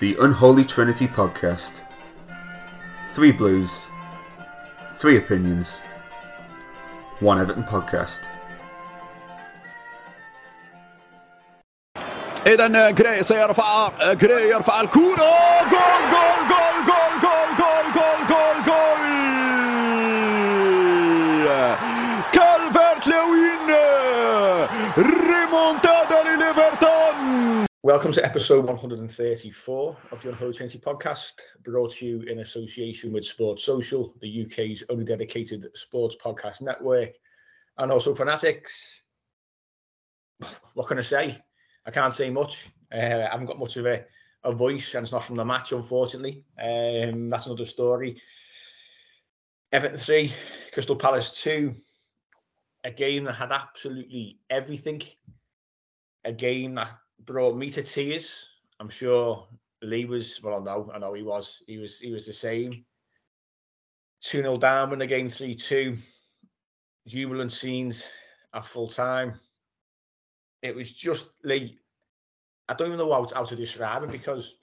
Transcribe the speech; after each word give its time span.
The 0.00 0.16
Unholy 0.20 0.64
Trinity 0.64 1.06
Podcast. 1.06 1.80
Three 3.14 3.32
blues, 3.32 3.70
three 4.98 5.16
opinions, 5.16 5.78
one 7.20 7.38
Everton 7.40 7.64
podcast. 7.64 8.20
اذا 12.46 12.90
جراي 12.90 13.22
سيرفع 13.22 13.88
جراي 14.12 14.48
يرفع 14.48 14.80
الكوره 14.80 15.30
جول 15.70 16.10
جول 16.10 16.48
جول 16.48 16.84
جول 16.86 17.20
جول 17.20 17.39
Welcome 28.01 28.13
to 28.13 28.25
episode 28.25 28.65
134 28.65 29.97
of 30.11 30.21
the 30.23 30.29
Unholy 30.29 30.53
podcast, 30.53 31.33
brought 31.63 31.91
to 31.91 32.05
you 32.07 32.21
in 32.21 32.39
association 32.39 33.13
with 33.13 33.23
Sports 33.23 33.63
Social, 33.63 34.15
the 34.21 34.43
UK's 34.43 34.81
only 34.89 35.05
dedicated 35.05 35.67
sports 35.75 36.15
podcast 36.19 36.63
network, 36.63 37.11
and 37.77 37.91
also 37.91 38.15
Fanatics. 38.15 39.03
What 40.73 40.87
can 40.87 40.97
I 40.97 41.01
say? 41.01 41.43
I 41.85 41.91
can't 41.91 42.11
say 42.11 42.31
much. 42.31 42.71
Uh, 42.91 42.97
I 42.97 43.29
haven't 43.29 43.45
got 43.45 43.59
much 43.59 43.77
of 43.77 43.85
a, 43.85 44.03
a 44.45 44.51
voice, 44.51 44.95
and 44.95 45.03
it's 45.03 45.11
not 45.11 45.23
from 45.23 45.35
the 45.35 45.45
match, 45.45 45.71
unfortunately. 45.71 46.43
Um, 46.59 47.29
that's 47.29 47.45
another 47.45 47.65
story. 47.65 48.19
Everton 49.71 49.99
3, 49.99 50.33
Crystal 50.73 50.95
Palace 50.95 51.39
2. 51.43 51.75
A 52.83 52.89
game 52.89 53.25
that 53.25 53.33
had 53.33 53.51
absolutely 53.51 54.39
everything. 54.49 55.03
A 56.25 56.31
game 56.31 56.73
that 56.73 56.89
brought 57.25 57.55
me 57.55 57.69
to 57.71 57.83
tears. 57.83 58.47
I'm 58.79 58.89
sure 58.89 59.47
Lee 59.81 60.05
was 60.05 60.41
well, 60.43 60.61
I 60.61 60.63
know, 60.63 60.91
I 60.93 60.99
know 60.99 61.13
he 61.13 61.23
was. 61.23 61.61
He 61.67 61.77
was 61.77 61.99
he 61.99 62.11
was 62.11 62.25
the 62.25 62.33
same. 62.33 62.85
2-0 64.23 64.59
down 64.59 64.89
when 64.89 64.99
the 64.99 65.07
game 65.07 65.27
3-2. 65.27 65.97
Jubilant 67.07 67.51
scenes 67.51 68.07
at 68.53 68.67
full 68.67 68.87
time. 68.87 69.33
It 70.61 70.75
was 70.75 70.93
just 70.93 71.31
Lee. 71.43 71.79
I 72.69 72.75
don't 72.75 72.87
even 72.87 72.99
know 72.99 73.11
how, 73.11 73.27
how 73.33 73.43
to 73.43 73.55
describe 73.55 74.03
it 74.03 74.11
because 74.11 74.57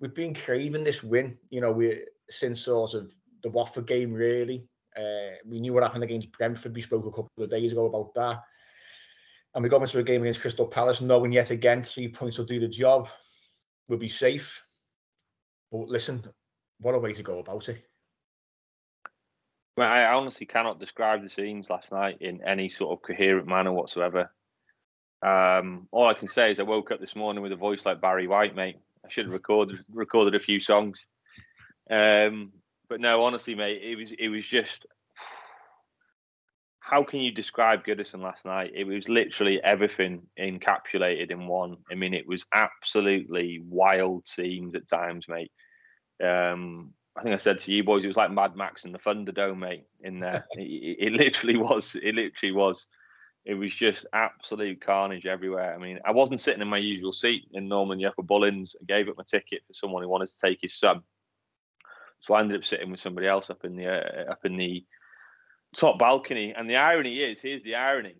we've 0.00 0.14
been 0.14 0.34
craving 0.34 0.82
this 0.82 1.04
win, 1.04 1.38
you 1.50 1.60
know, 1.60 1.70
we 1.70 2.02
since 2.28 2.62
sort 2.62 2.94
of 2.94 3.14
the 3.42 3.50
Watford 3.50 3.86
game, 3.86 4.12
really. 4.12 4.68
Uh, 4.96 5.36
we 5.46 5.60
knew 5.60 5.72
what 5.72 5.82
happened 5.82 6.04
against 6.04 6.32
Brentford. 6.32 6.74
We 6.74 6.82
spoke 6.82 7.06
a 7.06 7.10
couple 7.10 7.44
of 7.44 7.50
days 7.50 7.72
ago 7.72 7.86
about 7.86 8.12
that. 8.14 8.42
And 9.54 9.62
we 9.62 9.68
got 9.68 9.82
into 9.82 9.98
a 9.98 10.02
game 10.02 10.22
against 10.22 10.40
Crystal 10.40 10.66
Palace, 10.66 11.00
knowing 11.00 11.32
yet 11.32 11.50
again 11.50 11.82
three 11.82 12.08
points 12.08 12.38
will 12.38 12.46
do 12.46 12.60
the 12.60 12.68
job. 12.68 13.08
We'll 13.88 13.98
be 13.98 14.08
safe. 14.08 14.62
But 15.70 15.88
listen, 15.88 16.24
what 16.80 16.94
a 16.94 16.98
way 16.98 17.12
to 17.12 17.22
go 17.22 17.38
about 17.38 17.68
it. 17.68 17.82
Well, 19.76 19.88
I 19.88 20.04
honestly 20.04 20.46
cannot 20.46 20.80
describe 20.80 21.22
the 21.22 21.30
scenes 21.30 21.70
last 21.70 21.90
night 21.92 22.18
in 22.20 22.42
any 22.46 22.68
sort 22.68 22.92
of 22.92 23.06
coherent 23.06 23.46
manner 23.46 23.72
whatsoever. 23.72 24.30
Um, 25.22 25.88
all 25.92 26.08
I 26.08 26.14
can 26.14 26.28
say 26.28 26.52
is 26.52 26.60
I 26.60 26.64
woke 26.64 26.90
up 26.90 27.00
this 27.00 27.16
morning 27.16 27.42
with 27.42 27.52
a 27.52 27.56
voice 27.56 27.86
like 27.86 28.00
Barry 28.00 28.26
White, 28.26 28.56
mate. 28.56 28.76
I 29.04 29.08
should 29.08 29.26
have 29.26 29.32
recorded 29.32 29.78
recorded 29.92 30.34
a 30.34 30.44
few 30.44 30.60
songs. 30.60 31.06
Um, 31.90 32.52
but 32.88 33.00
no, 33.00 33.24
honestly, 33.24 33.54
mate, 33.54 33.80
it 33.82 33.96
was 33.96 34.12
it 34.12 34.28
was 34.28 34.46
just 34.46 34.86
how 36.92 37.02
can 37.02 37.20
you 37.20 37.32
describe 37.32 37.86
Goodison 37.86 38.20
last 38.20 38.44
night? 38.44 38.72
It 38.74 38.84
was 38.84 39.08
literally 39.08 39.58
everything 39.62 40.24
encapsulated 40.38 41.30
in 41.30 41.46
one. 41.46 41.78
I 41.90 41.94
mean, 41.94 42.12
it 42.12 42.28
was 42.28 42.44
absolutely 42.52 43.62
wild 43.66 44.26
scenes 44.26 44.74
at 44.74 44.90
times, 44.90 45.24
mate. 45.26 45.50
Um, 46.22 46.92
I 47.16 47.22
think 47.22 47.34
I 47.34 47.38
said 47.38 47.60
to 47.60 47.72
you 47.72 47.82
boys, 47.82 48.04
it 48.04 48.08
was 48.08 48.18
like 48.18 48.30
Mad 48.30 48.56
Max 48.56 48.84
and 48.84 48.94
the 48.94 48.98
Thunderdome, 48.98 49.58
mate. 49.58 49.86
In 50.02 50.20
there, 50.20 50.44
it, 50.52 50.98
it, 51.00 51.12
literally 51.14 51.56
was. 51.56 51.96
It 51.96 52.14
literally 52.14 52.52
was. 52.52 52.84
It 53.46 53.54
was 53.54 53.74
just 53.74 54.04
absolute 54.12 54.84
carnage 54.84 55.24
everywhere. 55.24 55.74
I 55.74 55.78
mean, 55.78 55.98
I 56.04 56.10
wasn't 56.10 56.42
sitting 56.42 56.60
in 56.60 56.68
my 56.68 56.76
usual 56.76 57.12
seat 57.12 57.48
in 57.54 57.68
Norman 57.68 57.96
the 57.96 58.04
Upper 58.04 58.22
Bullens. 58.22 58.76
I 58.78 58.84
gave 58.84 59.08
up 59.08 59.16
my 59.16 59.24
ticket 59.26 59.62
for 59.66 59.72
someone 59.72 60.02
who 60.02 60.10
wanted 60.10 60.28
to 60.28 60.40
take 60.44 60.58
his 60.60 60.78
son, 60.78 61.00
so 62.20 62.34
I 62.34 62.40
ended 62.40 62.58
up 62.58 62.66
sitting 62.66 62.90
with 62.90 63.00
somebody 63.00 63.28
else 63.28 63.48
up 63.48 63.64
in 63.64 63.76
the 63.76 63.86
uh, 63.86 64.30
up 64.30 64.44
in 64.44 64.58
the 64.58 64.84
top 65.76 65.98
balcony. 65.98 66.54
And 66.56 66.68
the 66.68 66.76
irony 66.76 67.18
is, 67.18 67.40
here's 67.40 67.62
the 67.62 67.74
irony: 67.74 68.14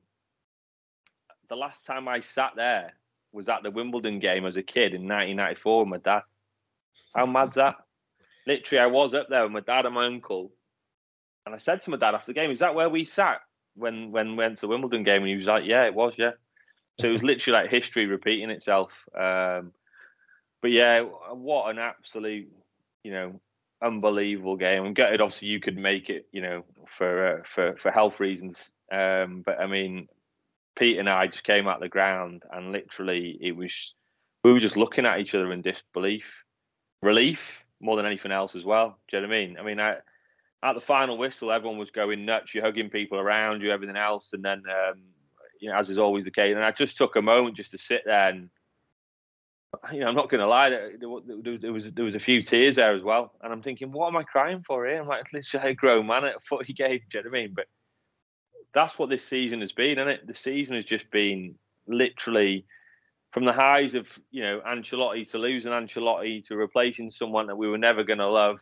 the 1.49 1.57
last 1.57 1.87
time 1.87 2.09
I 2.09 2.21
sat 2.21 2.53
there 2.57 2.95
was 3.33 3.49
at 3.49 3.63
the 3.63 3.71
Wimbledon 3.71 4.19
game 4.19 4.45
as 4.47 4.57
a 4.57 4.63
kid 4.63 4.95
in 4.95 5.03
1994 5.03 5.81
with 5.81 5.89
my 5.89 5.99
dad. 5.99 6.23
How 7.15 7.27
mad's 7.27 7.57
that? 7.57 7.77
literally, 8.47 8.81
I 8.81 8.87
was 8.87 9.15
up 9.15 9.29
there 9.29 9.43
with 9.43 9.53
my 9.53 9.61
dad 9.61 9.87
and 9.87 9.95
my 9.95 10.07
uncle, 10.07 10.53
and 11.47 11.55
I 11.55 11.59
said 11.59 11.83
to 11.83 11.91
my 11.91 11.97
dad 11.97 12.15
after 12.15 12.33
the 12.33 12.35
game, 12.35 12.51
"Is 12.51 12.61
that 12.61 12.75
where 12.75 12.89
we 12.89 13.05
sat 13.05 13.41
when 13.75 14.13
when 14.13 14.31
we 14.31 14.37
went 14.37 14.57
to 14.57 14.63
the 14.63 14.69
Wimbledon 14.69 15.05
game?" 15.05 15.23
And 15.23 15.29
he 15.29 15.37
was 15.37 15.47
like, 15.47 15.65
"Yeah, 15.67 15.85
it 15.85 15.95
was, 15.95 16.15
yeah." 16.17 16.33
So 17.01 17.09
it 17.09 17.13
was 17.13 17.23
literally 17.23 17.63
like 17.63 17.71
history 17.71 18.07
repeating 18.07 18.51
itself. 18.51 18.93
Um, 19.19 19.73
but 20.61 20.71
yeah, 20.71 21.01
what 21.33 21.71
an 21.71 21.79
absolute, 21.79 22.49
you 23.03 23.13
know, 23.13 23.41
unbelievable 23.83 24.57
game. 24.57 24.85
I'm 24.85 24.95
gutted, 24.95 25.21
obviously, 25.21 25.49
you 25.49 25.61
could 25.61 25.77
make 25.77 26.09
it, 26.09 26.27
you 26.33 26.41
know, 26.41 26.65
for 26.97 27.39
uh, 27.39 27.43
for 27.55 27.77
for 27.77 27.91
health 27.91 28.21
reasons. 28.21 28.57
Um, 28.91 29.43
but 29.45 29.61
I 29.61 29.67
mean, 29.67 30.09
Pete 30.79 30.99
and 30.99 31.09
I 31.09 31.27
just 31.27 31.45
came 31.45 31.69
out 31.69 31.81
the 31.81 31.89
ground, 31.89 32.43
and 32.53 32.73
literally, 32.73 33.39
it 33.41 33.57
was 33.57 33.95
we 34.45 34.53
were 34.53 34.61
just 34.61 34.77
looking 34.77 35.07
at 35.07 35.21
each 35.21 35.35
other 35.35 35.53
in 35.53 35.63
disbelief, 35.63 36.25
relief 37.03 37.41
more 37.81 37.97
than 37.97 38.07
anything 38.07 38.33
else 38.33 38.55
as 38.55 38.65
well. 38.65 38.99
Do 39.09 39.17
you 39.17 39.23
know 39.23 39.29
what 39.29 39.35
I 39.35 39.41
mean? 39.41 39.59
I 39.59 39.63
mean, 39.63 39.81
I, 39.81 39.97
at 40.63 40.75
the 40.75 40.81
final 40.81 41.19
whistle, 41.19 41.51
everyone 41.51 41.79
was 41.79 41.91
going 41.91 42.25
nuts. 42.25 42.55
You're 42.55 42.65
hugging 42.65 42.91
people 42.91 43.19
around 43.19 43.63
you, 43.63 43.73
everything 43.73 43.97
else, 43.97 44.31
and 44.33 44.45
then 44.45 44.63
um, 44.69 45.03
you 45.61 45.71
know, 45.71 45.77
as 45.77 45.91
is 45.91 45.99
always 45.99 46.25
the 46.25 46.31
case. 46.31 46.55
And 46.55 46.65
I 46.65 46.73
just 46.73 46.97
took 46.97 47.17
a 47.17 47.23
moment 47.23 47.57
just 47.57 47.73
to 47.73 47.79
sit 47.79 48.03
there 48.05 48.29
and. 48.29 48.51
You 49.93 50.01
know, 50.01 50.09
I'm 50.09 50.15
not 50.15 50.29
going 50.29 50.41
to 50.41 50.47
lie. 50.47 50.71
There, 50.71 50.93
there, 50.99 51.59
there, 51.59 51.73
was 51.73 51.87
there 51.95 52.05
was 52.05 52.15
a 52.15 52.21
few 52.21 52.43
tears 52.43 52.77
there 52.77 52.95
as 52.95 53.03
well, 53.03 53.33
and 53.43 53.53
I'm 53.53 53.63
thinking, 53.63 53.91
what 53.91 54.09
am 54.09 54.17
I 54.17 54.23
crying 54.23 54.63
for 54.67 54.87
here? 54.87 55.01
I'm 55.01 55.09
like 55.09 55.25
literally 55.33 55.71
a 55.71 55.75
grown 55.75 56.07
man 56.07 56.25
at 56.25 56.37
a 56.37 56.41
footy 56.41 56.73
game. 56.73 57.01
Do 57.11 57.19
you 57.19 57.25
know 57.25 57.31
what 57.31 57.39
I 57.39 57.43
mean? 57.43 57.53
But 57.55 57.67
that's 58.75 58.99
what 58.99 59.09
this 59.09 59.27
season 59.27 59.61
has 59.61 59.73
been, 59.73 59.99
isn't 59.99 60.09
it? 60.09 60.27
The 60.27 60.35
season 60.35 60.77
has 60.77 60.85
just 60.85 61.11
been 61.11 61.55
literally 61.87 62.67
from 63.33 63.45
the 63.47 63.53
highs 63.53 63.95
of 63.95 64.07
you 64.31 64.43
know 64.43 64.61
Ancelotti 64.67 65.31
to 65.31 65.39
losing 65.39 65.73
Ancelotti 65.73 66.47
to 66.49 66.57
replacing 66.57 67.11
someone 67.11 67.47
that 67.47 67.57
we 67.57 67.69
were 67.69 67.79
never 67.79 68.05
going 68.05 68.19
to 68.19 68.29
love, 68.29 68.61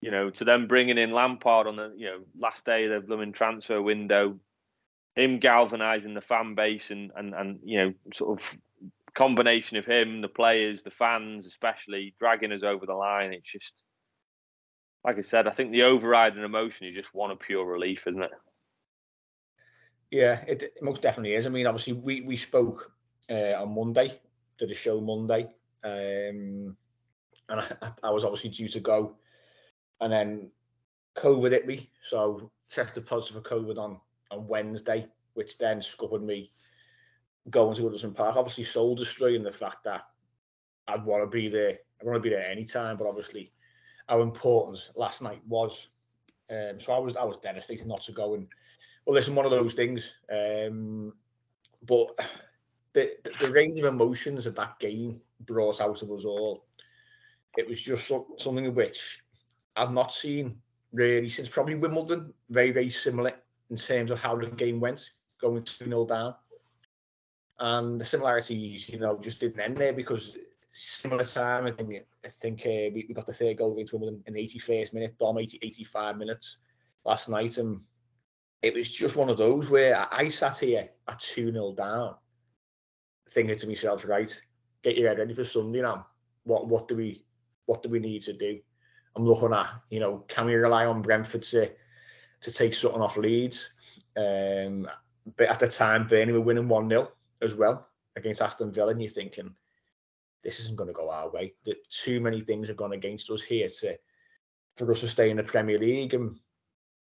you 0.00 0.10
know, 0.10 0.30
to 0.30 0.44
them 0.44 0.68
bringing 0.68 0.98
in 0.98 1.12
Lampard 1.12 1.66
on 1.66 1.76
the 1.76 1.92
you 1.96 2.06
know 2.06 2.20
last 2.38 2.64
day 2.64 2.84
of 2.84 2.92
the 2.92 3.06
blooming 3.06 3.32
transfer 3.32 3.82
window, 3.82 4.38
him 5.16 5.40
galvanising 5.40 6.14
the 6.14 6.20
fan 6.20 6.54
base 6.54 6.90
and 6.90 7.10
and 7.16 7.34
and 7.34 7.58
you 7.64 7.78
know 7.78 7.94
sort 8.14 8.40
of 8.40 8.46
combination 9.14 9.76
of 9.76 9.84
him, 9.84 10.20
the 10.20 10.28
players, 10.28 10.82
the 10.82 10.90
fans, 10.90 11.46
especially 11.46 12.14
dragging 12.18 12.52
us 12.52 12.62
over 12.62 12.86
the 12.86 12.94
line. 12.94 13.32
It's 13.32 13.50
just 13.50 13.82
like 15.04 15.18
I 15.18 15.22
said, 15.22 15.48
I 15.48 15.50
think 15.50 15.72
the 15.72 15.82
overriding 15.82 16.44
emotion 16.44 16.86
is 16.86 16.94
just 16.94 17.14
one 17.14 17.30
of 17.30 17.40
pure 17.40 17.64
relief, 17.64 18.06
isn't 18.06 18.22
it? 18.22 18.30
Yeah, 20.10 20.44
it, 20.46 20.78
most 20.80 21.02
definitely 21.02 21.34
is. 21.34 21.46
I 21.46 21.50
mean, 21.50 21.66
obviously, 21.66 21.94
we 21.94 22.20
we 22.20 22.36
spoke 22.36 22.92
uh, 23.30 23.54
on 23.62 23.74
Monday, 23.74 24.20
did 24.58 24.70
a 24.70 24.74
show 24.74 25.00
Monday, 25.00 25.44
um, 25.82 26.76
and 27.48 27.60
I, 27.60 27.92
I 28.04 28.10
was 28.10 28.24
obviously 28.24 28.50
due 28.50 28.68
to 28.68 28.80
go, 28.80 29.16
and 30.00 30.12
then 30.12 30.50
COVID 31.16 31.50
hit 31.52 31.66
me, 31.66 31.90
so 32.04 32.50
tested 32.68 33.06
positive 33.06 33.42
for 33.42 33.48
COVID 33.48 33.78
on 33.78 34.00
on 34.30 34.46
Wednesday, 34.46 35.08
which 35.34 35.58
then 35.58 35.80
scuppered 35.80 36.22
me 36.22 36.52
going 37.50 37.76
to 37.76 37.82
Goodison 37.82 38.14
Park. 38.14 38.36
Obviously, 38.36 38.64
soul 38.64 38.94
destroying 38.94 39.42
the 39.42 39.50
fact 39.50 39.84
that 39.84 40.02
I'd 40.88 41.04
want 41.04 41.22
to 41.22 41.26
be 41.26 41.48
there. 41.48 41.78
I 42.00 42.04
want 42.04 42.16
to 42.16 42.20
be 42.20 42.30
there 42.30 42.46
anytime, 42.46 42.96
but 42.96 43.06
obviously, 43.06 43.52
how 44.08 44.22
important 44.22 44.90
last 44.96 45.22
night 45.22 45.40
was. 45.46 45.88
Um, 46.50 46.78
so 46.78 46.92
I 46.92 46.98
was 46.98 47.16
I 47.16 47.24
was 47.24 47.38
devastated 47.38 47.86
not 47.86 48.02
to 48.02 48.12
go 48.12 48.34
and 48.34 48.46
well, 49.06 49.14
listen, 49.14 49.34
one 49.34 49.46
of 49.46 49.50
those 49.50 49.74
things. 49.74 50.14
Um, 50.30 51.12
but 51.86 52.08
the, 52.92 53.12
the, 53.24 53.46
the 53.46 53.52
range 53.52 53.78
of 53.78 53.86
emotions 53.86 54.44
that 54.44 54.54
that 54.56 54.78
game 54.78 55.20
brought 55.40 55.80
out 55.80 56.02
of 56.02 56.10
us 56.10 56.24
all, 56.24 56.66
it 57.56 57.68
was 57.68 57.82
just 57.82 58.06
so, 58.06 58.26
something 58.38 58.72
which 58.74 59.22
I've 59.76 59.92
not 59.92 60.12
seen 60.12 60.56
really 60.92 61.28
since 61.28 61.48
probably 61.48 61.74
Wimbledon. 61.74 62.32
Very 62.50 62.70
very 62.70 62.90
similar 62.90 63.32
in 63.70 63.76
terms 63.76 64.10
of 64.10 64.20
how 64.20 64.36
the 64.36 64.46
game 64.48 64.78
went, 64.80 65.12
going 65.40 65.62
two 65.62 65.86
0 65.86 66.06
down, 66.06 66.34
and 67.62 68.00
the 68.00 68.04
similarities, 68.04 68.88
you 68.88 68.98
know, 68.98 69.16
just 69.20 69.38
didn't 69.38 69.60
end 69.60 69.76
there 69.76 69.92
because 69.92 70.36
similar 70.72 71.24
time. 71.24 71.64
I 71.64 71.70
think 71.70 72.04
I 72.24 72.28
think 72.28 72.60
uh, 72.66 72.90
we, 72.92 73.06
we 73.08 73.14
got 73.14 73.26
the 73.26 73.32
third 73.32 73.58
goal 73.58 73.72
against 73.72 73.92
Wimbledon 73.92 74.22
in 74.26 74.34
the 74.34 74.42
81st 74.42 74.92
minute, 74.92 75.16
Dom 75.16 75.38
80, 75.38 75.60
85 75.62 76.18
minutes 76.18 76.58
last 77.04 77.28
night, 77.28 77.58
and 77.58 77.80
it 78.62 78.74
was 78.74 78.90
just 78.90 79.14
one 79.14 79.28
of 79.28 79.36
those 79.36 79.70
where 79.70 80.06
I, 80.10 80.26
sat 80.28 80.58
here 80.58 80.88
at 81.06 81.20
2 81.20 81.52
0 81.52 81.74
down, 81.74 82.16
thinking 83.30 83.56
to 83.56 83.68
myself, 83.68 84.04
right, 84.06 84.40
get 84.82 84.96
your 84.96 85.08
head 85.08 85.18
ready 85.18 85.32
for 85.32 85.44
Sunday 85.44 85.82
now. 85.82 86.06
What 86.42 86.66
what 86.66 86.88
do 86.88 86.96
we 86.96 87.24
what 87.66 87.84
do 87.84 87.90
we 87.90 88.00
need 88.00 88.22
to 88.22 88.32
do? 88.32 88.58
I'm 89.14 89.24
looking 89.24 89.52
at, 89.52 89.68
you 89.88 90.00
know, 90.00 90.24
can 90.26 90.46
we 90.46 90.54
rely 90.54 90.86
on 90.86 91.00
Brentford 91.00 91.42
to 91.42 91.70
to 92.40 92.50
take 92.50 92.74
something 92.74 93.00
off 93.00 93.16
Leeds? 93.16 93.72
Um, 94.16 94.88
but 95.36 95.48
at 95.48 95.60
the 95.60 95.68
time, 95.68 96.08
Burnley 96.08 96.32
were 96.32 96.40
winning 96.40 96.66
1 96.66 96.88
0 96.88 97.12
as 97.42 97.54
well 97.54 97.88
against 98.16 98.42
Aston 98.42 98.72
Villa, 98.72 98.92
and 98.92 99.02
you're 99.02 99.10
thinking, 99.10 99.54
this 100.42 100.60
isn't 100.60 100.76
going 100.76 100.88
to 100.88 100.94
go 100.94 101.10
our 101.10 101.30
way. 101.30 101.54
That 101.64 101.88
too 101.90 102.20
many 102.20 102.40
things 102.40 102.68
have 102.68 102.76
gone 102.76 102.92
against 102.92 103.30
us 103.30 103.42
here 103.42 103.68
to 103.80 103.96
for 104.76 104.90
us 104.90 105.00
to 105.00 105.08
stay 105.08 105.30
in 105.30 105.36
the 105.36 105.42
Premier 105.42 105.78
League. 105.78 106.14
And 106.14 106.38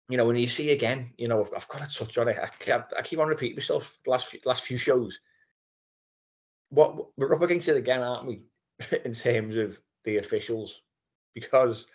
you 0.10 0.18
know, 0.18 0.26
when 0.26 0.36
you 0.36 0.48
see 0.48 0.72
again, 0.72 1.12
you 1.18 1.28
know, 1.28 1.42
I've, 1.42 1.52
I've 1.56 1.68
got 1.68 1.90
to 1.90 1.98
touch 1.98 2.18
on 2.18 2.28
it. 2.28 2.38
I, 2.38 2.84
I, 2.98 3.02
keep 3.02 3.20
on 3.20 3.28
repeating 3.28 3.56
myself 3.56 3.98
last 4.06 4.28
few, 4.28 4.40
last 4.46 4.64
few 4.64 4.78
shows. 4.78 5.20
What 6.70 7.08
we're 7.18 7.34
up 7.34 7.42
against 7.42 7.68
it 7.70 7.78
again, 7.78 8.04
aren't 8.04 8.28
we? 8.28 8.44
in 9.06 9.14
terms 9.14 9.56
of 9.56 9.80
the 10.04 10.18
officials, 10.18 10.82
because 11.34 11.86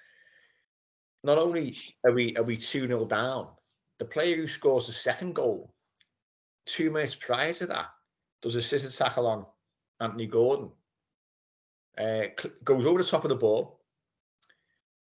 not 1.22 1.38
only 1.38 1.76
are 2.04 2.12
we 2.12 2.36
are 2.36 2.42
we 2.42 2.56
two 2.56 2.86
0 2.86 3.04
down, 3.04 3.48
the 3.98 4.04
player 4.04 4.36
who 4.36 4.48
scores 4.48 4.86
the 4.86 4.92
second 4.92 5.34
goal, 5.34 5.74
two 6.66 6.90
minutes 6.90 7.14
prior 7.14 7.52
to 7.52 7.66
that, 7.66 7.90
does 8.42 8.54
a 8.54 8.62
scissor 8.62 8.90
tackle 8.90 9.26
on 9.26 9.46
Anthony 10.00 10.26
Gordon, 10.26 10.70
uh, 11.98 12.24
goes 12.64 12.86
over 12.86 13.02
the 13.02 13.08
top 13.08 13.24
of 13.24 13.28
the 13.28 13.36
ball, 13.36 13.80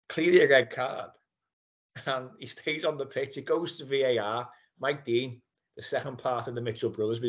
clearly 0.08 0.42
a 0.42 0.50
red 0.50 0.70
card 0.70 1.12
and 2.06 2.30
he 2.40 2.46
stays 2.46 2.86
on 2.86 2.98
the 2.98 3.06
pitch. 3.06 3.38
It 3.38 3.46
goes 3.46 3.78
to 3.78 3.86
VAR. 3.86 4.50
Mike 4.80 5.04
Dean, 5.04 5.42
the 5.76 5.82
second 5.82 6.18
part 6.18 6.48
of 6.48 6.56
the 6.56 6.62
Mitchell 6.62 6.90
brothers, 6.90 7.20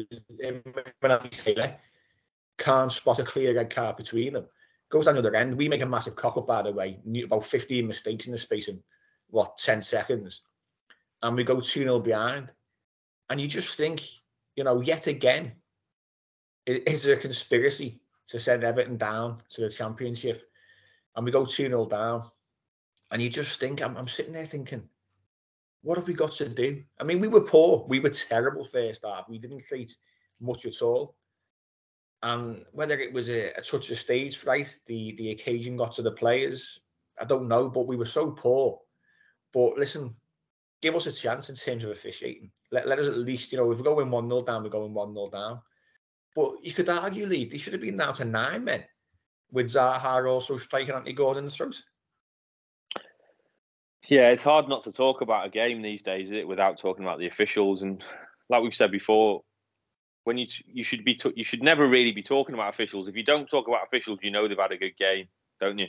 can't 2.58 2.92
spot 2.92 3.18
a 3.18 3.24
clear 3.24 3.54
red 3.54 3.70
card 3.70 3.96
between 3.96 4.34
them. 4.34 4.46
Goes 4.90 5.06
down 5.06 5.14
the 5.14 5.20
other 5.20 5.34
end. 5.34 5.56
We 5.56 5.68
make 5.68 5.82
a 5.82 5.86
massive 5.86 6.16
cock 6.16 6.36
up, 6.36 6.46
by 6.46 6.62
the 6.62 6.72
way. 6.72 7.00
About 7.24 7.44
15 7.44 7.86
mistakes 7.86 8.26
in 8.26 8.32
the 8.32 8.38
space 8.38 8.68
of 8.68 8.76
what 9.28 9.56
10 9.58 9.82
seconds, 9.82 10.42
and 11.22 11.36
we 11.36 11.44
go 11.44 11.60
2 11.60 11.62
0 11.62 12.00
behind. 12.00 12.52
And 13.28 13.40
you 13.40 13.46
just 13.46 13.76
think, 13.76 14.02
you 14.56 14.64
know, 14.64 14.80
yet 14.80 15.06
again, 15.06 15.52
is 16.78 17.02
there 17.02 17.16
a 17.16 17.20
conspiracy 17.20 18.00
to 18.28 18.38
send 18.38 18.64
Everton 18.64 18.96
down 18.96 19.42
to 19.50 19.62
the 19.62 19.70
championship? 19.70 20.50
And 21.16 21.24
we 21.24 21.32
go 21.32 21.44
2 21.44 21.68
0 21.68 21.86
down 21.86 22.30
and 23.10 23.20
you 23.20 23.28
just 23.28 23.58
think, 23.58 23.82
I'm, 23.82 23.96
I'm 23.96 24.08
sitting 24.08 24.32
there 24.32 24.46
thinking, 24.46 24.82
what 25.82 25.98
have 25.98 26.06
we 26.06 26.14
got 26.14 26.32
to 26.32 26.48
do? 26.48 26.82
I 27.00 27.04
mean, 27.04 27.20
we 27.20 27.28
were 27.28 27.40
poor. 27.40 27.86
We 27.88 28.00
were 28.00 28.10
terrible 28.10 28.64
first 28.64 29.04
half. 29.04 29.28
We 29.28 29.38
didn't 29.38 29.66
create 29.66 29.96
much 30.40 30.66
at 30.66 30.82
all. 30.82 31.16
And 32.22 32.64
whether 32.72 32.98
it 32.98 33.12
was 33.12 33.30
a, 33.30 33.48
a 33.56 33.62
touch 33.62 33.90
of 33.90 33.98
stage 33.98 34.36
fright, 34.36 34.78
the, 34.86 35.14
the 35.16 35.30
occasion 35.30 35.76
got 35.76 35.92
to 35.92 36.02
the 36.02 36.12
players, 36.12 36.80
I 37.20 37.24
don't 37.24 37.48
know, 37.48 37.68
but 37.68 37.86
we 37.86 37.96
were 37.96 38.06
so 38.06 38.30
poor. 38.30 38.78
But 39.52 39.78
listen, 39.78 40.14
give 40.82 40.94
us 40.94 41.06
a 41.06 41.12
chance 41.12 41.48
in 41.48 41.56
terms 41.56 41.82
of 41.82 41.90
officiating. 41.90 42.50
Let, 42.70 42.86
let 42.86 42.98
us 42.98 43.08
at 43.08 43.18
least, 43.18 43.50
you 43.50 43.58
know, 43.58 43.70
if 43.72 43.78
we're 43.78 43.84
going 43.84 44.10
1 44.10 44.28
0 44.28 44.42
down, 44.42 44.62
we're 44.62 44.68
going 44.68 44.94
1 44.94 45.14
0 45.14 45.30
down. 45.30 45.60
But 46.36 46.64
you 46.64 46.72
could 46.72 46.88
argue, 46.88 47.26
Lee, 47.26 47.44
they 47.44 47.58
should 47.58 47.72
have 47.72 47.82
been 47.82 47.96
down 47.96 48.14
to 48.14 48.24
nine 48.24 48.64
men 48.64 48.84
with 49.52 49.66
Zaha 49.66 50.30
also 50.30 50.56
striking 50.56 50.94
Anthony 50.94 51.12
Gordon's 51.12 51.56
throat. 51.56 51.80
Yeah, 54.08 54.30
it's 54.30 54.42
hard 54.42 54.68
not 54.68 54.82
to 54.84 54.92
talk 54.92 55.20
about 55.20 55.46
a 55.46 55.50
game 55.50 55.82
these 55.82 56.02
days, 56.02 56.30
it, 56.32 56.46
without 56.46 56.78
talking 56.78 57.04
about 57.04 57.18
the 57.18 57.28
officials. 57.28 57.82
And 57.82 58.02
like 58.48 58.62
we've 58.62 58.74
said 58.74 58.90
before, 58.90 59.42
when 60.24 60.36
you 60.36 60.46
you 60.66 60.84
should 60.84 61.04
be 61.04 61.18
you 61.34 61.44
should 61.44 61.62
never 61.62 61.86
really 61.86 62.12
be 62.12 62.22
talking 62.22 62.54
about 62.54 62.72
officials. 62.74 63.08
If 63.08 63.16
you 63.16 63.24
don't 63.24 63.48
talk 63.48 63.68
about 63.68 63.86
officials, 63.86 64.18
you 64.22 64.30
know 64.30 64.46
they've 64.46 64.58
had 64.58 64.72
a 64.72 64.76
good 64.76 64.96
game, 64.98 65.26
don't 65.60 65.78
you? 65.78 65.88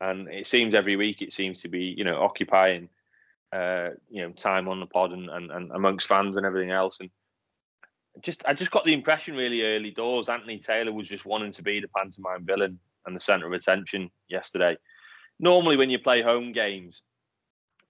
And 0.00 0.28
it 0.28 0.46
seems 0.46 0.74
every 0.74 0.96
week 0.96 1.22
it 1.22 1.32
seems 1.32 1.62
to 1.62 1.68
be 1.68 1.94
you 1.96 2.04
know 2.04 2.22
occupying 2.22 2.88
uh, 3.52 3.90
you 4.08 4.22
know 4.22 4.32
time 4.32 4.68
on 4.68 4.80
the 4.80 4.86
pod 4.86 5.12
and, 5.12 5.28
and, 5.28 5.50
and 5.50 5.72
amongst 5.72 6.06
fans 6.06 6.36
and 6.36 6.46
everything 6.46 6.70
else. 6.70 6.98
And 7.00 7.10
just 8.22 8.44
I 8.46 8.54
just 8.54 8.70
got 8.70 8.84
the 8.84 8.92
impression 8.92 9.34
really 9.34 9.62
early 9.62 9.90
doors 9.90 10.28
Anthony 10.28 10.58
Taylor 10.58 10.92
was 10.92 11.08
just 11.08 11.24
wanting 11.24 11.52
to 11.52 11.62
be 11.62 11.80
the 11.80 11.88
pantomime 11.88 12.44
villain 12.44 12.78
and 13.06 13.14
the 13.14 13.20
centre 13.20 13.46
of 13.46 13.52
attention 13.52 14.10
yesterday. 14.28 14.76
Normally, 15.40 15.76
when 15.76 15.90
you 15.90 15.98
play 15.98 16.20
home 16.20 16.52
games, 16.52 17.02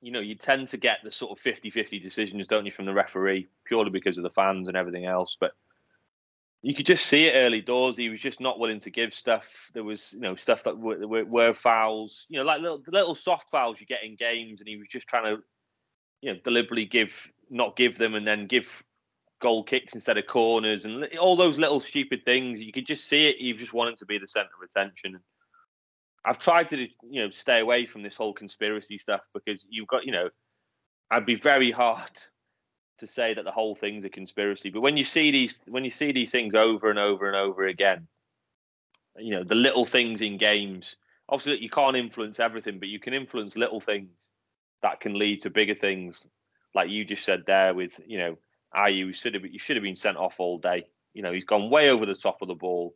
you 0.00 0.12
know, 0.12 0.20
you 0.20 0.34
tend 0.34 0.68
to 0.68 0.76
get 0.76 0.98
the 1.02 1.10
sort 1.10 1.36
of 1.36 1.42
50-50 1.44 2.02
decisions, 2.02 2.46
don't 2.46 2.66
you, 2.66 2.72
from 2.72 2.86
the 2.86 2.92
referee, 2.92 3.48
purely 3.64 3.90
because 3.90 4.16
of 4.16 4.22
the 4.22 4.30
fans 4.30 4.68
and 4.68 4.76
everything 4.76 5.06
else. 5.06 5.36
But 5.40 5.52
you 6.62 6.74
could 6.74 6.86
just 6.86 7.06
see 7.06 7.24
it 7.24 7.34
early 7.34 7.60
doors. 7.60 7.96
He 7.96 8.08
was 8.08 8.20
just 8.20 8.40
not 8.40 8.58
willing 8.58 8.80
to 8.80 8.90
give 8.90 9.14
stuff. 9.14 9.46
There 9.74 9.84
was, 9.84 10.12
you 10.12 10.20
know, 10.20 10.36
stuff 10.36 10.62
that 10.64 10.78
were, 10.78 11.06
were, 11.06 11.24
were 11.24 11.54
fouls, 11.54 12.26
you 12.28 12.38
know, 12.38 12.44
like 12.44 12.60
little 12.60 12.82
little 12.88 13.14
soft 13.14 13.50
fouls 13.50 13.80
you 13.80 13.86
get 13.86 14.04
in 14.04 14.16
games, 14.16 14.60
and 14.60 14.68
he 14.68 14.76
was 14.76 14.88
just 14.88 15.08
trying 15.08 15.36
to, 15.36 15.42
you 16.20 16.32
know, 16.32 16.38
deliberately 16.44 16.84
give, 16.84 17.12
not 17.48 17.76
give 17.76 17.96
them, 17.96 18.14
and 18.14 18.26
then 18.26 18.46
give 18.46 18.84
goal 19.40 19.64
kicks 19.64 19.94
instead 19.94 20.18
of 20.18 20.26
corners, 20.26 20.84
and 20.84 21.04
all 21.18 21.36
those 21.36 21.58
little 21.58 21.80
stupid 21.80 22.24
things. 22.24 22.60
You 22.60 22.72
could 22.72 22.86
just 22.86 23.08
see 23.08 23.26
it. 23.26 23.36
You've 23.38 23.58
just 23.58 23.72
wanted 23.72 23.96
to 23.98 24.06
be 24.06 24.18
the 24.18 24.28
centre 24.28 24.50
of 24.60 24.68
attention. 24.68 25.20
I've 26.24 26.38
tried 26.38 26.68
to 26.70 26.76
you 26.76 27.22
know 27.22 27.30
stay 27.30 27.60
away 27.60 27.86
from 27.86 28.02
this 28.02 28.16
whole 28.16 28.32
conspiracy 28.32 28.98
stuff 28.98 29.20
because 29.34 29.64
you've 29.68 29.88
got 29.88 30.04
you 30.04 30.12
know 30.12 30.28
I'd 31.10 31.26
be 31.26 31.36
very 31.36 31.70
hard 31.70 32.10
to 32.98 33.06
say 33.06 33.34
that 33.34 33.44
the 33.44 33.50
whole 33.50 33.76
thing's 33.76 34.04
a 34.04 34.08
conspiracy. 34.08 34.70
But 34.70 34.80
when 34.80 34.96
you 34.96 35.04
see 35.04 35.30
these 35.30 35.58
when 35.66 35.84
you 35.84 35.90
see 35.90 36.12
these 36.12 36.30
things 36.30 36.54
over 36.54 36.90
and 36.90 36.98
over 36.98 37.26
and 37.26 37.36
over 37.36 37.66
again, 37.66 38.08
you 39.16 39.30
know 39.30 39.44
the 39.44 39.54
little 39.54 39.86
things 39.86 40.20
in 40.20 40.38
games. 40.38 40.96
Obviously, 41.30 41.62
you 41.62 41.70
can't 41.70 41.96
influence 41.96 42.40
everything, 42.40 42.78
but 42.78 42.88
you 42.88 42.98
can 42.98 43.12
influence 43.12 43.54
little 43.54 43.80
things 43.80 44.10
that 44.82 45.00
can 45.00 45.14
lead 45.14 45.42
to 45.42 45.50
bigger 45.50 45.74
things. 45.74 46.26
Like 46.74 46.88
you 46.88 47.04
just 47.04 47.24
said 47.24 47.44
there, 47.46 47.74
with 47.74 47.92
you 48.06 48.18
know, 48.18 48.38
Ayew 48.74 49.14
should 49.14 49.34
have 49.34 49.44
you 49.44 49.58
should 49.58 49.76
have 49.76 49.82
been 49.82 49.96
sent 49.96 50.16
off 50.16 50.34
all 50.38 50.58
day. 50.58 50.86
You 51.14 51.22
know, 51.22 51.32
he's 51.32 51.44
gone 51.44 51.70
way 51.70 51.90
over 51.90 52.06
the 52.06 52.14
top 52.14 52.42
of 52.42 52.48
the 52.48 52.54
ball 52.54 52.94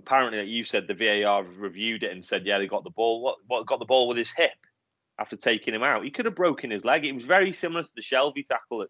apparently, 0.00 0.42
you 0.44 0.64
said, 0.64 0.86
the 0.86 0.94
VAR 0.94 1.44
reviewed 1.44 2.02
it 2.02 2.12
and 2.12 2.24
said, 2.24 2.46
yeah, 2.46 2.58
they 2.58 2.66
got 2.66 2.84
the 2.84 2.90
ball. 2.90 3.22
What, 3.22 3.36
what 3.46 3.66
got 3.66 3.78
the 3.78 3.84
ball 3.84 4.08
with 4.08 4.16
his 4.16 4.30
hip 4.30 4.50
after 5.18 5.36
taking 5.36 5.74
him 5.74 5.82
out? 5.82 6.04
He 6.04 6.10
could 6.10 6.24
have 6.24 6.34
broken 6.34 6.70
his 6.70 6.84
leg. 6.84 7.04
It 7.04 7.12
was 7.12 7.24
very 7.24 7.52
similar 7.52 7.82
to 7.82 7.94
the 7.94 8.02
Shelvey 8.02 8.44
tackle 8.44 8.82
at, 8.82 8.88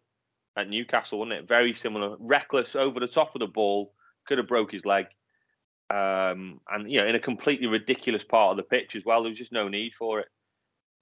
at 0.57 0.69
Newcastle, 0.69 1.19
wasn't 1.19 1.41
it? 1.41 1.49
Very 1.49 1.75
similar, 1.75 2.17
reckless 2.19 2.77
over 2.77 3.01
the 3.01 3.09
top 3.09 3.35
of 3.35 3.41
the 3.41 3.47
ball, 3.47 3.93
could 4.27 4.39
have 4.39 4.49
broke 4.49 4.73
his 4.73 4.87
leg. 4.87 5.07
Um, 5.93 6.61
and 6.71 6.89
you 6.89 7.01
know, 7.01 7.07
in 7.09 7.17
a 7.17 7.21
completely 7.21 7.67
ridiculous 7.67 8.23
part 8.23 8.53
of 8.53 8.57
the 8.57 8.63
pitch 8.63 8.95
as 8.95 9.05
well. 9.05 9.23
There 9.23 9.29
was 9.29 9.39
just 9.39 9.51
no 9.51 9.67
need 9.67 9.93
for 9.95 10.21
it, 10.21 10.29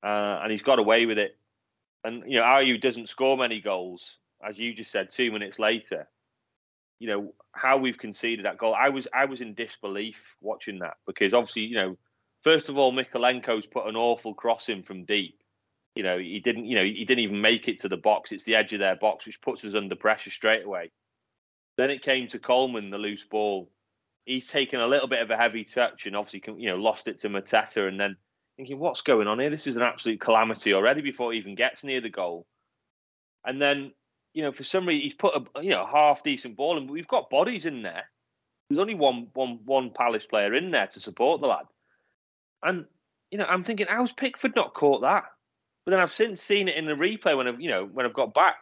uh, 0.02 0.40
and 0.42 0.50
he's 0.50 0.62
got 0.62 0.78
away 0.78 1.04
with 1.04 1.18
it. 1.18 1.36
And 2.04 2.22
you 2.26 2.38
know, 2.38 2.44
Ayew 2.44 2.80
doesn't 2.80 3.10
score 3.10 3.36
many 3.36 3.60
goals, 3.60 4.16
as 4.46 4.58
you 4.58 4.74
just 4.74 4.90
said. 4.90 5.10
Two 5.10 5.32
minutes 5.32 5.58
later, 5.58 6.08
you 6.98 7.08
know 7.08 7.34
how 7.52 7.78
we've 7.78 7.98
conceded 7.98 8.44
that 8.44 8.58
goal. 8.58 8.74
I 8.74 8.88
was 8.88 9.06
I 9.14 9.24
was 9.24 9.40
in 9.40 9.54
disbelief 9.54 10.16
watching 10.40 10.80
that 10.80 10.94
because 11.06 11.34
obviously 11.34 11.62
you 11.62 11.76
know 11.76 11.98
first 12.42 12.68
of 12.68 12.78
all 12.78 12.92
Mykolenko's 12.92 13.66
put 13.66 13.86
an 13.86 13.96
awful 13.96 14.34
cross 14.34 14.68
in 14.68 14.82
from 14.82 15.04
deep. 15.04 15.38
You 15.94 16.04
know, 16.04 16.18
he 16.18 16.40
didn't. 16.40 16.66
You 16.66 16.76
know, 16.76 16.84
he 16.84 17.04
didn't 17.04 17.24
even 17.24 17.40
make 17.40 17.66
it 17.66 17.80
to 17.80 17.88
the 17.88 17.96
box. 17.96 18.30
It's 18.30 18.44
the 18.44 18.54
edge 18.54 18.72
of 18.72 18.78
their 18.78 18.94
box, 18.94 19.26
which 19.26 19.40
puts 19.40 19.64
us 19.64 19.74
under 19.74 19.96
pressure 19.96 20.30
straight 20.30 20.64
away. 20.64 20.92
Then 21.76 21.90
it 21.90 22.02
came 22.02 22.28
to 22.28 22.38
Coleman, 22.38 22.90
the 22.90 22.98
loose 22.98 23.24
ball. 23.24 23.70
He's 24.24 24.48
taken 24.48 24.80
a 24.80 24.86
little 24.86 25.08
bit 25.08 25.22
of 25.22 25.30
a 25.30 25.36
heavy 25.36 25.64
touch 25.64 26.06
and 26.06 26.14
obviously, 26.14 26.42
you 26.58 26.68
know, 26.68 26.76
lost 26.76 27.08
it 27.08 27.20
to 27.20 27.28
Mateta. 27.28 27.88
And 27.88 27.98
then 27.98 28.16
thinking, 28.56 28.78
what's 28.78 29.00
going 29.00 29.26
on 29.26 29.38
here? 29.38 29.48
This 29.48 29.66
is 29.66 29.76
an 29.76 29.82
absolute 29.82 30.20
calamity 30.20 30.74
already 30.74 31.00
before 31.00 31.32
he 31.32 31.38
even 31.38 31.54
gets 31.54 31.84
near 31.84 32.00
the 32.00 32.10
goal. 32.10 32.46
And 33.44 33.62
then, 33.62 33.92
you 34.38 34.44
know, 34.44 34.52
for 34.52 34.62
some 34.62 34.86
reason, 34.86 35.02
he's 35.02 35.14
put 35.14 35.34
a 35.34 35.62
you 35.64 35.70
know 35.70 35.84
half 35.84 36.22
decent 36.22 36.56
ball, 36.56 36.76
and 36.76 36.88
we've 36.88 37.08
got 37.08 37.28
bodies 37.28 37.66
in 37.66 37.82
there. 37.82 38.04
There's 38.70 38.78
only 38.78 38.94
one 38.94 39.26
one 39.34 39.58
one 39.64 39.90
Palace 39.90 40.26
player 40.26 40.54
in 40.54 40.70
there 40.70 40.86
to 40.86 41.00
support 41.00 41.40
the 41.40 41.48
lad. 41.48 41.66
And 42.62 42.84
you 43.32 43.38
know, 43.38 43.46
I'm 43.46 43.64
thinking, 43.64 43.86
how's 43.88 44.12
Pickford 44.12 44.54
not 44.54 44.74
caught 44.74 45.00
that? 45.00 45.24
But 45.84 45.90
then 45.90 45.98
I've 45.98 46.12
since 46.12 46.40
seen 46.40 46.68
it 46.68 46.76
in 46.76 46.86
the 46.86 46.92
replay 46.92 47.36
when 47.36 47.48
I've 47.48 47.60
you 47.60 47.68
know 47.68 47.84
when 47.92 48.06
I've 48.06 48.14
got 48.14 48.32
back. 48.32 48.54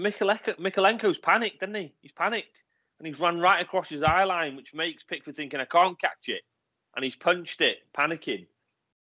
Mykolenko's 0.00 1.18
panicked, 1.18 1.60
didn't 1.60 1.74
he? 1.74 1.92
He's 2.00 2.12
panicked 2.12 2.62
and 2.98 3.06
he's 3.06 3.20
run 3.20 3.40
right 3.40 3.60
across 3.60 3.90
his 3.90 4.02
eye 4.02 4.24
line, 4.24 4.56
which 4.56 4.72
makes 4.72 5.02
Pickford 5.02 5.36
thinking 5.36 5.60
I 5.60 5.66
can't 5.66 6.00
catch 6.00 6.28
it, 6.28 6.40
and 6.96 7.04
he's 7.04 7.14
punched 7.14 7.60
it, 7.60 7.76
panicking, 7.94 8.46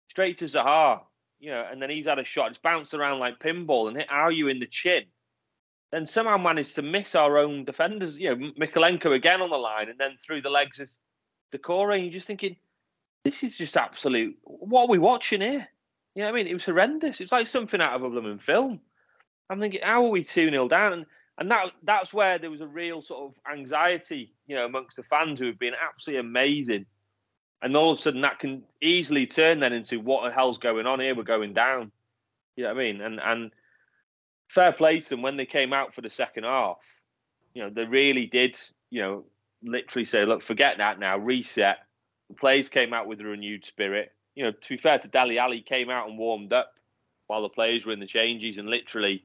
straight 0.10 0.39
to 0.39 0.46
Zaha. 0.46 1.03
You 1.39 1.51
know, 1.51 1.65
and 1.72 1.82
then 1.82 1.89
he's 1.89 2.08
had 2.08 2.20
a 2.20 2.25
shot. 2.25 2.50
It's 2.50 2.60
bounced 2.60 2.93
around 2.93 3.20
like 3.20 3.39
pinball 3.39 3.88
and 3.88 3.96
hit 3.96 4.10
Ayew 4.10 4.51
in 4.51 4.60
the 4.60 4.67
chin. 4.67 5.03
Then 5.93 6.07
somehow 6.07 6.38
managed 6.38 6.73
to 6.75 6.81
miss 6.81 7.13
our 7.13 7.38
own 7.38 7.65
defenders. 7.65 8.17
You 8.17 8.35
know, 8.35 8.51
Mykolenko 8.59 9.13
again 9.13 9.43
on 9.43 9.51
the 9.51 9.57
line, 9.57 9.89
and 9.89 10.00
then 10.00 10.17
through 10.17 10.41
the 10.41 10.50
legs 10.50 10.79
of 10.79 10.89
Doucouré. 11.53 11.97
And 11.97 12.05
you're 12.05 12.13
just 12.13 12.25
thinking, 12.25 12.55
this 13.23 13.43
is 13.43 13.55
just 13.55 13.77
absolute. 13.77 14.35
What 14.41 14.85
are 14.85 14.88
we 14.88 14.97
watching 14.97 15.41
here? 15.41 15.67
You 16.15 16.23
know 16.23 16.31
what 16.31 16.33
I 16.33 16.35
mean? 16.38 16.47
It 16.47 16.55
was 16.55 16.65
horrendous. 16.65 17.21
It's 17.21 17.31
like 17.31 17.45
something 17.45 17.79
out 17.79 17.93
of 17.93 18.01
a 18.01 18.09
blooming 18.09 18.39
film. 18.39 18.79
I'm 19.51 19.59
thinking, 19.59 19.81
how 19.83 20.03
are 20.03 20.09
we 20.09 20.23
2 20.23 20.50
0 20.50 20.67
down? 20.67 20.93
And, 20.93 21.05
and 21.38 21.51
that 21.51 21.65
that's 21.83 22.12
where 22.12 22.39
there 22.39 22.50
was 22.50 22.62
a 22.62 22.67
real 22.67 23.03
sort 23.03 23.25
of 23.25 23.51
anxiety, 23.51 24.33
you 24.47 24.55
know, 24.55 24.65
amongst 24.65 24.97
the 24.97 25.03
fans 25.03 25.38
who 25.38 25.45
have 25.45 25.59
been 25.59 25.75
absolutely 25.79 26.21
amazing. 26.21 26.88
And 27.62 27.77
all 27.77 27.91
of 27.91 28.00
a 28.00 28.01
sudden, 28.01 28.21
that 28.21 28.39
can 28.39 28.63
easily 28.81 29.27
turn 29.27 29.59
then 29.59 29.73
into 29.73 30.00
what 30.00 30.23
the 30.23 30.33
hell's 30.33 30.57
going 30.57 30.88
on 30.88 31.00
here? 31.00 31.13
We're 31.13 31.21
going 31.21 31.53
down. 31.53 31.91
You 32.55 32.63
know 32.63 32.73
what 32.73 32.81
I 32.81 32.83
mean? 32.83 33.01
And 33.01 33.19
and 33.19 33.51
fair 34.53 34.72
play 34.72 35.00
to 35.00 35.10
them 35.10 35.22
when 35.22 35.38
they 35.38 35.45
came 35.45 35.74
out 35.74 35.93
for 35.93 36.01
the 36.01 36.10
second 36.10 36.43
half. 36.43 36.77
You 37.53 37.63
know, 37.63 37.69
they 37.69 37.86
really 37.86 38.25
did. 38.25 38.57
You 38.89 39.01
know, 39.01 39.24
literally 39.63 40.05
say, 40.05 40.25
look, 40.25 40.43
forget 40.43 40.77
that 40.77 41.00
now, 41.00 41.17
reset. 41.17 41.77
The 42.29 42.36
players 42.36 42.69
came 42.69 42.93
out 42.93 43.07
with 43.07 43.19
a 43.22 43.25
renewed 43.25 43.65
spirit. 43.65 44.12
You 44.36 44.45
know, 44.45 44.51
to 44.51 44.69
be 44.69 44.77
fair 44.77 45.00
to 45.00 45.07
Dele 45.07 45.39
Alli, 45.39 45.62
came 45.62 45.89
out 45.89 46.07
and 46.07 46.17
warmed 46.17 46.53
up 46.53 46.74
while 47.27 47.41
the 47.41 47.50
players 47.50 47.86
were 47.86 47.93
in 47.93 48.00
the 48.00 48.07
changes 48.07 48.57
and 48.57 48.69
literally, 48.69 49.24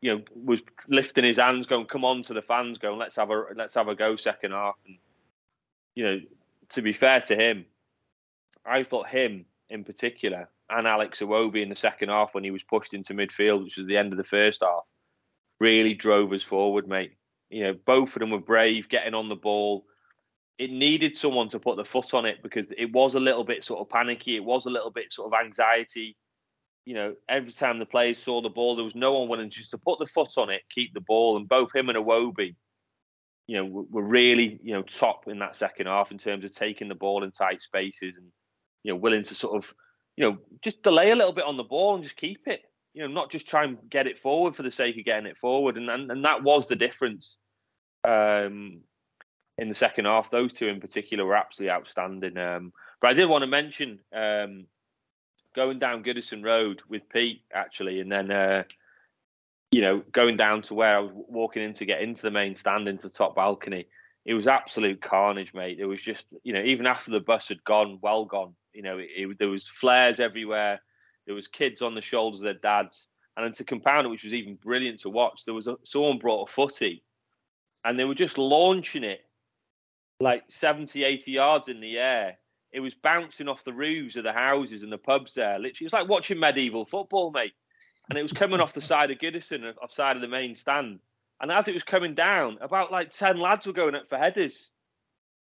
you 0.00 0.14
know, 0.14 0.22
was 0.34 0.60
lifting 0.88 1.24
his 1.24 1.38
hands, 1.38 1.66
going, 1.66 1.86
"Come 1.86 2.04
on!" 2.04 2.22
to 2.24 2.34
the 2.34 2.42
fans, 2.42 2.78
going, 2.78 2.98
"Let's 2.98 3.16
have 3.16 3.30
a 3.30 3.46
let's 3.54 3.74
have 3.74 3.88
a 3.88 3.94
go 3.94 4.16
second 4.16 4.52
half." 4.52 4.74
And 4.86 4.98
you 5.94 6.04
know, 6.04 6.20
to 6.70 6.82
be 6.82 6.92
fair 6.92 7.20
to 7.22 7.36
him, 7.36 7.66
I 8.64 8.82
thought 8.82 9.08
him 9.08 9.46
in 9.68 9.84
particular 9.84 10.48
and 10.72 10.86
Alex 10.86 11.20
Iwobi 11.20 11.62
in 11.62 11.68
the 11.68 11.76
second 11.76 12.08
half 12.08 12.34
when 12.34 12.44
he 12.44 12.50
was 12.50 12.62
pushed 12.62 12.94
into 12.94 13.14
midfield, 13.14 13.64
which 13.64 13.76
was 13.76 13.86
the 13.86 13.96
end 13.96 14.12
of 14.12 14.16
the 14.16 14.24
first 14.24 14.62
half, 14.62 14.82
really 15.60 15.94
drove 15.94 16.32
us 16.32 16.42
forward, 16.42 16.88
mate. 16.88 17.12
You 17.50 17.64
know, 17.64 17.74
both 17.86 18.16
of 18.16 18.20
them 18.20 18.30
were 18.30 18.40
brave, 18.40 18.88
getting 18.88 19.14
on 19.14 19.28
the 19.28 19.36
ball. 19.36 19.84
It 20.58 20.70
needed 20.70 21.16
someone 21.16 21.48
to 21.50 21.58
put 21.58 21.76
the 21.76 21.84
foot 21.84 22.14
on 22.14 22.24
it 22.24 22.42
because 22.42 22.72
it 22.76 22.92
was 22.92 23.14
a 23.14 23.20
little 23.20 23.44
bit 23.44 23.64
sort 23.64 23.80
of 23.80 23.88
panicky. 23.88 24.36
It 24.36 24.44
was 24.44 24.66
a 24.66 24.70
little 24.70 24.90
bit 24.90 25.12
sort 25.12 25.32
of 25.32 25.38
anxiety. 25.38 26.16
You 26.84 26.94
know, 26.94 27.14
every 27.28 27.52
time 27.52 27.78
the 27.78 27.86
players 27.86 28.18
saw 28.18 28.40
the 28.40 28.48
ball, 28.48 28.74
there 28.74 28.84
was 28.84 28.94
no 28.94 29.12
one 29.12 29.28
willing 29.28 29.50
just 29.50 29.70
to 29.72 29.78
put 29.78 29.98
the 29.98 30.06
foot 30.06 30.36
on 30.36 30.50
it, 30.50 30.62
keep 30.74 30.94
the 30.94 31.00
ball. 31.00 31.36
And 31.36 31.48
both 31.48 31.74
him 31.74 31.88
and 31.88 31.98
Iwobi, 31.98 32.56
you 33.46 33.56
know, 33.56 33.86
were 33.90 34.06
really, 34.06 34.58
you 34.62 34.72
know, 34.72 34.82
top 34.82 35.28
in 35.28 35.38
that 35.40 35.56
second 35.56 35.86
half 35.86 36.10
in 36.10 36.18
terms 36.18 36.44
of 36.44 36.54
taking 36.54 36.88
the 36.88 36.94
ball 36.94 37.22
in 37.22 37.30
tight 37.30 37.62
spaces 37.62 38.16
and, 38.16 38.26
you 38.82 38.92
know, 38.92 38.96
willing 38.96 39.22
to 39.22 39.34
sort 39.34 39.56
of, 39.56 39.72
you 40.16 40.24
know, 40.24 40.38
just 40.62 40.82
delay 40.82 41.10
a 41.10 41.16
little 41.16 41.32
bit 41.32 41.44
on 41.44 41.56
the 41.56 41.62
ball 41.62 41.94
and 41.94 42.02
just 42.02 42.16
keep 42.16 42.46
it. 42.46 42.62
You 42.94 43.02
know, 43.02 43.08
not 43.08 43.30
just 43.30 43.48
try 43.48 43.64
and 43.64 43.78
get 43.88 44.06
it 44.06 44.18
forward 44.18 44.54
for 44.54 44.62
the 44.62 44.72
sake 44.72 44.98
of 44.98 45.04
getting 45.04 45.26
it 45.26 45.38
forward. 45.38 45.76
And 45.76 45.88
and, 45.88 46.10
and 46.10 46.24
that 46.24 46.42
was 46.42 46.68
the 46.68 46.76
difference 46.76 47.36
um, 48.04 48.80
in 49.58 49.68
the 49.68 49.74
second 49.74 50.04
half. 50.04 50.30
Those 50.30 50.52
two 50.52 50.68
in 50.68 50.80
particular 50.80 51.24
were 51.24 51.36
absolutely 51.36 51.72
outstanding. 51.72 52.36
Um, 52.36 52.72
but 53.00 53.10
I 53.10 53.14
did 53.14 53.28
want 53.28 53.42
to 53.42 53.46
mention 53.46 53.98
um, 54.14 54.66
going 55.54 55.78
down 55.78 56.04
Goodison 56.04 56.44
Road 56.44 56.82
with 56.88 57.08
Pete 57.08 57.42
actually, 57.52 58.00
and 58.00 58.12
then 58.12 58.30
uh, 58.30 58.64
you 59.70 59.80
know 59.80 60.02
going 60.12 60.36
down 60.36 60.62
to 60.62 60.74
where 60.74 60.96
I 60.96 61.00
was 61.00 61.12
walking 61.14 61.62
in 61.62 61.74
to 61.74 61.86
get 61.86 62.02
into 62.02 62.22
the 62.22 62.30
main 62.30 62.54
stand 62.54 62.88
into 62.88 63.08
the 63.08 63.14
top 63.14 63.34
balcony. 63.34 63.86
It 64.24 64.34
was 64.34 64.46
absolute 64.46 65.02
carnage, 65.02 65.52
mate. 65.54 65.80
It 65.80 65.86
was 65.86 66.00
just 66.00 66.34
you 66.44 66.52
know 66.52 66.62
even 66.62 66.86
after 66.86 67.10
the 67.10 67.20
bus 67.20 67.48
had 67.48 67.64
gone, 67.64 67.98
well 68.02 68.24
gone. 68.24 68.54
You 68.72 68.82
know, 68.82 68.98
it, 68.98 69.08
it, 69.16 69.38
there 69.38 69.48
was 69.48 69.68
flares 69.68 70.20
everywhere. 70.20 70.80
There 71.26 71.34
was 71.34 71.46
kids 71.46 71.82
on 71.82 71.94
the 71.94 72.00
shoulders 72.00 72.40
of 72.40 72.44
their 72.44 72.54
dads, 72.54 73.06
and 73.36 73.44
then 73.44 73.52
to 73.54 73.64
compound 73.64 74.06
it, 74.06 74.10
which 74.10 74.24
was 74.24 74.34
even 74.34 74.56
brilliant 74.56 75.00
to 75.00 75.10
watch, 75.10 75.44
there 75.44 75.54
was 75.54 75.66
a, 75.66 75.76
someone 75.84 76.18
brought 76.18 76.48
a 76.48 76.52
footy 76.52 77.02
and 77.84 77.98
they 77.98 78.04
were 78.04 78.14
just 78.14 78.38
launching 78.38 79.04
it 79.04 79.20
like 80.20 80.44
70, 80.50 81.02
80 81.02 81.32
yards 81.32 81.68
in 81.68 81.80
the 81.80 81.98
air. 81.98 82.38
It 82.72 82.80
was 82.80 82.94
bouncing 82.94 83.48
off 83.48 83.64
the 83.64 83.72
roofs 83.72 84.16
of 84.16 84.24
the 84.24 84.32
houses 84.32 84.82
and 84.82 84.92
the 84.92 84.98
pubs 84.98 85.34
there. 85.34 85.58
Literally, 85.58 85.76
it 85.80 85.84
was 85.84 85.92
like 85.92 86.08
watching 86.08 86.38
medieval 86.38 86.86
football, 86.86 87.30
mate. 87.30 87.52
And 88.08 88.18
it 88.18 88.22
was 88.22 88.32
coming 88.32 88.60
off 88.60 88.72
the 88.72 88.80
side 88.80 89.10
of 89.10 89.18
Goodison, 89.18 89.72
off 89.82 89.92
side 89.92 90.16
of 90.16 90.22
the 90.22 90.28
main 90.28 90.54
stand. 90.54 91.00
And 91.40 91.50
as 91.50 91.68
it 91.68 91.74
was 91.74 91.82
coming 91.82 92.14
down, 92.14 92.58
about 92.60 92.92
like 92.92 93.12
10 93.12 93.38
lads 93.38 93.66
were 93.66 93.72
going 93.72 93.94
up 93.94 94.08
for 94.08 94.16
headers. 94.16 94.70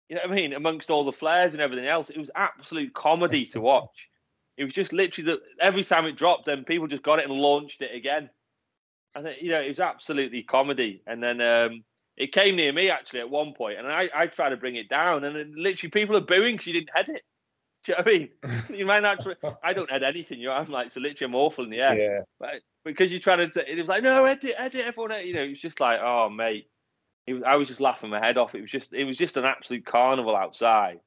You 0.09 0.15
know 0.15 0.21
what 0.23 0.31
I 0.31 0.35
mean? 0.35 0.53
Amongst 0.53 0.89
all 0.91 1.03
the 1.03 1.11
flares 1.11 1.53
and 1.53 1.61
everything 1.61 1.87
else. 1.87 2.09
It 2.09 2.19
was 2.19 2.29
absolute 2.35 2.93
comedy 2.93 3.45
to 3.47 3.61
watch. 3.61 4.09
It 4.57 4.63
was 4.63 4.73
just 4.73 4.93
literally 4.93 5.31
that 5.31 5.39
every 5.59 5.83
time 5.83 6.05
it 6.05 6.15
dropped, 6.15 6.45
then 6.45 6.63
people 6.63 6.87
just 6.87 7.03
got 7.03 7.19
it 7.19 7.25
and 7.25 7.33
launched 7.33 7.81
it 7.81 7.93
again. 7.93 8.29
And, 9.15 9.27
you 9.41 9.49
know, 9.49 9.61
it 9.61 9.69
was 9.69 9.79
absolutely 9.79 10.43
comedy. 10.43 11.01
And 11.07 11.21
then, 11.21 11.41
um, 11.41 11.83
it 12.17 12.31
came 12.31 12.55
near 12.55 12.71
me 12.71 12.89
actually 12.89 13.19
at 13.19 13.29
one 13.29 13.53
point, 13.53 13.77
and 13.77 13.87
I, 13.87 14.09
I 14.15 14.27
tried 14.27 14.49
to 14.49 14.57
bring 14.57 14.75
it 14.75 14.89
down, 14.89 15.23
and 15.23 15.55
literally 15.55 15.91
people 15.91 16.15
are 16.15 16.21
booing 16.21 16.55
because 16.55 16.67
you 16.67 16.73
didn't 16.73 16.95
head 16.95 17.09
it. 17.09 17.23
Do 17.83 17.91
you 17.91 17.97
know 17.97 18.03
what 18.03 18.07
I 18.07 18.17
mean? 18.17 18.29
you 18.79 18.85
might 18.85 19.03
actually, 19.03 19.35
I 19.63 19.73
don't 19.73 19.91
head 19.91 20.03
anything. 20.03 20.39
You 20.39 20.47
know, 20.47 20.53
I'm 20.53 20.71
like, 20.71 20.91
so 20.91 20.99
literally, 20.99 21.31
I'm 21.31 21.35
awful 21.35 21.65
in 21.65 21.69
the 21.69 21.81
air. 21.81 21.95
Yeah. 21.95 22.21
But 22.39 22.61
because 22.83 23.11
you're 23.11 23.19
trying 23.19 23.49
to, 23.49 23.71
it 23.71 23.77
was 23.77 23.87
like, 23.87 24.01
no, 24.01 24.25
edit, 24.25 24.55
edit, 24.57 24.85
everyone. 24.85 25.25
You 25.25 25.33
know, 25.33 25.43
it 25.43 25.49
was 25.49 25.61
just 25.61 25.79
like, 25.79 25.99
oh, 26.01 26.29
mate. 26.29 26.67
Was, 27.27 27.43
I 27.45 27.55
was 27.55 27.67
just 27.67 27.81
laughing 27.81 28.09
my 28.09 28.23
head 28.23 28.37
off. 28.37 28.55
It 28.55 28.61
was 28.61 28.71
just, 28.71 28.93
it 28.93 29.03
was 29.03 29.17
just 29.17 29.37
an 29.37 29.45
absolute 29.45 29.85
carnival 29.85 30.35
outside. 30.35 30.99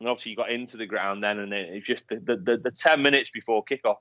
And 0.00 0.08
obviously, 0.08 0.30
you 0.30 0.36
got 0.36 0.50
into 0.50 0.78
the 0.78 0.86
ground 0.86 1.22
then, 1.22 1.38
and 1.38 1.52
it 1.52 1.74
was 1.74 1.84
just 1.84 2.08
the 2.08 2.16
the, 2.16 2.36
the, 2.36 2.56
the 2.56 2.70
ten 2.70 3.02
minutes 3.02 3.30
before 3.30 3.62
kickoff 3.64 3.96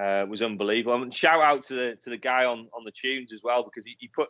uh, 0.00 0.26
was 0.26 0.40
unbelievable. 0.40 1.02
And 1.02 1.14
shout 1.14 1.42
out 1.42 1.64
to 1.66 1.74
the 1.74 1.98
to 2.04 2.10
the 2.10 2.16
guy 2.16 2.46
on 2.46 2.68
on 2.72 2.84
the 2.84 2.92
tunes 2.92 3.32
as 3.32 3.42
well 3.42 3.62
because 3.62 3.84
he, 3.84 3.96
he 3.98 4.08
put 4.08 4.28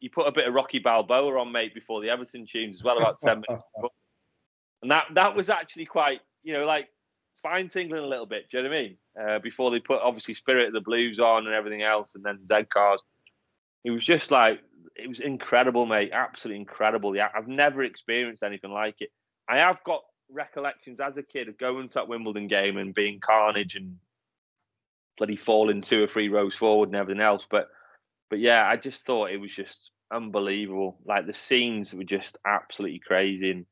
you 0.00 0.10
put 0.10 0.26
a 0.26 0.32
bit 0.32 0.46
of 0.46 0.54
Rocky 0.54 0.78
Balboa 0.78 1.40
on, 1.40 1.52
mate, 1.52 1.74
before 1.74 2.00
the 2.02 2.10
Everton 2.10 2.46
tunes 2.46 2.76
as 2.76 2.82
well, 2.82 2.98
about 2.98 3.18
ten 3.20 3.42
minutes. 3.46 3.64
Before. 3.76 3.90
And 4.82 4.90
that 4.90 5.06
that 5.14 5.34
was 5.34 5.48
actually 5.48 5.86
quite, 5.86 6.20
you 6.42 6.52
know, 6.52 6.66
like 6.66 6.88
spine 7.32 7.68
tingling 7.68 8.04
a 8.04 8.06
little 8.06 8.26
bit. 8.26 8.50
Do 8.50 8.58
you 8.58 8.64
know 8.64 8.70
what 8.70 8.76
I 8.76 8.82
mean? 8.82 8.96
Uh, 9.18 9.38
before 9.38 9.70
they 9.70 9.80
put 9.80 10.00
obviously 10.02 10.34
Spirit 10.34 10.66
of 10.66 10.74
the 10.74 10.80
Blues 10.80 11.18
on 11.18 11.46
and 11.46 11.54
everything 11.54 11.82
else, 11.82 12.14
and 12.14 12.24
then 12.24 12.44
Z 12.44 12.66
Cars. 12.70 13.02
It 13.84 13.90
was 13.90 14.04
just 14.04 14.30
like 14.30 14.60
it 14.98 15.08
was 15.08 15.20
incredible, 15.20 15.86
mate. 15.86 16.10
Absolutely 16.12 16.60
incredible. 16.60 17.16
Yeah, 17.16 17.28
I've 17.34 17.48
never 17.48 17.82
experienced 17.82 18.42
anything 18.42 18.70
like 18.70 18.96
it. 19.00 19.10
I 19.48 19.58
have 19.58 19.82
got 19.84 20.02
recollections 20.30 20.98
as 21.00 21.16
a 21.16 21.22
kid 21.22 21.48
of 21.48 21.58
going 21.58 21.88
to 21.88 21.94
that 21.94 22.08
Wimbledon 22.08 22.48
game 22.48 22.76
and 22.78 22.94
being 22.94 23.20
carnage 23.20 23.76
and 23.76 23.96
bloody 25.16 25.36
falling 25.36 25.82
two 25.82 26.02
or 26.02 26.06
three 26.06 26.28
rows 26.28 26.54
forward 26.54 26.88
and 26.88 26.96
everything 26.96 27.22
else, 27.22 27.46
but 27.48 27.68
but 28.28 28.38
yeah, 28.40 28.66
I 28.68 28.76
just 28.76 29.04
thought 29.06 29.30
it 29.30 29.40
was 29.40 29.54
just 29.54 29.90
unbelievable. 30.12 30.98
Like 31.04 31.26
the 31.26 31.34
scenes 31.34 31.94
were 31.94 32.04
just 32.04 32.38
absolutely 32.44 32.98
crazy, 32.98 33.50
and 33.50 33.66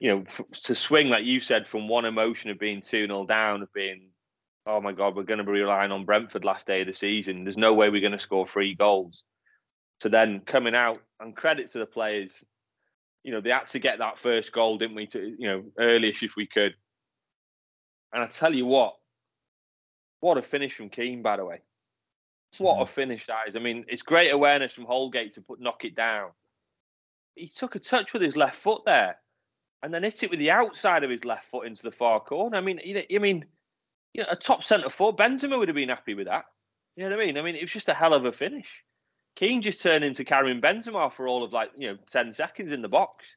you 0.00 0.10
know, 0.10 0.24
f- 0.26 0.60
to 0.64 0.74
swing 0.74 1.08
like 1.08 1.24
you 1.24 1.40
said 1.40 1.66
from 1.66 1.88
one 1.88 2.04
emotion 2.04 2.50
of 2.50 2.58
being 2.58 2.80
two 2.80 3.06
0 3.06 3.26
down, 3.26 3.62
of 3.62 3.72
being, 3.72 4.10
oh 4.66 4.80
my 4.80 4.92
god, 4.92 5.16
we're 5.16 5.22
going 5.24 5.38
to 5.38 5.44
be 5.44 5.52
relying 5.52 5.92
on 5.92 6.04
Brentford 6.04 6.44
last 6.44 6.66
day 6.66 6.80
of 6.80 6.86
the 6.86 6.94
season. 6.94 7.44
There's 7.44 7.56
no 7.56 7.74
way 7.74 7.90
we're 7.90 8.00
going 8.00 8.12
to 8.12 8.18
score 8.18 8.46
three 8.46 8.74
goals. 8.74 9.22
To 10.00 10.08
then 10.08 10.40
coming 10.40 10.74
out 10.74 11.00
and 11.20 11.36
credit 11.36 11.72
to 11.72 11.78
the 11.78 11.86
players, 11.86 12.38
you 13.22 13.32
know, 13.32 13.40
they 13.40 13.50
had 13.50 13.68
to 13.68 13.78
get 13.78 13.98
that 13.98 14.18
first 14.18 14.52
goal, 14.52 14.76
didn't 14.76 14.96
we? 14.96 15.06
To 15.08 15.34
you 15.38 15.48
know, 15.48 15.64
earliest 15.78 16.22
if 16.22 16.36
we 16.36 16.46
could. 16.46 16.74
And 18.12 18.22
I 18.22 18.26
tell 18.26 18.52
you 18.52 18.66
what, 18.66 18.96
what 20.20 20.38
a 20.38 20.42
finish 20.42 20.74
from 20.74 20.90
Keane, 20.90 21.22
by 21.22 21.36
the 21.36 21.44
way. 21.44 21.60
What 22.58 22.80
a 22.80 22.84
mm. 22.84 22.88
finish 22.88 23.26
that 23.26 23.48
is. 23.48 23.56
I 23.56 23.58
mean, 23.58 23.84
it's 23.88 24.02
great 24.02 24.30
awareness 24.30 24.72
from 24.72 24.84
Holgate 24.84 25.32
to 25.32 25.40
put 25.40 25.60
knock 25.60 25.84
it 25.84 25.96
down. 25.96 26.30
He 27.34 27.48
took 27.48 27.74
a 27.74 27.80
touch 27.80 28.12
with 28.12 28.22
his 28.22 28.36
left 28.36 28.56
foot 28.56 28.82
there 28.86 29.16
and 29.82 29.92
then 29.92 30.04
hit 30.04 30.22
it 30.22 30.30
with 30.30 30.38
the 30.38 30.50
outside 30.50 31.02
of 31.02 31.10
his 31.10 31.24
left 31.24 31.50
foot 31.50 31.66
into 31.66 31.82
the 31.82 31.90
far 31.90 32.20
corner. 32.20 32.56
I 32.56 32.60
mean, 32.60 32.80
you 32.84 32.94
know, 32.94 33.02
I 33.12 33.18
mean, 33.18 33.44
you 34.12 34.22
know, 34.22 34.28
a 34.30 34.36
top 34.36 34.62
centre 34.62 34.88
forward, 34.88 35.16
Benzema 35.16 35.58
would 35.58 35.68
have 35.68 35.74
been 35.74 35.88
happy 35.88 36.14
with 36.14 36.26
that. 36.26 36.44
You 36.96 37.04
know 37.04 37.16
what 37.16 37.22
I 37.22 37.26
mean? 37.26 37.36
I 37.36 37.42
mean, 37.42 37.56
it 37.56 37.62
was 37.62 37.72
just 37.72 37.88
a 37.88 37.94
hell 37.94 38.14
of 38.14 38.24
a 38.24 38.32
finish. 38.32 38.68
Keane 39.36 39.62
just 39.62 39.80
turned 39.80 40.04
into 40.04 40.24
Karim 40.24 40.60
Benzema 40.60 41.12
for 41.12 41.26
all 41.26 41.42
of 41.42 41.52
like 41.52 41.70
you 41.76 41.88
know 41.88 41.98
ten 42.10 42.32
seconds 42.32 42.72
in 42.72 42.82
the 42.82 42.88
box, 42.88 43.36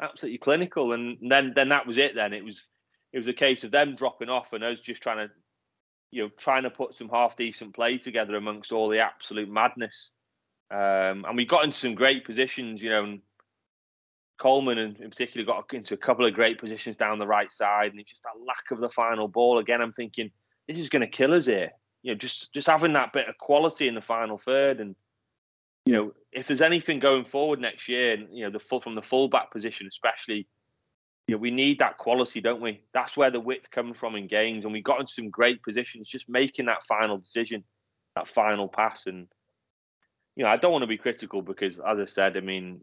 absolutely 0.00 0.38
clinical. 0.38 0.92
And 0.92 1.18
then 1.20 1.52
then 1.54 1.70
that 1.70 1.86
was 1.86 1.98
it. 1.98 2.14
Then 2.14 2.32
it 2.32 2.44
was 2.44 2.62
it 3.12 3.18
was 3.18 3.28
a 3.28 3.32
case 3.32 3.64
of 3.64 3.70
them 3.70 3.96
dropping 3.96 4.28
off 4.28 4.52
and 4.52 4.64
us 4.64 4.80
just 4.80 5.02
trying 5.02 5.28
to 5.28 5.32
you 6.10 6.22
know 6.22 6.30
trying 6.38 6.62
to 6.62 6.70
put 6.70 6.94
some 6.94 7.08
half 7.08 7.36
decent 7.36 7.74
play 7.74 7.98
together 7.98 8.36
amongst 8.36 8.72
all 8.72 8.88
the 8.88 9.00
absolute 9.00 9.50
madness. 9.50 10.10
Um, 10.70 11.26
and 11.26 11.36
we 11.36 11.44
got 11.44 11.64
into 11.64 11.76
some 11.76 11.94
great 11.94 12.24
positions, 12.24 12.82
you 12.82 12.90
know. 12.90 13.04
And 13.04 13.20
Coleman, 14.38 14.78
in, 14.78 14.96
in 15.00 15.10
particular, 15.10 15.44
got 15.44 15.72
into 15.74 15.94
a 15.94 15.98
couple 15.98 16.26
of 16.26 16.34
great 16.34 16.58
positions 16.58 16.96
down 16.96 17.18
the 17.18 17.26
right 17.26 17.52
side, 17.52 17.90
and 17.90 18.00
it's 18.00 18.10
just 18.10 18.22
that 18.22 18.44
lack 18.46 18.70
of 18.70 18.80
the 18.80 18.88
final 18.88 19.28
ball. 19.28 19.58
Again, 19.58 19.82
I'm 19.82 19.92
thinking 19.92 20.30
this 20.66 20.78
is 20.78 20.88
going 20.88 21.02
to 21.02 21.06
kill 21.06 21.34
us 21.34 21.46
here. 21.46 21.72
You 22.02 22.12
know, 22.12 22.18
just 22.18 22.52
just 22.54 22.68
having 22.68 22.94
that 22.94 23.12
bit 23.12 23.28
of 23.28 23.36
quality 23.38 23.86
in 23.86 23.94
the 23.94 24.00
final 24.00 24.38
third, 24.38 24.80
and 24.80 24.96
you 25.84 25.92
know, 25.92 26.12
if 26.32 26.46
there's 26.46 26.62
anything 26.62 26.98
going 26.98 27.24
forward 27.24 27.60
next 27.60 27.88
year, 27.88 28.16
you 28.30 28.44
know, 28.44 28.50
the 28.50 28.58
full 28.58 28.80
from 28.80 28.94
the 28.94 29.02
fullback 29.02 29.50
position, 29.50 29.86
especially, 29.86 30.46
you 31.26 31.34
know, 31.34 31.38
we 31.38 31.50
need 31.50 31.78
that 31.80 31.98
quality, 31.98 32.40
don't 32.40 32.60
we? 32.60 32.82
That's 32.94 33.16
where 33.16 33.30
the 33.30 33.40
width 33.40 33.70
comes 33.70 33.98
from 33.98 34.16
in 34.16 34.28
games, 34.28 34.64
and 34.64 34.72
we 34.72 34.82
got 34.82 35.00
into 35.00 35.12
some 35.12 35.30
great 35.30 35.62
positions. 35.62 36.08
Just 36.08 36.28
making 36.28 36.66
that 36.66 36.86
final 36.86 37.18
decision, 37.18 37.64
that 38.16 38.28
final 38.28 38.68
pass, 38.68 39.02
and 39.06 39.28
you 40.36 40.44
know, 40.44 40.50
I 40.50 40.56
don't 40.56 40.72
want 40.72 40.82
to 40.82 40.88
be 40.88 40.98
critical 40.98 41.42
because, 41.42 41.78
as 41.78 41.98
I 41.98 42.06
said, 42.06 42.36
I 42.36 42.40
mean, 42.40 42.82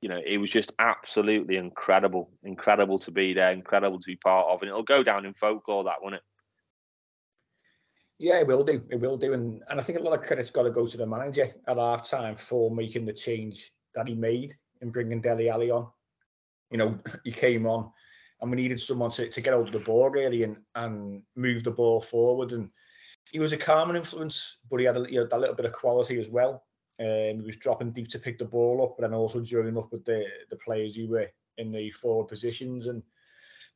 you 0.00 0.08
know, 0.08 0.20
it 0.24 0.38
was 0.38 0.50
just 0.50 0.72
absolutely 0.78 1.56
incredible, 1.56 2.30
incredible 2.42 2.98
to 3.00 3.10
be 3.10 3.32
there, 3.34 3.52
incredible 3.52 3.98
to 3.98 4.06
be 4.06 4.16
part 4.16 4.48
of, 4.48 4.60
and 4.62 4.68
it'll 4.68 4.82
go 4.82 5.02
down 5.02 5.24
in 5.24 5.34
folklore, 5.34 5.84
that 5.84 6.02
won't 6.02 6.16
it? 6.16 6.22
Yeah, 8.20 8.38
it 8.38 8.46
will 8.46 8.62
do. 8.62 8.82
It 8.90 9.00
will 9.00 9.16
do, 9.16 9.32
and 9.32 9.62
and 9.70 9.80
I 9.80 9.82
think 9.82 9.98
a 9.98 10.02
lot 10.02 10.12
of 10.12 10.22
credit's 10.22 10.50
got 10.50 10.64
to 10.64 10.70
go 10.70 10.86
to 10.86 10.96
the 10.98 11.06
manager 11.06 11.54
at 11.66 11.78
half 11.78 12.06
time 12.06 12.36
for 12.36 12.70
making 12.70 13.06
the 13.06 13.14
change 13.14 13.72
that 13.94 14.06
he 14.06 14.14
made 14.14 14.54
in 14.82 14.90
bringing 14.90 15.22
Dele 15.22 15.48
Alli 15.48 15.70
on. 15.70 15.88
You 16.70 16.76
know, 16.76 16.98
he 17.24 17.32
came 17.32 17.66
on, 17.66 17.90
and 18.42 18.50
we 18.50 18.58
needed 18.58 18.78
someone 18.78 19.10
to, 19.12 19.30
to 19.30 19.40
get 19.40 19.54
out 19.54 19.72
the 19.72 19.78
ball 19.78 20.10
really 20.10 20.42
and 20.42 20.58
and 20.74 21.22
move 21.34 21.64
the 21.64 21.70
ball 21.70 22.02
forward. 22.02 22.52
And 22.52 22.68
he 23.30 23.38
was 23.38 23.54
a 23.54 23.56
calming 23.56 23.96
influence, 23.96 24.58
but 24.70 24.80
he 24.80 24.84
had 24.84 24.98
a, 24.98 25.06
he 25.06 25.18
little 25.18 25.54
bit 25.54 25.64
of 25.64 25.72
quality 25.72 26.20
as 26.20 26.28
well. 26.28 26.66
Um, 27.00 27.38
he 27.38 27.46
was 27.46 27.56
dropping 27.56 27.92
deep 27.92 28.08
to 28.08 28.18
pick 28.18 28.38
the 28.38 28.44
ball 28.44 28.84
up, 28.84 28.96
but 28.98 29.08
then 29.08 29.14
also 29.14 29.40
joining 29.40 29.78
up 29.78 29.90
with 29.90 30.04
the 30.04 30.26
the 30.50 30.56
players 30.56 30.94
who 30.94 31.08
were 31.08 31.30
in 31.56 31.72
the 31.72 31.90
forward 31.90 32.28
positions. 32.28 32.86
And 32.86 33.02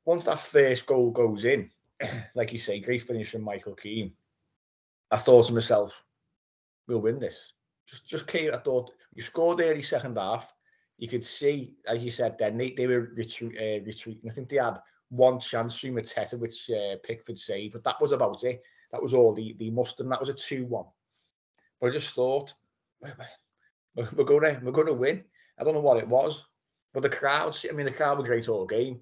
once 0.04 0.24
that 0.24 0.38
first 0.38 0.84
goal 0.84 1.12
goes 1.12 1.44
in, 1.44 1.70
like 2.34 2.52
you 2.52 2.58
say, 2.58 2.78
great 2.78 3.04
finish 3.04 3.30
from 3.30 3.40
Michael 3.40 3.74
Keane 3.74 4.12
I 5.10 5.16
thought 5.16 5.46
to 5.46 5.54
myself, 5.54 6.04
we'll 6.86 7.00
win 7.00 7.18
this. 7.18 7.52
Just 7.86 8.06
just 8.06 8.26
came, 8.26 8.52
I 8.52 8.58
thought 8.58 8.90
you 9.14 9.22
scored 9.22 9.60
early 9.60 9.82
second 9.82 10.16
half. 10.16 10.52
You 10.98 11.08
could 11.08 11.24
see, 11.24 11.74
as 11.86 12.04
you 12.04 12.10
said, 12.10 12.36
then 12.38 12.56
they, 12.56 12.70
they 12.70 12.86
were 12.86 13.12
retreat, 13.14 13.56
uh, 13.58 13.84
retreating. 13.84 14.30
I 14.30 14.32
think 14.32 14.48
they 14.48 14.56
had 14.56 14.78
one 15.10 15.38
chance 15.38 15.78
through 15.78 15.92
Mateta, 15.92 16.38
which 16.38 16.70
uh, 16.70 16.96
Pickford 17.02 17.38
saved, 17.38 17.74
but 17.74 17.84
that 17.84 18.00
was 18.00 18.12
about 18.12 18.42
it. 18.44 18.62
That 18.92 19.02
was 19.02 19.12
all 19.12 19.34
the 19.34 19.54
the 19.58 19.70
must, 19.70 20.00
and 20.00 20.10
that 20.10 20.20
was 20.20 20.28
a 20.28 20.34
two-one. 20.34 20.86
But 21.80 21.88
I 21.88 21.90
just 21.90 22.14
thought, 22.14 22.54
we're, 23.94 24.06
to 24.06 24.60
we're 24.62 24.84
to 24.84 24.92
win. 24.94 25.24
I 25.58 25.64
don't 25.64 25.74
know 25.74 25.80
what 25.80 25.98
it 25.98 26.08
was, 26.08 26.46
but 26.92 27.02
the 27.02 27.08
crowd. 27.08 27.58
I 27.68 27.72
mean, 27.72 27.86
the 27.86 27.92
crowd 27.92 28.18
were 28.18 28.24
great 28.24 28.48
all 28.48 28.66
game, 28.66 29.00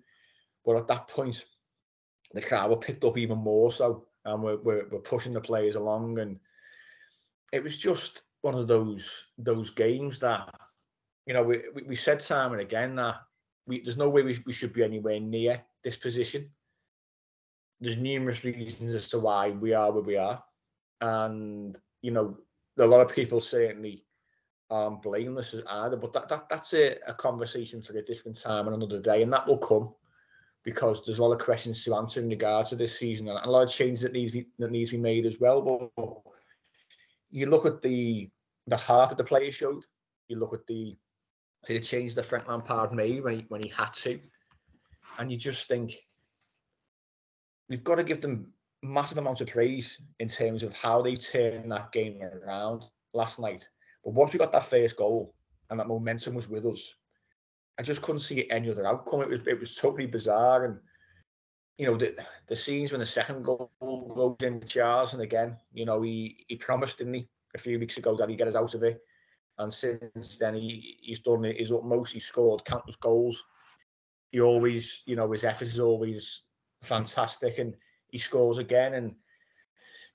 but 0.65 0.77
at 0.77 0.87
that 0.89 1.09
point, 1.09 1.45
the 2.33 2.43
crowd 2.43 2.71
were 2.71 2.77
picked 2.77 3.05
up 3.05 3.19
even 3.19 3.39
more 3.39 3.71
so 3.71 4.07
and 4.25 4.43
we're, 4.43 4.57
we're, 4.59 4.87
we're 4.91 5.01
pushing 5.01 5.33
the 5.33 5.41
players 5.41 5.77
along. 5.77 6.19
And 6.19 6.39
it 7.53 7.63
was 7.63 7.79
just 7.79 8.23
one 8.43 8.55
of 8.55 8.67
those 8.67 9.29
those 9.39 9.71
games 9.71 10.19
that, 10.19 10.53
you 11.27 11.35
know, 11.35 11.43
we, 11.43 11.63
we, 11.87 11.97
said 11.97 12.21
time 12.21 12.53
and 12.53 12.61
again 12.61 12.97
that 12.97 13.17
we, 13.67 13.81
there's 13.81 13.97
no 13.97 14.09
way 14.09 14.23
we, 14.23 14.37
we 14.47 14.53
should 14.53 14.73
be 14.73 14.83
anywhere 14.83 15.21
near 15.21 15.63
this 15.85 15.97
position. 15.97 16.51
There's 17.81 17.97
numerous 17.97 18.45
reasons 18.45 18.95
as 18.95 19.09
to 19.11 19.19
why 19.19 19.51
we 19.51 19.75
are 19.75 19.91
where 19.93 20.03
we 20.03 20.17
are. 20.17 20.43
And, 21.01 21.77
you 22.01 22.13
know, 22.13 22.39
a 22.79 22.87
lot 22.87 23.01
of 23.01 23.15
people 23.15 23.41
certainly 23.41 24.05
aren't 24.71 25.03
blameless 25.03 25.55
either, 25.69 25.97
but 25.97 26.13
that, 26.13 26.29
that 26.29 26.49
that's 26.49 26.73
a, 26.73 26.97
a 27.07 27.15
conversation 27.15 27.83
for 27.83 27.97
a 27.97 28.03
different 28.03 28.41
time 28.41 28.67
and 28.67 28.77
another 28.77 29.01
day, 29.01 29.23
and 29.23 29.33
that 29.33 29.47
will 29.47 29.59
come 29.59 29.93
because 30.65 31.05
there's 31.05 31.19
a 31.19 31.23
lot 31.23 31.33
of 31.33 31.45
questions 31.45 31.85
to 31.85 31.95
answer 31.95 32.21
in 32.21 32.29
regards 32.29 32.71
to 32.71 32.77
this 32.77 32.99
season 32.99 33.29
and 33.29 33.39
a 33.39 33.51
lot 33.51 33.63
of 33.63 33.71
changes 33.71 34.03
that 34.03 34.13
needs 34.13 34.33
that 34.59 34.71
needs 34.71 34.91
to 34.91 34.97
be 34.97 35.03
made 35.03 35.27
as 35.27 35.41
well. 35.41 35.91
But 35.97 36.33
you 37.31 37.47
look 37.47 37.67
at 37.67 37.83
the 37.83 38.31
the 38.67 38.77
heart 38.77 39.11
that 39.11 39.19
the 39.19 39.25
players 39.25 39.55
showed. 39.55 39.85
You 40.29 40.39
look 40.39 40.55
at 40.55 40.67
the 40.67 40.97
the 41.67 41.81
change 41.81 42.15
that 42.15 42.25
Frank 42.25 42.49
Lampard 42.49 42.93
made 42.93 43.23
when 43.23 43.35
he 43.35 43.45
when 43.49 43.63
he 43.63 43.69
had 43.71 43.93
to, 43.95 44.21
and 45.19 45.31
you 45.31 45.39
just 45.39 45.69
think 45.69 45.95
we've 47.69 47.85
got 47.85 47.97
to 47.97 48.05
give 48.05 48.21
them 48.21 48.53
massive 48.83 49.19
amounts 49.19 49.41
of 49.41 49.47
praise 49.49 50.01
in 50.19 50.29
terms 50.29 50.63
of 50.63 50.73
how 50.75 51.01
they 51.03 51.15
turned 51.15 51.71
that 51.71 51.93
game 51.93 52.21
around 52.23 52.85
last 53.15 53.39
night. 53.39 53.69
But 54.05 54.15
once 54.15 54.33
we 54.33 54.39
got 54.39 54.53
that 54.53 54.67
first 54.67 54.97
goal 54.97 55.35
and 55.71 55.79
that 55.79 55.87
momentum 55.87 56.35
was 56.35 56.49
with 56.49 56.67
us, 56.67 56.95
I 57.79 57.83
just 57.83 58.03
couldn't 58.03 58.21
see 58.21 58.49
any 58.51 58.71
other 58.71 58.87
outcome. 58.87 59.23
It 59.23 59.29
was 59.29 59.41
it 59.47 59.59
was 59.59 59.75
totally 59.75 60.07
bizarre, 60.07 60.65
and 60.65 60.79
you 61.79 61.87
know 61.87 61.97
the 61.97 62.15
the 62.47 62.57
scenes 62.57 62.93
when 62.93 63.01
the 63.01 63.07
second 63.07 63.45
goal 63.45 63.71
goes 63.81 64.37
in 64.47 64.65
Charles, 64.67 65.15
and 65.15 65.23
again, 65.23 65.57
you 65.73 65.85
know 65.85 66.03
he 66.03 66.45
he 66.49 66.57
promised, 66.57 66.99
didn't 66.99 67.15
he, 67.15 67.29
a 67.55 67.59
few 67.59 67.79
weeks 67.79 67.97
ago 67.97 68.17
that 68.17 68.29
he'd 68.29 68.39
get 68.39 68.49
us 68.49 68.55
out 68.55 68.75
of 68.75 68.83
it, 68.83 69.01
and 69.59 69.73
since 69.73 70.39
then 70.39 70.55
he 70.55 70.99
he's 71.01 71.21
done 71.21 71.45
his 71.45 71.73
utmost. 71.73 72.13
He 72.13 72.21
scored 72.21 72.65
countless 72.65 72.97
goals. 72.97 73.43
He 74.31 74.41
always, 74.41 75.03
you 75.07 75.17
know, 75.17 75.31
his 75.31 75.45
effort 75.45 75.69
is 75.69 75.81
always 75.81 76.43
fantastic, 76.83 77.59
and 77.59 77.75
he 78.09 78.19
scores 78.19 78.59
again, 78.59 78.95
and 78.95 79.15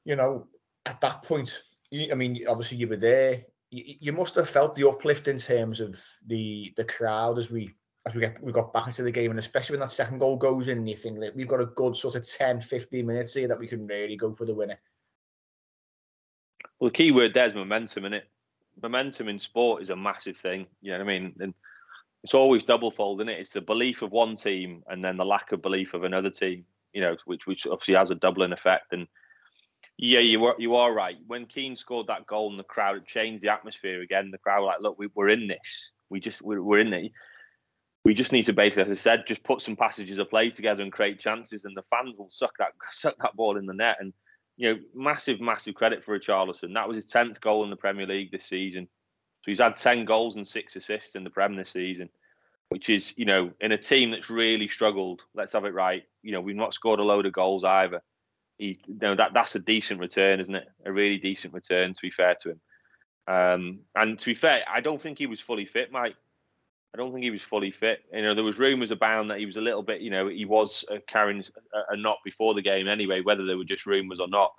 you 0.06 0.16
know 0.16 0.48
at 0.86 1.02
that 1.02 1.24
point, 1.24 1.64
I 1.92 2.14
mean, 2.14 2.46
obviously 2.48 2.78
you 2.78 2.88
were 2.88 2.96
there 2.98 3.44
you, 3.70 4.14
must 4.14 4.36
have 4.36 4.50
felt 4.50 4.76
the 4.76 4.88
uplift 4.88 5.28
in 5.28 5.38
terms 5.38 5.80
of 5.80 6.02
the 6.28 6.74
the 6.78 6.86
crowd 6.86 7.38
as 7.38 7.52
we 7.52 7.74
as 8.06 8.16
we 8.16 8.22
get 8.22 8.42
we 8.42 8.52
got 8.52 8.74
back 8.74 8.88
into 8.88 9.04
the 9.04 9.12
game 9.12 9.32
and 9.32 9.40
especially 9.40 9.74
when 9.74 9.82
that 9.82 9.92
second 9.92 10.20
goal 10.20 10.38
goes 10.38 10.68
in 10.68 10.78
and 10.78 10.90
you 10.90 10.96
think 10.96 11.20
that 11.20 11.36
we've 11.36 11.48
got 11.48 11.62
a 11.62 11.66
good 11.66 11.96
sort 11.96 12.16
of 12.16 12.28
10 12.28 12.62
15 12.62 13.06
minutes 13.06 13.34
here 13.34 13.48
that 13.48 13.60
we 13.60 13.68
can 13.68 13.86
really 13.86 14.16
go 14.16 14.34
for 14.34 14.46
the 14.46 14.56
winner. 14.56 14.80
Well 16.80 16.90
the 16.90 16.96
key 16.98 17.12
word 17.12 17.34
there 17.34 17.48
is 17.48 17.56
momentum 17.56 18.06
in 18.06 18.14
it 18.14 18.28
momentum 18.82 19.28
in 19.28 19.40
sport 19.40 19.82
is 19.82 19.90
a 19.90 19.96
massive 19.96 20.38
thing 20.38 20.68
you 20.82 20.92
know 20.92 21.00
what 21.00 21.10
i 21.10 21.20
mean? 21.20 21.34
And 21.40 21.54
it's 22.24 22.34
always 22.34 22.64
double 22.64 22.92
fold 22.92 23.22
in 23.22 23.30
it 23.30 23.40
it's 23.40 23.52
the 23.52 23.62
belief 23.62 24.02
of 24.02 24.12
one 24.12 24.36
team 24.36 24.84
and 24.88 25.04
then 25.04 25.18
the 25.18 25.26
lack 25.26 25.52
of 25.52 25.62
belief 25.62 25.94
of 25.94 26.04
another 26.04 26.30
team 26.30 26.66
you 26.94 27.02
know 27.02 27.16
which 27.26 27.46
which 27.46 27.68
obviously 27.68 27.94
has 27.94 28.12
a 28.12 28.16
doubling 28.16 28.54
effect. 28.54 28.94
And 28.94 29.08
yeah, 29.98 30.20
you 30.20 30.46
are 30.46 30.56
you 30.60 30.76
are 30.76 30.94
right. 30.94 31.18
When 31.26 31.48
Keane 31.48 31.76
scored 31.76 32.08
that 32.08 32.28
goal 32.28 32.52
and 32.52 32.60
the 32.60 32.64
crowd 32.64 32.98
it 32.98 33.08
changed 33.08 33.44
the 33.44 33.50
atmosphere 33.50 34.02
again, 34.02 34.30
the 34.32 34.38
crowd 34.38 34.62
were 34.62 34.68
like, 34.68 34.82
"Look, 34.82 35.00
we, 35.00 35.10
are 35.18 35.30
in 35.30 35.48
this. 35.48 35.92
We 36.10 36.20
just 36.20 36.42
we're, 36.42 36.62
we're 36.62 36.80
in 36.80 36.94
it. 36.94 37.12
We 38.06 38.14
just 38.14 38.32
need 38.32 38.44
to 38.44 38.54
basically, 38.54 38.92
as 38.92 39.00
I 39.00 39.02
said, 39.02 39.24
just 39.28 39.44
put 39.44 39.62
some 39.62 39.76
passages 39.76 40.20
of 40.20 40.30
play 40.30 40.52
together 40.52 40.84
and 40.84 40.92
create 40.92 41.20
chances, 41.20 41.66
and 41.66 41.76
the 41.76 41.82
fans 41.90 42.16
will 42.16 42.30
suck 42.30 42.54
that 42.60 42.74
suck 42.92 43.16
that 43.22 43.36
ball 43.36 43.58
in 43.58 43.66
the 43.66 43.74
net." 43.74 43.98
And 44.00 44.14
you 44.56 44.74
know, 44.74 44.80
massive, 44.94 45.42
massive 45.42 45.74
credit 45.74 46.04
for 46.04 46.18
Richarlison. 46.18 46.74
That 46.74 46.88
was 46.88 46.98
his 46.98 47.08
tenth 47.08 47.42
goal 47.42 47.64
in 47.64 47.70
the 47.72 47.76
Premier 47.76 48.06
League 48.06 48.32
this 48.32 48.46
season. 48.46 48.88
So 49.44 49.52
he's 49.52 49.60
had 49.60 49.78
ten 49.78 50.06
goals 50.06 50.38
and 50.38 50.48
six 50.48 50.76
assists 50.76 51.16
in 51.16 51.24
the 51.24 51.32
Prem 51.32 51.56
this 51.56 51.72
season, 51.72 52.10
which 52.70 52.88
is 52.90 53.16
you 53.18 53.26
know 53.26 53.50
in 53.62 53.72
a 53.72 53.78
team 53.80 54.12
that's 54.12 54.30
really 54.30 54.68
struggled. 54.68 55.24
Let's 55.34 55.54
have 55.54 55.66
it 55.66 55.74
right. 55.74 56.04
You 56.22 56.34
know, 56.34 56.42
we've 56.42 56.56
not 56.56 56.76
scored 56.76 57.00
a 57.00 57.04
load 57.04 57.26
of 57.26 57.34
goals 57.34 57.64
either 57.64 58.04
he's 58.58 58.78
you 58.88 58.98
know 59.02 59.16
that 59.16 59.34
that's 59.34 59.56
a 59.56 59.60
decent 59.60 60.00
return, 60.00 60.40
isn't 60.40 60.56
it? 60.56 60.68
A 60.86 60.92
really 60.92 61.18
decent 61.18 61.54
return 61.54 61.94
to 61.94 62.02
be 62.02 62.12
fair 62.12 62.36
to 62.42 62.52
him. 62.52 62.62
Um, 63.28 63.80
and 63.96 64.18
to 64.18 64.26
be 64.26 64.36
fair, 64.36 64.64
I 64.72 64.82
don't 64.82 65.02
think 65.02 65.18
he 65.18 65.28
was 65.28 65.40
fully 65.40 65.66
fit, 65.66 65.92
Mike. 65.92 66.16
I 66.94 66.98
don't 66.98 67.12
think 67.12 67.24
he 67.24 67.32
was 67.32 67.42
fully 67.42 67.72
fit. 67.72 68.00
You 68.14 68.22
know, 68.22 68.34
there 68.34 68.44
was 68.44 68.58
rumours 68.58 68.92
abound 68.92 69.30
that 69.30 69.40
he 69.40 69.46
was 69.46 69.58
a 69.58 69.62
little 69.62 69.84
bit, 69.84 70.02
you 70.02 70.10
know, 70.10 70.28
he 70.28 70.46
was 70.46 70.86
carrying 71.08 71.44
a, 71.90 71.98
knot 71.98 72.20
before 72.24 72.54
the 72.54 72.62
game 72.62 72.88
anyway, 72.88 73.22
whether 73.22 73.46
they 73.46 73.56
were 73.56 73.66
just 73.66 73.86
rumours 73.86 74.20
or 74.20 74.28
not. 74.28 74.54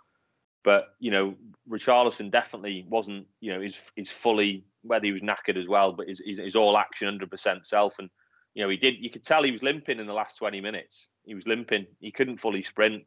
But 0.62 0.88
you 0.98 1.10
know, 1.10 1.34
Richarlison 1.68 2.30
definitely 2.30 2.84
wasn't, 2.88 3.26
you 3.40 3.52
know, 3.52 3.60
he's 3.60 3.78
he's 3.94 4.10
fully 4.10 4.64
whether 4.82 5.06
he 5.06 5.12
was 5.12 5.22
knackered 5.22 5.56
as 5.56 5.66
well, 5.66 5.92
but 5.92 6.06
he's, 6.06 6.20
he's 6.24 6.56
all 6.56 6.76
action, 6.76 7.08
hundred 7.08 7.30
percent 7.30 7.66
self, 7.66 7.94
and 7.98 8.10
you 8.54 8.62
know, 8.62 8.68
he 8.68 8.76
did. 8.76 8.96
You 8.98 9.10
could 9.10 9.24
tell 9.24 9.42
he 9.42 9.52
was 9.52 9.62
limping 9.62 9.98
in 9.98 10.06
the 10.06 10.12
last 10.12 10.36
twenty 10.36 10.60
minutes. 10.60 11.08
He 11.24 11.34
was 11.34 11.46
limping. 11.46 11.86
He 12.00 12.10
couldn't 12.10 12.38
fully 12.38 12.62
sprint 12.62 13.04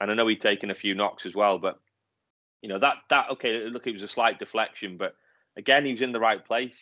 and 0.00 0.10
I 0.10 0.14
know 0.14 0.26
he'd 0.26 0.40
taken 0.40 0.70
a 0.70 0.74
few 0.74 0.94
knocks 0.94 1.26
as 1.26 1.34
well. 1.34 1.58
But 1.58 1.78
you 2.62 2.68
know 2.68 2.78
that 2.78 2.96
that 3.10 3.30
okay, 3.32 3.66
look, 3.66 3.86
it 3.86 3.92
was 3.92 4.02
a 4.02 4.08
slight 4.08 4.38
deflection, 4.38 4.96
but 4.96 5.14
again, 5.56 5.84
he 5.84 5.92
was 5.92 6.02
in 6.02 6.12
the 6.12 6.20
right 6.20 6.44
place. 6.44 6.76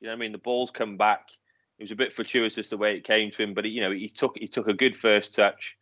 You 0.00 0.08
know, 0.08 0.14
I 0.14 0.16
mean, 0.16 0.32
the 0.32 0.38
ball's 0.38 0.70
come 0.70 0.96
back. 0.96 1.26
It 1.78 1.84
was 1.84 1.92
a 1.92 1.96
bit 1.96 2.14
fortuitous 2.14 2.68
the 2.68 2.76
way 2.76 2.96
it 2.96 3.04
came 3.04 3.30
to 3.30 3.42
him, 3.42 3.54
but 3.54 3.64
he, 3.64 3.70
you 3.70 3.80
know, 3.80 3.90
he 3.90 4.08
took 4.08 4.36
he 4.38 4.48
took 4.48 4.68
a 4.68 4.74
good 4.74 4.96
first 4.96 5.34
touch. 5.34 5.76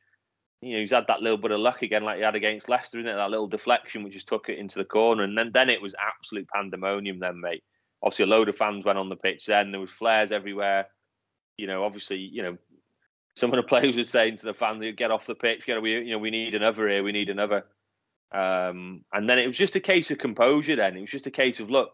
you 0.60 0.74
know, 0.74 0.80
he's 0.80 0.90
had 0.92 1.06
that 1.08 1.22
little 1.22 1.38
bit 1.38 1.50
of 1.50 1.60
luck 1.60 1.82
again, 1.82 2.04
like 2.04 2.18
he 2.18 2.24
had 2.24 2.34
against 2.34 2.68
Leicester, 2.68 2.98
isn't 2.98 3.10
it? 3.10 3.14
That 3.14 3.30
little 3.30 3.46
deflection 3.46 4.02
which 4.02 4.14
just 4.14 4.28
took 4.28 4.48
it 4.48 4.58
into 4.58 4.78
the 4.78 4.84
corner, 4.84 5.22
and 5.24 5.36
then 5.36 5.50
then 5.52 5.70
it 5.70 5.82
was 5.82 5.94
absolute 5.98 6.48
pandemonium. 6.54 7.18
Then, 7.18 7.40
mate. 7.40 7.62
Obviously, 8.02 8.24
a 8.24 8.28
load 8.28 8.48
of 8.48 8.56
fans 8.56 8.84
went 8.84 8.98
on 8.98 9.08
the 9.08 9.16
pitch. 9.16 9.46
Then 9.46 9.72
there 9.72 9.80
was 9.80 9.90
flares 9.90 10.30
everywhere. 10.30 10.86
You 11.56 11.66
know, 11.66 11.84
obviously, 11.84 12.18
you 12.18 12.42
know, 12.42 12.56
some 13.38 13.52
of 13.52 13.56
the 13.56 13.62
players 13.68 13.96
were 13.96 14.04
saying 14.04 14.38
to 14.38 14.46
the 14.46 14.54
fans, 14.54 14.84
"Get 14.96 15.10
off 15.10 15.26
the 15.26 15.34
pitch. 15.34 15.66
Know, 15.68 15.80
we 15.80 15.92
you 15.92 16.12
know 16.12 16.18
we 16.18 16.30
need 16.30 16.54
another 16.54 16.88
here. 16.88 17.02
We 17.02 17.12
need 17.12 17.30
another." 17.30 17.64
Um, 18.30 19.04
and 19.12 19.28
then 19.28 19.38
it 19.38 19.46
was 19.46 19.56
just 19.56 19.76
a 19.76 19.80
case 19.80 20.10
of 20.10 20.18
composure. 20.18 20.76
Then 20.76 20.96
it 20.96 21.00
was 21.00 21.10
just 21.10 21.26
a 21.26 21.30
case 21.30 21.60
of 21.60 21.70
look, 21.70 21.90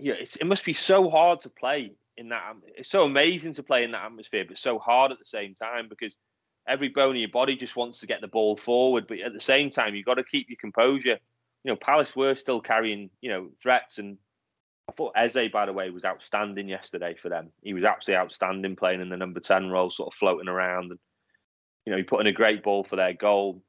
know, 0.00 0.14
it 0.14 0.46
must 0.46 0.64
be 0.64 0.72
so 0.72 1.10
hard 1.10 1.40
to 1.42 1.48
play 1.48 1.92
in 2.16 2.28
that. 2.30 2.54
It's 2.76 2.90
so 2.90 3.04
amazing 3.04 3.54
to 3.54 3.62
play 3.62 3.84
in 3.84 3.92
that 3.92 4.04
atmosphere, 4.04 4.44
but 4.46 4.58
so 4.58 4.78
hard 4.78 5.12
at 5.12 5.18
the 5.18 5.24
same 5.24 5.54
time 5.54 5.88
because 5.88 6.16
every 6.68 6.88
bone 6.88 7.14
in 7.14 7.20
your 7.20 7.30
body 7.30 7.56
just 7.56 7.76
wants 7.76 7.98
to 8.00 8.06
get 8.06 8.20
the 8.20 8.28
ball 8.28 8.56
forward. 8.56 9.06
But 9.06 9.20
at 9.20 9.32
the 9.32 9.40
same 9.40 9.70
time, 9.70 9.94
you've 9.94 10.06
got 10.06 10.14
to 10.14 10.24
keep 10.24 10.48
your 10.48 10.58
composure. 10.60 11.18
You 11.64 11.72
know, 11.72 11.76
Palace 11.76 12.14
were 12.14 12.34
still 12.34 12.60
carrying, 12.60 13.10
you 13.20 13.30
know, 13.30 13.48
threats. 13.62 13.98
And 13.98 14.18
I 14.88 14.92
thought 14.92 15.14
Eze, 15.16 15.50
by 15.52 15.66
the 15.66 15.72
way, 15.72 15.90
was 15.90 16.04
outstanding 16.04 16.68
yesterday 16.68 17.14
for 17.20 17.28
them. 17.28 17.50
He 17.62 17.72
was 17.72 17.84
absolutely 17.84 18.20
outstanding 18.20 18.76
playing 18.76 19.00
in 19.00 19.08
the 19.08 19.16
number 19.16 19.40
10 19.40 19.70
role, 19.70 19.90
sort 19.90 20.12
of 20.12 20.18
floating 20.18 20.48
around. 20.48 20.90
And, 20.90 21.00
you 21.86 21.90
know, 21.90 21.96
he 21.96 22.02
put 22.02 22.20
in 22.20 22.26
a 22.26 22.32
great 22.32 22.62
ball 22.62 22.84
for 22.84 22.96
their 22.96 23.14
goal. 23.14 23.62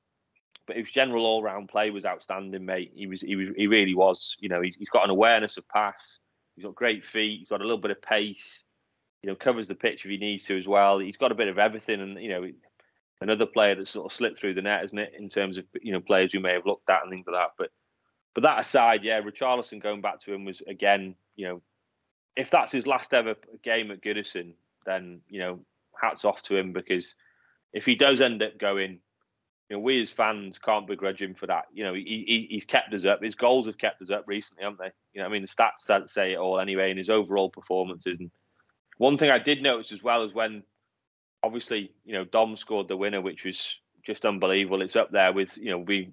But 0.68 0.78
his 0.78 0.92
general 0.92 1.26
all 1.26 1.44
round 1.44 1.70
play 1.70 1.90
was 1.92 2.06
outstanding, 2.06 2.66
mate. 2.66 2.92
He 2.96 3.08
was, 3.08 3.22
he 3.22 3.36
was, 3.36 3.50
he 3.56 3.68
really 3.68 3.94
was. 3.94 4.36
You 4.40 4.50
know, 4.50 4.62
he's, 4.62 4.76
he's 4.76 4.90
got 4.90 5.04
an 5.04 5.12
awareness 5.12 5.58
of 5.58 5.68
pass. 5.70 6.20
He's 6.56 6.66
got 6.66 6.76
great 6.76 7.06
feet. 7.06 7.40
He's 7.40 7.48
got 7.48 7.62
a 7.62 7.64
little 7.64 7.78
bit 7.78 7.92
of 7.92 8.02
pace. 8.02 8.64
You 9.22 9.30
know, 9.30 9.36
covers 9.36 9.68
the 9.68 9.76
pitch 9.76 10.06
if 10.06 10.12
he 10.12 10.18
needs 10.18 10.44
to 10.46 10.58
as 10.58 10.68
well. 10.68 11.00
He's 11.00 11.18
got 11.18 11.32
a 11.32 11.36
bit 11.36 11.48
of 11.48 11.58
everything, 11.58 12.02
and 12.02 12.22
you 12.22 12.30
know, 12.30 12.48
another 13.22 13.46
player 13.46 13.76
that 13.76 13.88
sort 13.88 14.06
of 14.06 14.16
slipped 14.16 14.40
through 14.40 14.54
the 14.54 14.62
net, 14.62 14.86
isn't 14.86 14.98
it? 14.98 15.14
In 15.18 15.30
terms 15.30 15.58
of 15.58 15.66
you 15.82 15.92
know 15.92 16.00
players 16.00 16.34
we 16.34 16.40
may 16.40 16.54
have 16.54 16.66
looked 16.66 16.90
at 16.90 17.02
and 17.02 17.12
things 17.12 17.26
like 17.28 17.36
that. 17.36 17.52
But 17.58 17.72
but 18.36 18.44
that 18.44 18.60
aside, 18.60 19.04
yeah, 19.04 19.22
Richarlison 19.22 19.82
going 19.82 20.02
back 20.02 20.20
to 20.22 20.34
him 20.34 20.46
was 20.46 20.62
again, 20.68 21.16
you 21.36 21.48
know, 21.48 21.62
if 22.36 22.52
that's 22.52 22.72
his 22.72 22.86
last 22.86 23.14
ever 23.14 23.36
game 23.64 23.90
at 23.92 24.02
Goodison, 24.02 24.54
then 24.86 25.22
you 25.30 25.40
know, 25.40 25.60
hats 26.00 26.26
off 26.26 26.44
to 26.44 26.58
him 26.58 26.74
because 26.74 27.16
if 27.74 27.86
he 27.86 27.96
does 27.96 28.22
end 28.22 28.44
up 28.44 28.58
going, 28.60 29.00
you 29.70 29.78
know, 29.78 29.80
we 29.80 30.02
as 30.02 30.12
fans 30.12 30.60
can't 30.60 30.86
begrudge 30.86 31.22
him 31.22 31.34
for 31.34 31.48
that. 31.48 31.66
You 31.74 31.86
know, 31.86 31.94
he, 31.94 32.04
he 32.28 32.48
he's 32.52 32.66
kept 32.66 32.94
us 32.94 33.06
up. 33.06 33.24
His 33.24 33.36
goals 33.36 33.68
have 33.68 33.78
kept 33.78 34.02
us 34.02 34.12
up 34.12 34.26
recently, 34.28 34.64
haven't 34.64 34.80
they? 34.80 34.92
You 35.14 35.22
know, 35.22 35.28
I 35.28 35.30
mean, 35.30 35.42
the 35.42 35.48
stats 35.48 36.10
say 36.12 36.34
it 36.34 36.38
all 36.38 36.60
anyway, 36.60 36.92
in 36.92 36.98
his 36.98 37.10
overall 37.10 37.50
performances. 37.50 38.20
And 38.20 38.30
one 38.98 39.18
thing 39.18 39.32
I 39.32 39.40
did 39.40 39.64
notice 39.64 39.94
as 39.94 40.04
well 40.04 40.24
is 40.24 40.34
when 40.34 40.64
obviously, 41.42 41.92
you 42.04 42.14
know, 42.14 42.26
Dom 42.26 42.58
scored 42.58 42.90
the 42.90 42.98
winner, 42.98 43.22
which 43.22 43.46
was 43.46 43.78
just 44.06 44.26
unbelievable. 44.26 44.82
It's 44.82 44.96
up 44.96 45.12
there 45.12 45.32
with, 45.32 45.58
you 45.58 45.72
know, 45.72 45.80
we 45.80 46.12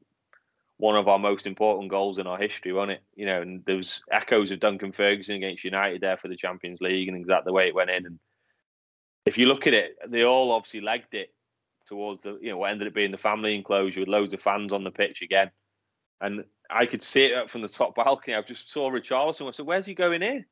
one 0.82 0.96
of 0.96 1.06
our 1.06 1.18
most 1.20 1.46
important 1.46 1.88
goals 1.88 2.18
in 2.18 2.26
our 2.26 2.36
history, 2.36 2.72
wasn't 2.72 2.90
it? 2.90 3.02
You 3.14 3.24
know, 3.24 3.40
and 3.40 3.64
there 3.66 3.76
was 3.76 4.00
echoes 4.10 4.50
of 4.50 4.58
Duncan 4.58 4.90
Ferguson 4.90 5.36
against 5.36 5.62
United 5.62 6.00
there 6.00 6.16
for 6.16 6.26
the 6.26 6.36
Champions 6.36 6.80
League 6.80 7.06
and 7.06 7.16
exactly 7.16 7.50
the 7.50 7.52
way 7.52 7.68
it 7.68 7.74
went 7.74 7.90
in. 7.90 8.04
And 8.04 8.18
if 9.24 9.38
you 9.38 9.46
look 9.46 9.68
at 9.68 9.74
it, 9.74 9.96
they 10.08 10.24
all 10.24 10.50
obviously 10.50 10.80
legged 10.80 11.14
it 11.14 11.32
towards 11.86 12.22
the, 12.22 12.36
you 12.42 12.50
know, 12.50 12.56
what 12.56 12.72
ended 12.72 12.88
up 12.88 12.94
being 12.94 13.12
the 13.12 13.16
family 13.16 13.54
enclosure 13.54 14.00
with 14.00 14.08
loads 14.08 14.34
of 14.34 14.42
fans 14.42 14.72
on 14.72 14.82
the 14.82 14.90
pitch 14.90 15.22
again. 15.22 15.52
And 16.20 16.42
I 16.68 16.86
could 16.86 17.04
see 17.04 17.26
it 17.26 17.34
up 17.34 17.48
from 17.48 17.62
the 17.62 17.68
top 17.68 17.94
balcony. 17.94 18.34
I 18.34 18.42
just 18.42 18.72
saw 18.72 18.90
Richarlison. 18.90 19.46
I 19.46 19.52
said, 19.52 19.66
"Where's 19.66 19.86
he 19.86 19.94
going 19.94 20.22
in?" 20.22 20.44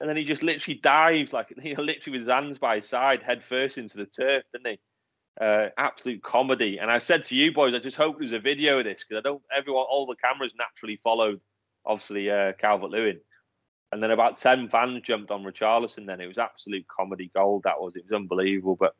and 0.00 0.08
then 0.08 0.16
he 0.16 0.24
just 0.24 0.42
literally 0.42 0.80
dived 0.82 1.32
like 1.32 1.54
you 1.62 1.76
know, 1.76 1.82
literally 1.82 2.18
with 2.18 2.26
his 2.26 2.34
hands 2.34 2.58
by 2.58 2.76
his 2.76 2.88
side, 2.88 3.22
head 3.22 3.42
first 3.42 3.78
into 3.78 3.96
the 3.96 4.04
turf, 4.04 4.42
didn't 4.52 4.72
he? 4.72 4.80
Uh, 5.40 5.68
absolute 5.78 6.22
comedy. 6.22 6.78
And 6.78 6.90
I 6.90 6.98
said 6.98 7.24
to 7.24 7.34
you 7.34 7.52
boys, 7.52 7.74
I 7.74 7.78
just 7.78 7.96
hope 7.96 8.18
there's 8.18 8.32
a 8.32 8.38
video 8.38 8.78
of 8.78 8.84
this 8.84 9.02
because 9.02 9.20
I 9.20 9.26
don't. 9.26 9.42
Everyone, 9.56 9.86
all 9.88 10.06
the 10.06 10.16
cameras 10.16 10.52
naturally 10.56 11.00
followed, 11.02 11.40
obviously 11.86 12.30
uh, 12.30 12.52
Calvert 12.60 12.90
Lewin, 12.90 13.18
and 13.90 14.02
then 14.02 14.10
about 14.10 14.38
ten 14.38 14.68
fans 14.68 15.02
jumped 15.02 15.30
on 15.30 15.42
Richarlison. 15.42 16.06
Then 16.06 16.20
it 16.20 16.26
was 16.26 16.36
absolute 16.36 16.86
comedy 16.86 17.30
gold. 17.34 17.62
That 17.64 17.80
was 17.80 17.96
it 17.96 18.04
was 18.04 18.14
unbelievable. 18.14 18.76
But 18.76 18.94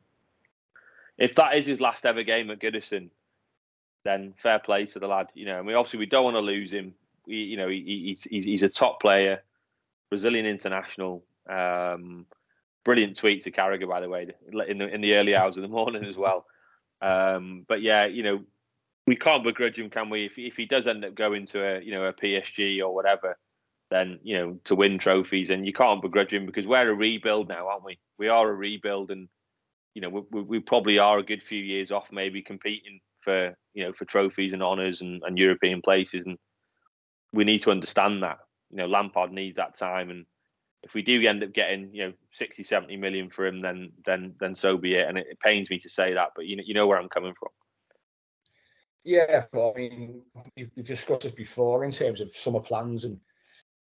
if 1.19 1.35
that 1.35 1.55
is 1.55 1.67
his 1.67 1.79
last 1.79 2.03
ever 2.03 2.23
game 2.23 2.49
at 2.49 2.59
Goodison, 2.59 3.09
then 4.03 4.33
fair 4.41 4.57
play 4.57 4.87
to 4.87 4.99
the 4.99 5.07
lad. 5.07 5.27
You 5.35 5.45
know, 5.45 5.59
I 5.59 5.61
mean, 5.61 5.75
obviously 5.75 5.99
we 5.99 6.07
don't 6.07 6.23
want 6.23 6.35
to 6.35 6.41
lose 6.41 6.71
him. 6.71 6.95
We, 7.27 7.35
you 7.35 7.57
know, 7.57 7.69
he, 7.69 8.15
he's 8.19 8.23
he's 8.23 8.63
a 8.63 8.69
top 8.69 8.99
player 9.01 9.43
Brazilian 10.09 10.45
international. 10.45 11.23
Um, 11.49 12.25
brilliant 12.85 13.17
tweet 13.17 13.43
to 13.43 13.51
Carragher, 13.51 13.87
by 13.87 14.01
the 14.01 14.09
way, 14.09 14.27
in 14.67 14.77
the 14.77 14.87
in 14.87 15.01
the 15.01 15.13
early 15.15 15.35
hours 15.35 15.57
of 15.57 15.63
the 15.63 15.69
morning 15.69 16.05
as 16.05 16.17
well. 16.17 16.45
Um, 17.01 17.65
but 17.67 17.81
yeah, 17.81 18.05
you 18.05 18.23
know, 18.23 18.41
we 19.07 19.15
can't 19.15 19.43
begrudge 19.43 19.77
him, 19.77 19.89
can 19.89 20.09
we? 20.09 20.25
If 20.25 20.37
if 20.37 20.55
he 20.55 20.65
does 20.65 20.87
end 20.87 21.05
up 21.05 21.15
going 21.15 21.45
to 21.47 21.63
a 21.63 21.81
you 21.81 21.91
know 21.91 22.05
a 22.05 22.13
PSG 22.13 22.81
or 22.81 22.93
whatever, 22.93 23.37
then 23.89 24.19
you 24.23 24.37
know 24.37 24.59
to 24.65 24.75
win 24.75 24.97
trophies, 24.97 25.49
and 25.49 25.65
you 25.65 25.73
can't 25.73 26.01
begrudge 26.01 26.33
him 26.33 26.45
because 26.45 26.65
we're 26.65 26.89
a 26.89 26.95
rebuild 26.95 27.49
now, 27.49 27.67
aren't 27.67 27.85
we? 27.85 27.99
We 28.17 28.27
are 28.29 28.49
a 28.49 28.53
rebuild, 28.53 29.11
and 29.11 29.27
you 29.93 30.01
know 30.01 30.25
we, 30.31 30.41
we, 30.41 30.59
probably 30.59 30.99
are 30.99 31.19
a 31.19 31.23
good 31.23 31.43
few 31.43 31.61
years 31.61 31.91
off, 31.91 32.11
maybe 32.11 32.41
competing 32.41 32.99
for 33.21 33.55
you 33.73 33.83
know 33.83 33.93
for 33.93 34.05
trophies 34.05 34.53
and 34.53 34.63
honours 34.63 35.01
and, 35.01 35.21
and 35.25 35.37
European 35.37 35.81
places, 35.81 36.25
and 36.25 36.37
we 37.31 37.43
need 37.43 37.59
to 37.59 37.71
understand 37.71 38.23
that 38.23 38.37
you 38.73 38.77
know, 38.77 38.87
Lampard 38.87 39.31
needs 39.31 39.57
that 39.57 39.77
time. 39.77 40.09
And 40.09 40.25
if 40.83 40.93
we 40.93 41.01
do 41.01 41.25
end 41.27 41.43
up 41.43 41.53
getting, 41.53 41.89
you 41.93 42.07
know, 42.07 42.13
60, 42.33 42.63
70 42.63 42.97
million 42.97 43.29
for 43.29 43.45
him, 43.45 43.61
then 43.61 43.91
then 44.05 44.35
then 44.39 44.55
so 44.55 44.77
be 44.77 44.95
it. 44.95 45.07
And 45.07 45.17
it, 45.17 45.27
it 45.31 45.39
pains 45.39 45.69
me 45.69 45.79
to 45.79 45.89
say 45.89 46.13
that, 46.13 46.29
but 46.35 46.45
you 46.45 46.57
know, 46.57 46.63
you 46.65 46.73
know 46.73 46.87
where 46.87 46.99
I'm 46.99 47.09
coming 47.09 47.33
from. 47.39 47.49
Yeah, 49.03 49.45
well, 49.51 49.73
I 49.75 49.79
mean, 49.79 50.21
we've 50.55 50.71
discussed 50.83 51.21
this 51.21 51.31
before 51.31 51.83
in 51.83 51.91
terms 51.91 52.21
of 52.21 52.31
summer 52.35 52.61
plans 52.61 53.03
and 53.03 53.19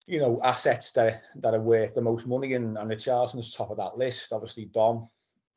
you 0.06 0.20
know 0.20 0.40
assets 0.44 0.92
that 0.94 1.24
that 1.36 1.54
are 1.54 1.62
worth 1.62 1.94
the 1.94 2.02
most 2.02 2.26
money, 2.26 2.54
and 2.54 2.78
and 2.78 2.90
the 2.90 2.96
Charlton's 2.96 3.54
top 3.54 3.72
of 3.72 3.78
that 3.78 3.98
list. 3.98 4.32
Obviously, 4.32 4.66
Dom, 4.66 5.10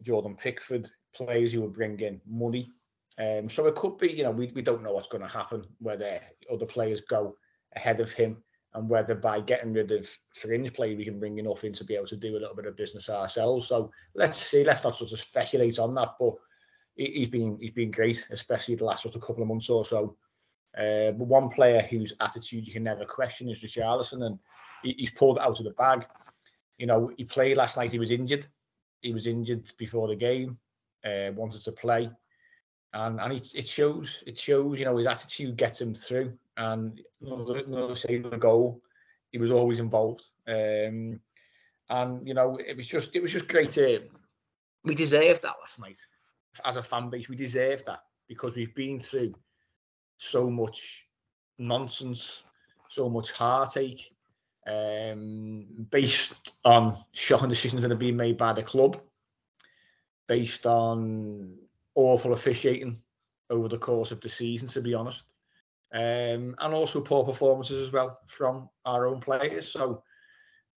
Jordan 0.03 0.37
Pickford, 0.37 0.90
players 1.14 1.53
who 1.53 1.61
will 1.61 1.69
bring 1.69 1.99
in 2.01 2.21
money. 2.29 2.71
Um, 3.19 3.49
so 3.51 3.66
it 3.66 3.75
could 3.75 3.99
be, 3.99 4.11
you 4.11 4.23
know, 4.23 4.31
we, 4.31 4.51
we 4.55 4.62
don't 4.62 4.83
know 4.83 4.93
what's 4.93 5.09
going 5.09 5.23
to 5.23 5.29
happen 5.29 5.64
whether 5.79 6.21
other 6.51 6.64
players 6.64 7.03
go 7.03 7.37
ahead 7.77 8.01
of 8.01 8.11
him 8.11 8.43
and 8.75 8.89
whether 8.89 9.15
by 9.15 9.41
getting 9.41 9.73
rid 9.73 9.91
of 9.91 10.09
fringe 10.35 10.73
play 10.73 10.95
we 10.95 11.05
can 11.05 11.19
bring 11.19 11.39
enough 11.39 11.65
in 11.65 11.73
to 11.73 11.85
be 11.85 11.97
able 11.97 12.07
to 12.07 12.17
do 12.17 12.37
a 12.37 12.39
little 12.39 12.55
bit 12.55 12.67
of 12.67 12.77
business 12.77 13.09
ourselves. 13.09 13.67
So 13.67 13.91
let's 14.15 14.39
see. 14.39 14.65
Let's 14.65 14.85
not 14.85 14.97
sort 14.97 15.13
of 15.13 15.19
speculate 15.19 15.79
on 15.79 15.95
that, 15.95 16.15
but 16.19 16.35
he's 16.95 17.29
been 17.29 17.59
he's 17.61 17.73
been 17.73 17.91
great, 17.91 18.27
especially 18.31 18.77
the 18.77 18.85
last 18.85 19.03
sort 19.03 19.17
of 19.17 19.23
couple 19.23 19.43
of 19.43 19.49
months 19.49 19.69
or 19.69 19.85
so. 19.85 20.17
Uh, 20.77 21.11
but 21.13 21.27
one 21.27 21.49
player 21.49 21.83
whose 21.83 22.13
attitude 22.21 22.67
you 22.67 22.73
can 22.73 22.85
never 22.85 23.05
question 23.05 23.49
is 23.49 23.61
Richarlison, 23.61 24.25
and 24.25 24.39
he, 24.83 24.95
he's 24.99 25.11
pulled 25.11 25.39
out 25.41 25.59
of 25.59 25.65
the 25.65 25.73
bag. 25.73 26.07
You 26.79 26.87
know, 26.87 27.11
he 27.17 27.25
played 27.25 27.57
last 27.57 27.77
night. 27.77 27.91
He 27.91 27.99
was 27.99 28.13
injured. 28.13 28.47
He 29.01 29.13
was 29.13 29.27
injured 29.27 29.71
before 29.79 30.07
the 30.07 30.17
game. 30.17 30.59
Uh, 31.05 31.33
wanted 31.35 31.63
to 31.63 31.73
play, 31.73 32.09
and 32.93 33.21
and 33.21 33.33
it, 33.33 33.49
it 33.53 33.67
shows. 33.67 34.23
It 34.27 34.39
shows. 34.39 34.79
You 34.79 34.85
know, 34.85 34.97
his 34.97 35.09
attitude 35.09 35.57
gets 35.57 35.81
him 35.81 35.95
through 35.95 36.39
and 36.57 37.01
another 37.23 37.95
save 37.95 38.25
of 38.25 38.33
the 38.33 38.37
goal, 38.37 38.83
he 39.31 39.39
was 39.39 39.51
always 39.51 39.79
involved. 39.79 40.29
Um, 40.47 41.21
and 41.89 42.27
you 42.27 42.35
know, 42.35 42.59
it 42.65 42.77
was 42.77 42.87
just 42.87 43.17
it 43.17 43.23
was 43.23 43.33
just 43.33 43.49
great 43.49 43.73
to 43.73 44.03
we 44.85 44.95
deserved 44.95 45.43
that 45.43 45.57
last 45.61 45.79
night 45.79 45.99
as 46.65 46.77
a 46.77 46.83
fan 46.83 47.11
base. 47.11 47.29
We 47.29 47.37
deserved 47.37 47.87
that 47.87 48.01
because 48.29 48.57
we've 48.57 48.75
been 48.75 48.99
through 48.99 49.35
so 50.17 50.51
much 50.51 51.07
nonsense, 51.59 52.45
so 52.89 53.09
much 53.09 53.33
heartache, 53.33 54.13
um, 54.67 55.67
based 55.91 56.55
on 56.65 57.05
shocking 57.13 57.49
decisions 57.49 57.83
that 57.83 57.91
have 57.91 58.01
been 58.01 58.17
made 58.17 58.37
by 58.37 58.53
the 58.53 58.63
club, 58.63 59.01
based 60.29 60.67
on 60.67 61.55
awful 61.95 62.33
officiating 62.33 63.01
over 63.51 63.69
the 63.69 63.79
course 63.79 64.13
of 64.13 64.21
the 64.21 64.29
season. 64.29 64.69
To 64.69 64.81
be 64.81 64.95
honest, 64.95 65.33
um, 65.92 66.55
and 66.59 66.74
also 66.74 67.00
poor 67.00 67.24
performances 67.24 67.83
as 67.83 67.92
well 67.92 68.20
from 68.26 68.68
our 68.85 69.07
own 69.07 69.20
players. 69.20 69.68
So 69.68 70.03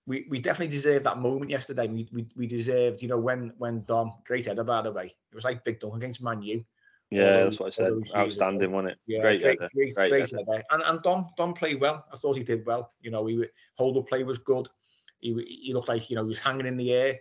we, 0.05 0.25
we 0.29 0.39
definitely 0.39 0.75
deserved 0.75 1.05
that 1.05 1.19
moment 1.19 1.51
yesterday. 1.51 1.87
We, 1.87 2.09
we 2.11 2.25
we 2.35 2.47
deserved, 2.47 3.01
you 3.01 3.07
know, 3.07 3.19
when 3.19 3.53
when 3.57 3.83
Dom, 3.85 4.13
great 4.25 4.45
header 4.45 4.63
by 4.63 4.81
the 4.81 4.91
way, 4.91 5.05
it 5.05 5.35
was 5.35 5.43
like 5.43 5.63
Big 5.63 5.79
Dunc 5.79 5.95
against 5.95 6.21
Man 6.21 6.41
U. 6.41 6.63
Yeah, 7.11 7.43
that's 7.43 7.59
what 7.59 7.67
I 7.67 7.69
said. 7.69 7.93
Outstanding, 8.15 8.71
wasn't 8.71 8.93
it? 8.93 8.97
Yeah, 9.05 9.21
great, 9.21 9.41
great, 9.41 9.59
header. 9.59 9.69
great, 9.73 9.95
great, 9.95 10.09
great 10.09 10.31
header. 10.31 10.43
header. 10.49 10.63
And 10.71 10.83
and 10.83 11.03
Dom 11.03 11.27
Dom 11.37 11.53
played 11.53 11.79
well. 11.79 12.05
I 12.11 12.17
thought 12.17 12.37
he 12.37 12.43
did 12.43 12.65
well. 12.65 12.91
You 13.01 13.11
know, 13.11 13.25
he 13.27 13.45
hold 13.77 13.97
up 13.97 14.07
play 14.07 14.23
was 14.23 14.39
good. 14.39 14.67
He 15.19 15.61
he 15.63 15.73
looked 15.73 15.89
like 15.89 16.09
you 16.09 16.15
know 16.15 16.23
he 16.23 16.29
was 16.29 16.39
hanging 16.39 16.65
in 16.65 16.75
the 16.75 16.91
air, 16.91 17.19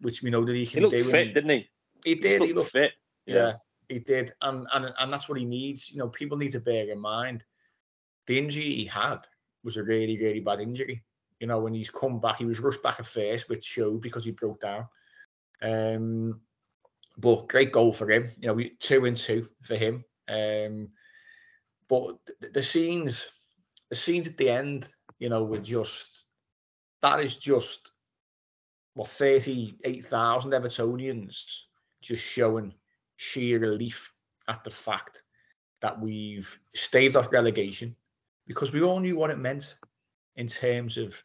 which 0.00 0.22
we 0.22 0.30
know 0.30 0.44
that 0.44 0.56
he 0.56 0.66
can 0.66 0.80
he 0.80 0.80
looked 0.82 0.96
do. 0.96 1.04
Fit, 1.04 1.34
didn't 1.34 1.50
he? 1.50 1.70
He 2.04 2.14
did. 2.16 2.24
He 2.24 2.38
looked, 2.38 2.46
he 2.46 2.52
looked 2.52 2.72
fit. 2.72 2.92
Yeah. 3.26 3.34
yeah 3.34 3.52
he 3.88 4.00
did, 4.00 4.32
and 4.42 4.66
and 4.72 4.92
and 4.98 5.12
that's 5.12 5.28
what 5.28 5.38
he 5.38 5.44
needs. 5.44 5.90
You 5.90 5.98
know, 5.98 6.08
people 6.08 6.36
need 6.36 6.52
to 6.52 6.60
bear 6.60 6.88
in 6.90 7.00
mind 7.00 7.44
the 8.26 8.38
injury 8.38 8.62
he 8.62 8.84
had 8.84 9.20
was 9.64 9.76
a 9.76 9.82
really 9.82 10.16
really 10.18 10.40
bad 10.40 10.60
injury. 10.60 11.02
You 11.40 11.46
know, 11.46 11.60
when 11.60 11.74
he's 11.74 11.90
come 11.90 12.20
back, 12.20 12.36
he 12.36 12.44
was 12.44 12.60
rushed 12.60 12.82
back 12.82 13.00
at 13.00 13.06
first, 13.06 13.48
which 13.48 13.64
showed 13.64 14.00
because 14.00 14.24
he 14.24 14.32
broke 14.32 14.60
down. 14.60 14.86
Um, 15.62 16.40
but 17.16 17.48
great 17.48 17.72
goal 17.72 17.92
for 17.92 18.10
him. 18.10 18.30
You 18.38 18.48
know, 18.48 18.54
we 18.54 18.70
two 18.78 19.06
and 19.06 19.16
two 19.16 19.48
for 19.62 19.76
him. 19.76 20.04
Um, 20.28 20.88
but 21.88 22.18
the, 22.40 22.50
the 22.54 22.62
scenes, 22.62 23.26
the 23.88 23.96
scenes 23.96 24.28
at 24.28 24.36
the 24.36 24.50
end, 24.50 24.88
you 25.18 25.28
know, 25.28 25.44
were 25.44 25.58
just 25.58 26.26
that 27.02 27.20
is 27.20 27.36
just 27.36 27.92
what 28.94 29.08
thirty 29.08 29.78
eight 29.84 30.04
thousand 30.04 30.52
Evertonians 30.52 31.42
just 32.02 32.24
showing 32.24 32.74
sheer 33.18 33.58
relief 33.58 34.12
at 34.48 34.64
the 34.64 34.70
fact 34.70 35.22
that 35.82 36.00
we've 36.00 36.58
staved 36.74 37.16
off 37.16 37.32
relegation 37.32 37.94
because 38.46 38.72
we 38.72 38.82
all 38.82 39.00
knew 39.00 39.16
what 39.16 39.30
it 39.30 39.38
meant 39.38 39.76
in 40.36 40.46
terms 40.46 40.96
of 40.96 41.22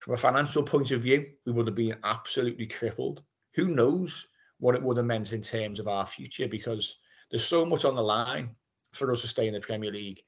from 0.00 0.14
a 0.14 0.18
financial 0.18 0.62
point 0.62 0.90
of 0.90 1.02
view, 1.02 1.26
we 1.44 1.52
would 1.52 1.66
have 1.66 1.76
been 1.76 1.96
absolutely 2.04 2.66
crippled. 2.66 3.22
Who 3.54 3.68
knows 3.68 4.28
what 4.58 4.74
it 4.74 4.82
would 4.82 4.96
have 4.96 5.06
meant 5.06 5.32
in 5.32 5.42
terms 5.42 5.78
of 5.78 5.88
our 5.88 6.06
future 6.06 6.48
because 6.48 6.96
there's 7.30 7.44
so 7.44 7.66
much 7.66 7.84
on 7.84 7.96
the 7.96 8.02
line 8.02 8.50
for 8.92 9.12
us 9.12 9.20
to 9.22 9.28
stay 9.28 9.46
in 9.46 9.54
the 9.54 9.60
Premier 9.60 9.92
League 9.92 10.22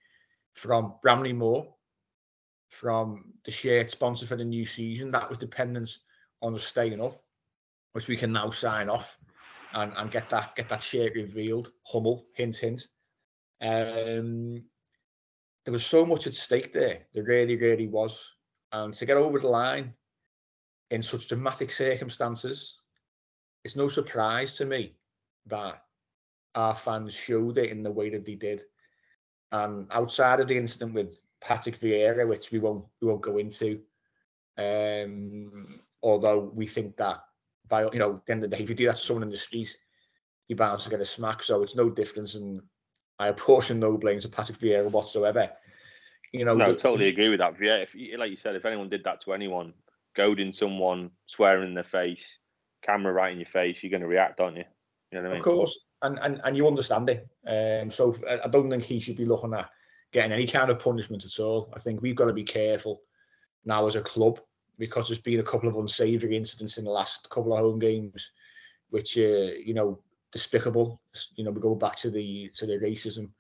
from 0.54 0.94
Bramley 1.02 1.32
Moore, 1.32 1.74
from 2.70 3.32
the 3.44 3.50
shirt 3.50 3.90
sponsor 3.90 4.26
for 4.26 4.36
the 4.36 4.44
new 4.44 4.66
season. 4.66 5.10
That 5.10 5.28
was 5.28 5.38
dependent 5.38 5.96
on 6.42 6.54
us 6.54 6.64
staying 6.64 7.00
up, 7.00 7.22
which 7.92 8.08
we 8.08 8.16
can 8.16 8.32
now 8.32 8.50
sign 8.50 8.90
off 8.90 9.16
and, 9.74 9.92
and 9.96 10.10
get 10.10 10.28
that 10.30 10.54
get 10.56 10.68
that 10.68 10.82
shirt 10.82 11.14
revealed. 11.14 11.72
Hummel, 11.84 12.26
hint, 12.34 12.56
hint. 12.56 12.88
Um, 13.60 14.62
there 15.64 15.72
was 15.72 15.84
so 15.84 16.06
much 16.06 16.26
at 16.26 16.34
stake 16.34 16.72
there. 16.72 17.06
There 17.12 17.24
really, 17.24 17.56
really 17.56 17.88
was. 17.88 18.34
And 18.72 18.94
to 18.94 19.06
get 19.06 19.16
over 19.16 19.38
the 19.38 19.48
line 19.48 19.94
in 20.90 21.02
such 21.02 21.28
dramatic 21.28 21.70
circumstances, 21.70 22.76
it's 23.64 23.76
no 23.76 23.88
surprise 23.88 24.56
to 24.56 24.66
me 24.66 24.96
that 25.46 25.82
our 26.54 26.74
fans 26.74 27.14
showed 27.14 27.58
it 27.58 27.70
in 27.70 27.82
the 27.82 27.90
way 27.90 28.10
that 28.10 28.24
they 28.24 28.34
did. 28.34 28.62
And 29.52 29.86
outside 29.90 30.40
of 30.40 30.48
the 30.48 30.56
incident 30.56 30.94
with 30.94 31.22
Patrick 31.40 31.78
Vieira, 31.78 32.26
which 32.28 32.50
we 32.50 32.58
won't 32.58 32.84
we 33.00 33.08
won't 33.08 33.22
go 33.22 33.38
into, 33.38 33.80
um, 34.58 35.80
although 36.02 36.50
we 36.54 36.66
think 36.66 36.96
that 36.96 37.20
by 37.68 37.84
you 37.84 37.98
know 37.98 38.20
the 38.26 38.32
end 38.32 38.44
of 38.44 38.50
the 38.50 38.56
day, 38.56 38.62
if 38.62 38.68
you 38.68 38.74
do 38.74 38.86
that 38.86 38.96
to 38.96 39.02
someone 39.02 39.22
in 39.22 39.30
the 39.30 39.36
street, 39.36 39.76
you're 40.48 40.56
bound 40.56 40.80
to 40.80 40.90
get 40.90 41.00
a 41.00 41.06
smack. 41.06 41.42
So 41.42 41.62
it's 41.62 41.76
no 41.76 41.90
difference, 41.90 42.34
and 42.34 42.60
I 43.18 43.28
apportion 43.28 43.78
no 43.78 43.96
blame 43.96 44.20
to 44.20 44.28
Patrick 44.28 44.58
Vieira 44.58 44.90
whatsoever. 44.90 45.50
You 46.32 46.44
know, 46.44 46.54
no, 46.54 46.72
the, 46.72 46.78
totally 46.78 47.08
agree 47.08 47.28
with 47.28 47.40
that. 47.40 47.58
Vieira, 47.58 47.82
if, 47.82 48.18
like 48.18 48.30
you 48.30 48.36
said, 48.36 48.56
if 48.56 48.66
anyone 48.66 48.88
did 48.88 49.04
that 49.04 49.20
to 49.22 49.32
anyone, 49.32 49.72
goading 50.16 50.52
someone, 50.52 51.10
swearing 51.26 51.68
in 51.68 51.74
their 51.74 51.84
face, 51.84 52.24
camera 52.82 53.12
right 53.12 53.32
in 53.32 53.38
your 53.38 53.48
face, 53.48 53.78
you're 53.82 53.90
going 53.90 54.02
to 54.02 54.08
react, 54.08 54.40
aren't 54.40 54.56
you? 54.56 54.64
You 55.10 55.18
know 55.18 55.22
what 55.22 55.28
I 55.28 55.30
mean? 55.30 55.38
Of 55.38 55.44
course, 55.44 55.84
and 56.02 56.18
and, 56.20 56.40
and 56.44 56.56
you 56.56 56.66
understand 56.66 57.10
it. 57.10 57.26
Um, 57.46 57.90
so 57.90 58.14
I 58.28 58.48
don't 58.48 58.70
think 58.70 58.84
he 58.84 59.00
should 59.00 59.16
be 59.16 59.24
looking 59.24 59.54
at 59.54 59.70
getting 60.12 60.32
any 60.32 60.46
kind 60.46 60.70
of 60.70 60.78
punishment 60.78 61.24
at 61.24 61.38
all. 61.42 61.72
I 61.74 61.78
think 61.78 62.00
we've 62.00 62.16
got 62.16 62.26
to 62.26 62.32
be 62.32 62.44
careful 62.44 63.02
now 63.64 63.86
as 63.86 63.96
a 63.96 64.00
club 64.00 64.40
because 64.78 65.08
there's 65.08 65.18
been 65.18 65.40
a 65.40 65.44
couple 65.44 65.68
of 65.68 65.76
unsavoury 65.76 66.36
incidents 66.36 66.78
in 66.78 66.84
the 66.84 66.90
last 66.90 67.28
couple 67.30 67.52
of 67.52 67.58
home 67.58 67.78
games, 67.78 68.30
which 68.90 69.16
uh, 69.18 69.52
you 69.64 69.74
know 69.74 70.00
despicable. 70.32 71.00
You 71.36 71.44
know 71.44 71.50
we 71.50 71.60
go 71.60 71.74
back 71.74 71.96
to 71.96 72.10
the 72.10 72.50
to 72.54 72.66
the 72.66 72.78
racism 72.78 73.30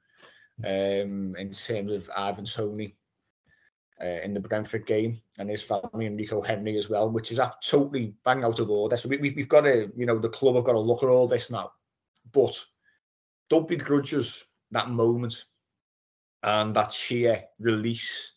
um, 0.64 1.36
in 1.36 1.52
terms 1.52 1.92
of 1.92 2.10
Ivan 2.16 2.44
Toney 2.44 2.96
uh, 4.02 4.20
in 4.24 4.34
the 4.34 4.40
Brentford 4.40 4.86
game 4.86 5.20
and 5.38 5.48
his 5.50 5.62
family 5.62 6.06
and 6.06 6.18
Rico 6.18 6.42
Henry 6.42 6.76
as 6.76 6.88
well, 6.88 7.10
which 7.10 7.32
is 7.32 7.40
totally 7.64 8.14
bang 8.24 8.44
out 8.44 8.60
of 8.60 8.70
order. 8.70 8.96
So 8.96 9.08
we, 9.08 9.16
we, 9.18 9.30
we've 9.30 9.48
got 9.48 9.62
to, 9.62 9.90
you 9.96 10.06
know, 10.06 10.18
the 10.18 10.28
club 10.28 10.54
have 10.56 10.64
got 10.64 10.72
to 10.72 10.80
look 10.80 11.02
at 11.02 11.08
all 11.08 11.26
this 11.26 11.50
now. 11.50 11.72
But 12.32 12.54
don't 13.48 13.68
begrudge 13.68 14.14
us 14.14 14.44
that 14.70 14.90
moment 14.90 15.44
and 16.42 16.74
that 16.76 16.92
sheer 16.92 17.44
release 17.58 18.34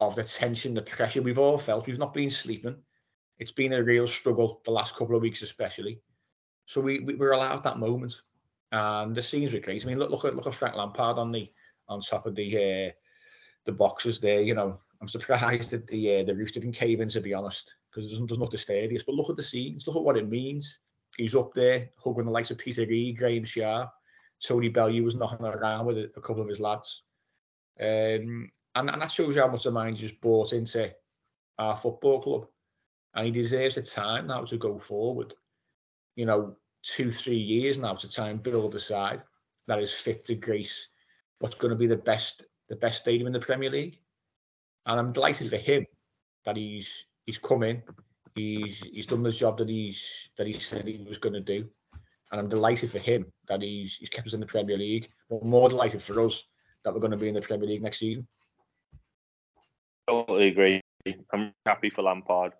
of 0.00 0.14
the 0.14 0.24
tension, 0.24 0.74
the 0.74 0.82
pressure 0.82 1.22
we've 1.22 1.38
all 1.38 1.58
felt. 1.58 1.86
We've 1.86 1.98
not 1.98 2.14
been 2.14 2.30
sleeping. 2.30 2.76
It's 3.38 3.52
been 3.52 3.72
a 3.72 3.82
real 3.82 4.06
struggle 4.06 4.60
the 4.64 4.70
last 4.70 4.94
couple 4.96 5.16
of 5.16 5.22
weeks, 5.22 5.42
especially. 5.42 6.00
So 6.66 6.80
we, 6.80 7.00
we 7.00 7.14
were 7.14 7.32
allowed 7.32 7.62
that 7.64 7.78
moment, 7.78 8.20
and 8.72 9.14
the 9.14 9.22
scenes 9.22 9.52
were 9.52 9.60
great. 9.60 9.84
I 9.84 9.88
mean, 9.88 9.98
look 9.98 10.10
look 10.10 10.24
at 10.24 10.36
look 10.36 10.46
at 10.46 10.54
Frank 10.54 10.76
Lampard 10.76 11.18
on 11.18 11.32
the 11.32 11.50
on 11.88 12.00
top 12.00 12.26
of 12.26 12.34
the 12.34 12.56
uh, 12.56 12.92
the 13.64 13.72
boxes 13.72 14.20
there. 14.20 14.42
You 14.42 14.54
know, 14.54 14.78
I'm 15.00 15.08
surprised 15.08 15.70
that 15.70 15.86
the 15.86 16.20
uh, 16.20 16.22
the 16.24 16.34
roof 16.34 16.52
didn't 16.52 16.72
cave 16.72 17.00
in, 17.00 17.08
to 17.10 17.20
be 17.20 17.34
honest, 17.34 17.74
because 17.90 18.10
there's, 18.10 18.26
there's 18.26 18.38
nothing 18.38 18.58
steadiest. 18.58 19.06
But 19.06 19.14
look 19.14 19.30
at 19.30 19.36
the 19.36 19.42
scenes, 19.42 19.86
look 19.86 19.96
at 19.96 20.02
what 20.02 20.18
it 20.18 20.28
means. 20.28 20.78
He's 21.16 21.34
up 21.34 21.54
there 21.54 21.88
hugging 21.96 22.26
the 22.26 22.30
likes 22.30 22.50
of 22.50 22.58
Peter 22.58 22.86
Reid, 22.86 23.18
Graeme 23.18 23.44
Sharp, 23.44 23.90
Tony 24.44 24.68
Bellew 24.68 25.02
was 25.02 25.16
knocking 25.16 25.46
around 25.46 25.86
with 25.86 25.98
a, 25.98 26.10
a 26.16 26.20
couple 26.20 26.42
of 26.42 26.48
his 26.48 26.60
lads. 26.60 27.02
Um, 27.80 28.50
and, 28.78 29.02
that 29.02 29.12
shows 29.12 29.34
you 29.34 29.42
how 29.42 29.48
much 29.48 29.66
of 29.66 29.74
the 29.74 29.80
manager's 29.80 30.12
bought 30.12 30.52
into 30.52 30.92
our 31.58 31.76
football 31.76 32.20
club. 32.20 32.46
And 33.14 33.26
he 33.26 33.32
deserves 33.32 33.74
the 33.74 33.82
time 33.82 34.26
now 34.26 34.44
to 34.44 34.56
go 34.56 34.78
forward. 34.78 35.34
You 36.16 36.26
know, 36.26 36.56
two, 36.82 37.10
three 37.10 37.36
years 37.36 37.78
now 37.78 37.94
to 37.94 38.10
try 38.10 38.28
and 38.28 38.42
build 38.42 38.74
a 38.74 38.80
side 38.80 39.22
that 39.66 39.80
is 39.80 39.92
fit 39.92 40.24
to 40.26 40.34
grace 40.34 40.88
what's 41.40 41.54
going 41.54 41.70
to 41.70 41.76
be 41.76 41.86
the 41.86 41.96
best 41.96 42.44
the 42.68 42.76
best 42.76 43.00
stadium 43.00 43.26
in 43.26 43.32
the 43.32 43.40
Premier 43.40 43.70
League. 43.70 43.98
And 44.86 44.98
I'm 44.98 45.12
delighted 45.12 45.48
for 45.48 45.56
him 45.56 45.86
that 46.44 46.56
he's 46.56 47.06
he's 47.26 47.38
come 47.38 47.62
in, 47.62 47.82
he's 48.34 48.80
he's 48.80 49.06
done 49.06 49.22
the 49.22 49.32
job 49.32 49.58
that 49.58 49.68
he's 49.68 50.30
that 50.36 50.46
he 50.46 50.52
said 50.52 50.86
he 50.86 51.04
was 51.06 51.18
going 51.18 51.34
to 51.34 51.40
do, 51.40 51.68
and 52.30 52.40
I'm 52.40 52.48
delighted 52.48 52.90
for 52.90 52.98
him 52.98 53.26
that 53.48 53.62
he's 53.62 53.96
he's 53.96 54.08
kept 54.08 54.26
us 54.26 54.34
in 54.34 54.40
the 54.40 54.46
Premier 54.46 54.76
League. 54.76 55.10
But 55.30 55.44
more 55.44 55.68
delighted 55.68 56.02
for 56.02 56.20
us 56.24 56.44
that 56.84 56.92
we're 56.92 57.00
going 57.00 57.10
to 57.10 57.16
be 57.16 57.28
in 57.28 57.34
the 57.34 57.40
Premier 57.40 57.68
League 57.68 57.82
next 57.82 57.98
season. 57.98 58.26
Totally 60.08 60.48
agree. 60.48 60.80
I'm 61.32 61.52
happy 61.66 61.90
for 61.90 62.02
Lampard. 62.02 62.52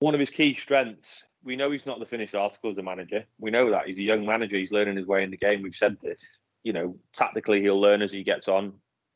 One 0.00 0.14
of 0.14 0.20
his 0.20 0.30
key 0.30 0.54
strengths. 0.54 1.22
We 1.42 1.56
know 1.56 1.70
he's 1.70 1.86
not 1.86 2.00
the 2.00 2.06
finished 2.06 2.34
article 2.34 2.70
as 2.70 2.78
a 2.78 2.82
manager. 2.82 3.24
We 3.38 3.50
know 3.50 3.70
that 3.70 3.86
he's 3.86 3.98
a 3.98 4.02
young 4.02 4.24
manager. 4.24 4.56
He's 4.56 4.72
learning 4.72 4.96
his 4.96 5.06
way 5.06 5.22
in 5.22 5.30
the 5.30 5.36
game. 5.36 5.62
We've 5.62 5.74
said 5.74 5.98
this 6.02 6.20
you 6.64 6.72
know, 6.72 6.96
tactically 7.14 7.60
he'll 7.60 7.80
learn 7.80 8.02
as 8.02 8.10
he 8.10 8.24
gets 8.24 8.48
on. 8.48 8.72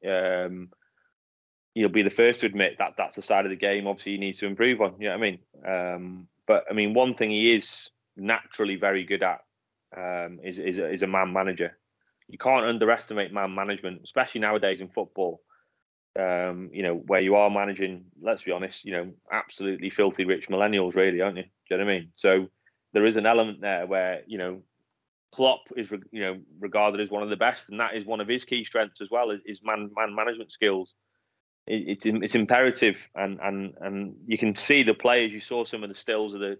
Um, 0.07 0.69
he'll 1.75 1.89
be 1.89 2.03
the 2.03 2.11
first 2.11 2.41
to 2.41 2.47
admit 2.47 2.77
that 2.79 2.95
that's 2.97 3.17
the 3.17 3.23
side 3.23 3.47
of 3.47 3.51
the 3.51 3.57
game. 3.57 3.87
Obviously, 3.87 4.13
he 4.13 4.19
needs 4.19 4.39
to 4.39 4.47
improve 4.47 4.81
on. 4.81 4.95
You 5.01 5.09
know 5.09 5.19
what 5.19 5.27
I 5.27 5.31
mean? 5.31 5.39
Um, 5.67 6.29
but 6.47 6.65
I 6.71 6.75
mean, 6.75 6.95
one 6.95 7.15
thing 7.15 7.31
he 7.31 7.57
is 7.57 7.91
naturally 8.17 8.77
very 8.77 9.05
good 9.05 9.23
at 9.23 9.41
um, 9.97 10.39
is 10.45 10.59
is 10.59 10.79
is 10.79 11.03
a 11.03 11.07
man 11.07 11.33
manager. 11.33 11.77
You 12.29 12.39
can't 12.39 12.67
underestimate 12.67 13.33
man 13.33 13.55
management, 13.55 14.03
especially 14.05 14.43
nowadays 14.43 14.83
in 14.83 14.89
football. 14.89 15.41
Um, 16.19 16.71
you 16.73 16.83
know, 16.83 16.97
where 16.97 17.21
you 17.21 17.37
are 17.37 17.49
managing, 17.49 18.07
let's 18.21 18.43
be 18.43 18.51
honest, 18.51 18.85
you 18.85 18.93
know, 18.93 19.13
absolutely 19.31 19.91
filthy 19.91 20.25
rich 20.25 20.49
millennials, 20.49 20.97
really, 20.97 21.21
aren't 21.21 21.37
you? 21.37 21.45
Do 21.45 21.49
you 21.71 21.77
know 21.79 21.85
what 21.85 21.93
I 21.93 21.99
mean? 21.99 22.09
So 22.17 22.49
there 22.93 23.07
is 23.07 23.17
an 23.17 23.27
element 23.27 23.61
there 23.61 23.87
where 23.87 24.23
you 24.27 24.39
know 24.39 24.63
Klopp 25.33 25.61
is 25.77 25.91
you 26.11 26.21
know 26.21 26.39
regarded 26.59 27.01
as 27.01 27.11
one 27.11 27.23
of 27.23 27.31
the 27.31 27.37
best, 27.37 27.69
and 27.69 27.81
that 27.81 27.95
is 27.95 28.05
one 28.05 28.21
of 28.21 28.29
his 28.29 28.45
key 28.45 28.65
strengths 28.65 29.01
as 29.01 29.11
well 29.11 29.31
is 29.31 29.61
man 29.63 29.91
man 29.95 30.15
management 30.15 30.53
skills. 30.53 30.95
It, 31.67 32.05
it's 32.05 32.07
it's 32.07 32.35
imperative, 32.35 32.97
and 33.15 33.39
and 33.43 33.75
and 33.81 34.17
you 34.27 34.39
can 34.39 34.57
see 34.57 34.83
the 34.83 34.95
players. 34.95 35.33
You 35.33 35.41
saw 35.41 35.65
some 35.65 35.83
of 35.83 35.89
the 35.89 35.95
stills 35.95 36.35
of 36.35 36.41
the 36.41 36.59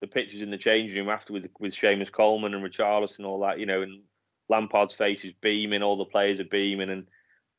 the 0.00 0.06
pictures 0.06 0.42
in 0.42 0.50
the 0.50 0.58
changing 0.58 0.98
room 0.98 1.08
after 1.08 1.32
with 1.32 1.46
with 1.60 1.72
Seamus 1.72 2.12
Coleman 2.12 2.54
and 2.54 2.64
Richarlison 2.64 3.18
and 3.18 3.26
all 3.26 3.40
that. 3.40 3.60
You 3.60 3.66
know, 3.66 3.82
and 3.82 4.02
Lampard's 4.48 4.94
face 4.94 5.24
is 5.24 5.32
beaming, 5.40 5.82
all 5.82 5.96
the 5.96 6.04
players 6.04 6.40
are 6.40 6.44
beaming, 6.44 6.90
and 6.90 7.06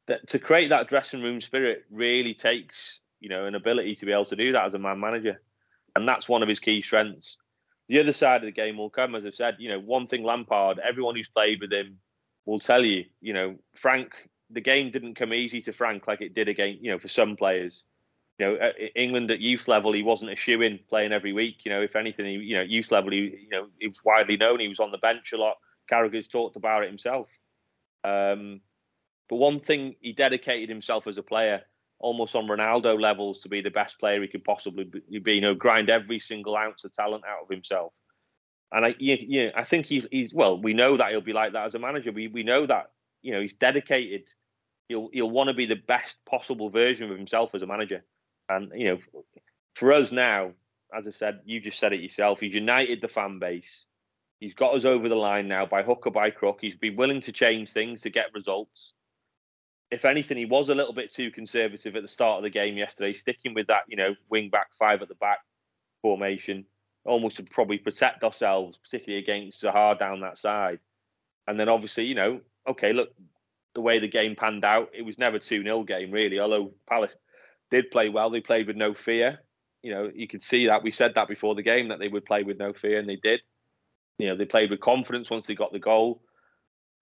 that, 0.08 0.28
to 0.30 0.40
create 0.40 0.70
that 0.70 0.88
dressing 0.88 1.22
room 1.22 1.42
spirit 1.42 1.86
really 1.92 2.34
takes 2.34 3.00
you 3.20 3.30
know 3.30 3.46
an 3.46 3.56
ability 3.56 3.96
to 3.96 4.06
be 4.06 4.12
able 4.12 4.26
to 4.26 4.36
do 4.36 4.52
that 4.52 4.66
as 4.66 4.74
a 4.74 4.80
man 4.80 5.00
manager, 5.00 5.42
and 5.96 6.08
that's 6.08 6.30
one 6.30 6.44
of 6.44 6.50
his 6.50 6.60
key 6.60 6.82
strengths 6.82 7.38
the 7.88 8.00
other 8.00 8.14
side 8.14 8.42
of 8.42 8.46
the 8.46 8.52
game 8.52 8.78
will 8.78 8.90
come, 8.90 9.16
as 9.16 9.26
I've 9.26 9.36
said. 9.36 9.56
You 9.60 9.70
know, 9.70 9.80
one 9.80 10.08
thing 10.08 10.24
Lampard, 10.24 10.80
everyone 10.80 11.16
who's 11.16 11.30
played 11.30 11.62
with 11.62 11.72
him 11.72 12.00
will 12.46 12.60
tell 12.60 12.84
you. 12.84 13.06
You 13.22 13.34
know, 13.34 13.56
Frank, 13.76 14.14
the 14.50 14.62
game 14.62 14.92
didn't 14.92 15.16
come 15.16 15.34
easy 15.34 15.62
to 15.62 15.74
Frank 15.74 16.08
like 16.08 16.22
it 16.22 16.36
did 16.36 16.50
again. 16.50 16.80
You 16.82 16.92
know, 16.92 17.00
for 17.00 17.08
some 17.08 17.36
players. 17.36 17.84
You 18.40 18.46
know, 18.46 18.56
at 18.56 18.76
England 18.96 19.32
at 19.32 19.40
youth 19.40 19.68
level, 19.68 19.94
he 19.94 20.04
wasn't 20.04 20.32
a 20.32 20.36
shoe 20.36 20.62
in 20.62 20.80
playing 20.90 21.12
every 21.12 21.34
week. 21.34 21.66
You 21.66 21.72
know, 21.72 21.82
if 21.82 21.96
anything, 21.96 22.26
he, 22.26 22.34
you 22.34 22.56
know, 22.56 22.62
youth 22.62 22.92
level, 22.92 23.12
he, 23.12 23.18
you 23.18 23.50
know, 23.50 23.68
he 23.80 23.88
was 23.88 24.04
widely 24.04 24.38
known. 24.38 24.60
He 24.60 24.68
was 24.68 24.80
on 24.80 24.92
the 24.92 25.00
bench 25.00 25.32
a 25.34 25.38
lot. 25.38 25.56
Carragher's 25.90 26.28
talked 26.28 26.56
about 26.56 26.84
it 26.84 26.90
himself. 26.90 27.30
Um, 28.04 28.62
but 29.30 29.38
one 29.38 29.60
thing, 29.60 29.96
he 30.02 30.14
dedicated 30.14 30.70
himself 30.70 31.08
as 31.08 31.18
a 31.18 31.24
player 31.24 31.62
almost 32.00 32.36
on 32.36 32.48
Ronaldo 32.48 33.00
levels 33.00 33.42
to 33.42 33.50
be 33.50 33.62
the 33.62 33.70
best 33.70 34.00
player 34.00 34.22
he 34.22 34.28
could 34.28 34.44
possibly 34.44 34.86
be. 34.86 35.34
You 35.34 35.42
know, 35.42 35.56
grind 35.56 35.90
every 35.90 36.20
single 36.20 36.56
ounce 36.56 36.84
of 36.84 36.94
talent 36.94 37.24
out 37.28 37.44
of 37.44 37.50
himself. 37.50 37.94
And 38.72 38.86
I, 38.86 38.96
you, 39.00 39.52
I 39.56 39.64
think 39.64 39.86
he's 39.86 40.06
he's 40.12 40.34
well. 40.34 40.62
We 40.62 40.74
know 40.74 40.98
that 40.98 41.12
he'll 41.12 41.22
be 41.22 41.34
like 41.34 41.54
that 41.54 41.66
as 41.66 41.76
a 41.76 41.80
manager. 41.80 42.12
We 42.12 42.28
we 42.28 42.44
know 42.44 42.66
that 42.66 42.92
you 43.22 43.34
know 43.34 43.42
he's 43.42 43.54
dedicated. 43.54 44.24
He'll 44.90 45.10
he'll 45.12 45.30
want 45.30 45.48
to 45.48 45.54
be 45.54 45.66
the 45.66 45.76
best 45.76 46.18
possible 46.30 46.70
version 46.70 47.10
of 47.10 47.18
himself 47.18 47.56
as 47.56 47.62
a 47.62 47.68
manager. 47.68 48.04
And 48.50 48.72
you 48.76 48.90
know, 48.90 49.22
for 49.76 49.94
us 49.94 50.12
now, 50.12 50.52
as 50.98 51.08
I 51.08 51.12
said, 51.12 51.42
you 51.46 51.60
just 51.60 51.80
said 51.80 51.94
it 51.94 52.02
yourself. 52.02 52.40
He's 52.40 52.54
united 52.54 53.02
the 53.02 53.08
fan 53.08 53.40
base. 53.40 53.86
He's 54.40 54.54
got 54.54 54.76
us 54.76 54.86
over 54.86 55.10
the 55.10 55.16
line 55.16 55.48
now 55.48 55.66
by 55.66 55.82
hook 55.82 56.04
or 56.06 56.12
by 56.12 56.30
crook. 56.30 56.60
He's 56.62 56.76
been 56.76 56.96
willing 56.96 57.22
to 57.22 57.32
change 57.32 57.72
things 57.72 58.02
to 58.02 58.10
get 58.10 58.34
results. 58.34 58.94
If 59.90 60.06
anything, 60.06 60.38
he 60.38 60.46
was 60.46 60.70
a 60.70 60.76
little 60.76 60.94
bit 60.94 61.12
too 61.12 61.32
conservative 61.32 61.96
at 61.96 62.02
the 62.02 62.08
start 62.08 62.38
of 62.38 62.44
the 62.44 62.50
game 62.50 62.78
yesterday, 62.78 63.14
sticking 63.14 63.54
with 63.54 63.68
that, 63.68 63.84
you 63.88 63.96
know, 63.96 64.16
wing 64.30 64.50
back 64.50 64.68
five 64.78 65.02
at 65.02 65.08
the 65.08 65.16
back 65.16 65.40
formation, 66.02 66.66
almost 67.06 67.38
to 67.38 67.44
probably 67.44 67.78
protect 67.78 68.24
ourselves, 68.24 68.78
particularly 68.78 69.24
against 69.24 69.64
Zaha 69.64 69.98
down 69.98 70.22
that 70.22 70.38
side. 70.38 70.80
And 71.48 71.58
then 71.58 71.70
obviously, 71.70 72.06
you 72.06 72.16
know, 72.16 72.42
okay, 72.68 72.92
look, 72.92 73.10
the 73.76 73.82
way 73.82 74.00
the 74.00 74.10
game 74.10 74.36
panned 74.36 74.66
out, 74.66 74.90
it 74.94 75.04
was 75.04 75.18
never 75.18 75.40
2 75.40 75.64
0 75.64 75.84
game, 75.84 76.12
really. 76.12 76.40
Although 76.40 76.74
Palace 76.90 77.16
did 77.72 77.92
play 77.92 78.10
well, 78.10 78.30
they 78.30 78.42
played 78.42 78.68
with 78.68 78.76
no 78.76 78.94
fear. 78.94 79.40
You 79.84 79.94
know, 79.94 80.12
you 80.14 80.28
could 80.28 80.44
see 80.44 80.68
that. 80.68 80.84
We 80.84 80.92
said 80.92 81.14
that 81.16 81.28
before 81.28 81.56
the 81.56 81.62
game 81.62 81.90
that 81.90 82.00
they 82.00 82.08
would 82.08 82.26
play 82.26 82.44
with 82.44 82.58
no 82.58 82.74
fear, 82.74 83.00
and 83.00 83.08
they 83.08 83.16
did. 83.16 83.40
You 84.18 84.28
know, 84.28 84.36
they 84.36 84.46
played 84.46 84.72
with 84.72 84.82
confidence 84.82 85.30
once 85.30 85.46
they 85.46 85.56
got 85.56 85.72
the 85.72 85.80
goal. 85.80 86.22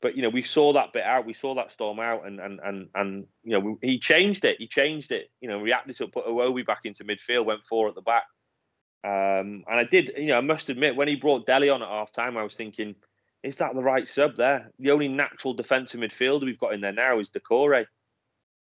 But 0.05 0.15
you 0.15 0.21
know, 0.21 0.29
we 0.29 0.43
saw 0.43 0.71
that 0.73 0.93
bit 0.93 1.01
out. 1.01 1.25
We 1.25 1.33
saw 1.33 1.55
that 1.55 1.71
storm 1.71 1.99
out, 1.99 2.27
and 2.27 2.39
and 2.39 2.59
and 2.63 2.89
and 2.93 3.25
you 3.43 3.59
know, 3.59 3.79
he 3.81 3.97
changed 3.97 4.45
it. 4.45 4.57
He 4.59 4.67
changed 4.67 5.11
it. 5.11 5.31
You 5.41 5.49
know, 5.49 5.57
reacted 5.57 5.95
to 5.95 6.03
it, 6.03 6.13
put 6.13 6.27
Iwobi 6.27 6.63
back 6.63 6.81
into 6.83 7.03
midfield, 7.03 7.45
went 7.45 7.61
four 7.67 7.87
at 7.87 7.95
the 7.95 8.01
back. 8.01 8.25
Um, 9.03 9.63
and 9.67 9.79
I 9.79 9.83
did, 9.83 10.11
you 10.15 10.27
know, 10.27 10.37
I 10.37 10.41
must 10.41 10.69
admit, 10.69 10.95
when 10.95 11.07
he 11.07 11.15
brought 11.15 11.47
Dele 11.47 11.71
on 11.71 11.81
at 11.81 11.87
half 11.89 12.11
time, 12.11 12.37
I 12.37 12.43
was 12.43 12.53
thinking, 12.53 12.93
is 13.41 13.57
that 13.57 13.73
the 13.73 13.81
right 13.81 14.07
sub 14.07 14.35
there? 14.35 14.69
The 14.77 14.91
only 14.91 15.07
natural 15.07 15.55
defensive 15.55 15.99
midfielder 15.99 16.45
we've 16.45 16.59
got 16.59 16.75
in 16.75 16.81
there 16.81 16.91
now 16.91 17.17
is 17.17 17.31
Doucouré. 17.31 17.87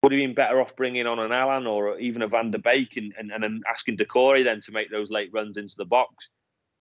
Would 0.03 0.13
he 0.13 0.25
been 0.25 0.35
better 0.35 0.61
off 0.61 0.77
bringing 0.77 1.05
on 1.05 1.19
an 1.19 1.33
Allan 1.33 1.67
or 1.67 1.99
even 1.99 2.21
a 2.21 2.29
Van 2.29 2.51
der 2.51 2.59
Beek 2.59 2.95
and, 2.95 3.13
and, 3.17 3.43
and 3.43 3.61
asking 3.69 3.97
Doucouré 3.97 4.45
then 4.45 4.61
to 4.61 4.71
make 4.71 4.89
those 4.89 5.11
late 5.11 5.31
runs 5.33 5.57
into 5.57 5.75
the 5.75 5.83
box? 5.83 6.29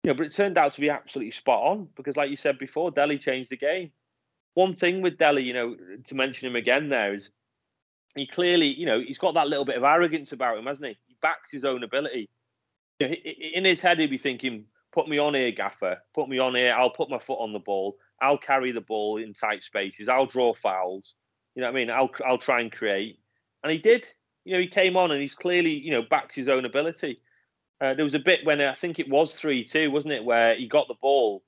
You 0.04 0.10
know, 0.10 0.14
but 0.18 0.26
it 0.26 0.34
turned 0.34 0.58
out 0.58 0.74
to 0.74 0.82
be 0.82 0.90
absolutely 0.90 1.30
spot 1.30 1.62
on 1.62 1.88
because, 1.96 2.18
like 2.18 2.28
you 2.28 2.36
said 2.36 2.58
before, 2.58 2.90
Dele 2.90 3.16
changed 3.16 3.48
the 3.48 3.56
game. 3.56 3.92
One 4.54 4.74
thing 4.74 5.02
with 5.02 5.18
Dele, 5.18 5.42
you 5.42 5.54
know, 5.54 5.76
to 6.08 6.14
mention 6.14 6.48
him 6.48 6.56
again 6.56 6.88
there 6.88 7.14
is 7.14 7.30
he 8.14 8.26
clearly, 8.26 8.68
you 8.68 8.86
know, 8.86 9.00
he's 9.00 9.18
got 9.18 9.34
that 9.34 9.48
little 9.48 9.64
bit 9.64 9.76
of 9.76 9.84
arrogance 9.84 10.32
about 10.32 10.58
him, 10.58 10.66
hasn't 10.66 10.86
he? 10.86 10.96
He 11.06 11.16
backs 11.22 11.50
his 11.50 11.64
own 11.64 11.82
ability. 11.82 12.28
In 13.00 13.64
his 13.64 13.80
head, 13.80 13.98
he'd 13.98 14.10
be 14.10 14.18
thinking, 14.18 14.66
put 14.92 15.08
me 15.08 15.18
on 15.18 15.34
here, 15.34 15.50
Gaffer. 15.50 15.98
Put 16.14 16.28
me 16.28 16.38
on 16.38 16.54
here. 16.54 16.74
I'll 16.76 16.90
put 16.90 17.10
my 17.10 17.18
foot 17.18 17.40
on 17.40 17.52
the 17.52 17.58
ball. 17.58 17.96
I'll 18.20 18.38
carry 18.38 18.70
the 18.72 18.80
ball 18.80 19.16
in 19.16 19.34
tight 19.34 19.64
spaces. 19.64 20.08
I'll 20.08 20.26
draw 20.26 20.54
fouls. 20.54 21.14
You 21.54 21.62
know 21.62 21.68
what 21.68 21.76
I 21.76 21.80
mean? 21.80 21.90
I'll 21.90 22.10
I'll 22.24 22.38
try 22.38 22.60
and 22.60 22.70
create. 22.70 23.18
And 23.62 23.72
he 23.72 23.78
did. 23.78 24.06
You 24.44 24.54
know, 24.54 24.60
he 24.60 24.68
came 24.68 24.96
on 24.96 25.10
and 25.10 25.20
he's 25.20 25.34
clearly, 25.34 25.72
you 25.72 25.92
know, 25.92 26.02
backed 26.08 26.34
his 26.34 26.48
own 26.48 26.64
ability. 26.64 27.20
Uh, 27.80 27.94
there 27.94 28.04
was 28.04 28.14
a 28.14 28.20
bit 28.20 28.44
when 28.44 28.60
I 28.60 28.74
think 28.74 28.98
it 28.98 29.08
was 29.08 29.34
3 29.34 29.64
2, 29.64 29.90
wasn't 29.90 30.14
it? 30.14 30.24
Where 30.24 30.54
he 30.54 30.68
got 30.68 30.88
the 30.88 30.94
ball, 31.00 31.42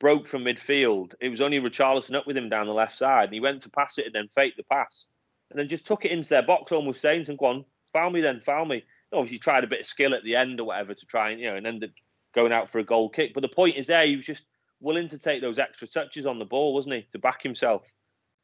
broke 0.00 0.26
from 0.26 0.44
midfield. 0.44 1.14
It 1.20 1.28
was 1.28 1.40
only 1.40 1.60
Richarlison 1.60 2.14
up 2.14 2.26
with 2.26 2.36
him 2.36 2.48
down 2.48 2.66
the 2.66 2.72
left 2.72 2.96
side. 2.96 3.24
And 3.24 3.34
he 3.34 3.40
went 3.40 3.62
to 3.62 3.70
pass 3.70 3.98
it 3.98 4.06
and 4.06 4.14
then 4.14 4.28
faked 4.34 4.56
the 4.56 4.64
pass. 4.64 5.06
And 5.50 5.58
then 5.58 5.68
just 5.68 5.86
took 5.86 6.04
it 6.04 6.12
into 6.12 6.28
their 6.28 6.42
box, 6.42 6.72
almost 6.72 7.00
saying 7.00 7.24
him, 7.24 7.36
Go 7.36 7.46
on, 7.46 7.64
foul 7.92 8.10
me 8.10 8.20
then, 8.20 8.40
foul 8.44 8.64
me. 8.64 8.84
Obviously, 9.12 9.38
tried 9.38 9.64
a 9.64 9.68
bit 9.68 9.80
of 9.80 9.86
skill 9.86 10.14
at 10.14 10.22
the 10.22 10.36
end 10.36 10.60
or 10.60 10.64
whatever 10.64 10.94
to 10.94 11.06
try 11.06 11.30
and, 11.30 11.40
you 11.40 11.50
know, 11.50 11.56
and 11.56 11.66
ended 11.66 11.92
going 12.34 12.52
out 12.52 12.70
for 12.70 12.78
a 12.78 12.84
goal 12.84 13.08
kick. 13.08 13.32
But 13.32 13.40
the 13.40 13.48
point 13.48 13.76
is 13.76 13.86
there, 13.86 14.06
he 14.06 14.16
was 14.16 14.26
just 14.26 14.44
willing 14.80 15.08
to 15.08 15.18
take 15.18 15.40
those 15.40 15.58
extra 15.58 15.88
touches 15.88 16.26
on 16.26 16.38
the 16.38 16.44
ball, 16.44 16.74
wasn't 16.74 16.94
he, 16.94 17.06
to 17.12 17.18
back 17.18 17.42
himself 17.42 17.82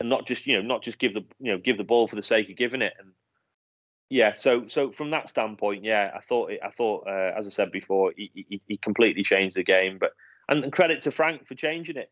and 0.00 0.08
not 0.08 0.26
just 0.26 0.46
you 0.46 0.56
know 0.56 0.62
not 0.62 0.82
just 0.82 0.98
give 0.98 1.14
the 1.14 1.24
you 1.38 1.52
know 1.52 1.58
give 1.58 1.78
the 1.78 1.84
ball 1.84 2.08
for 2.08 2.16
the 2.16 2.22
sake 2.22 2.50
of 2.50 2.56
giving 2.56 2.82
it. 2.82 2.94
And 2.98 3.12
yeah, 4.10 4.34
so 4.34 4.66
so 4.68 4.92
from 4.92 5.10
that 5.10 5.30
standpoint, 5.30 5.84
yeah, 5.84 6.10
I 6.14 6.20
thought 6.20 6.50
it, 6.50 6.60
I 6.64 6.70
thought 6.70 7.06
uh, 7.06 7.32
as 7.36 7.46
I 7.46 7.50
said 7.50 7.72
before, 7.72 8.12
he, 8.16 8.30
he, 8.34 8.60
he 8.66 8.76
completely 8.76 9.22
changed 9.22 9.56
the 9.56 9.64
game. 9.64 9.98
But 9.98 10.12
and, 10.48 10.64
and 10.64 10.72
credit 10.72 11.02
to 11.02 11.10
Frank 11.10 11.46
for 11.46 11.54
changing 11.54 11.96
it. 11.96 12.10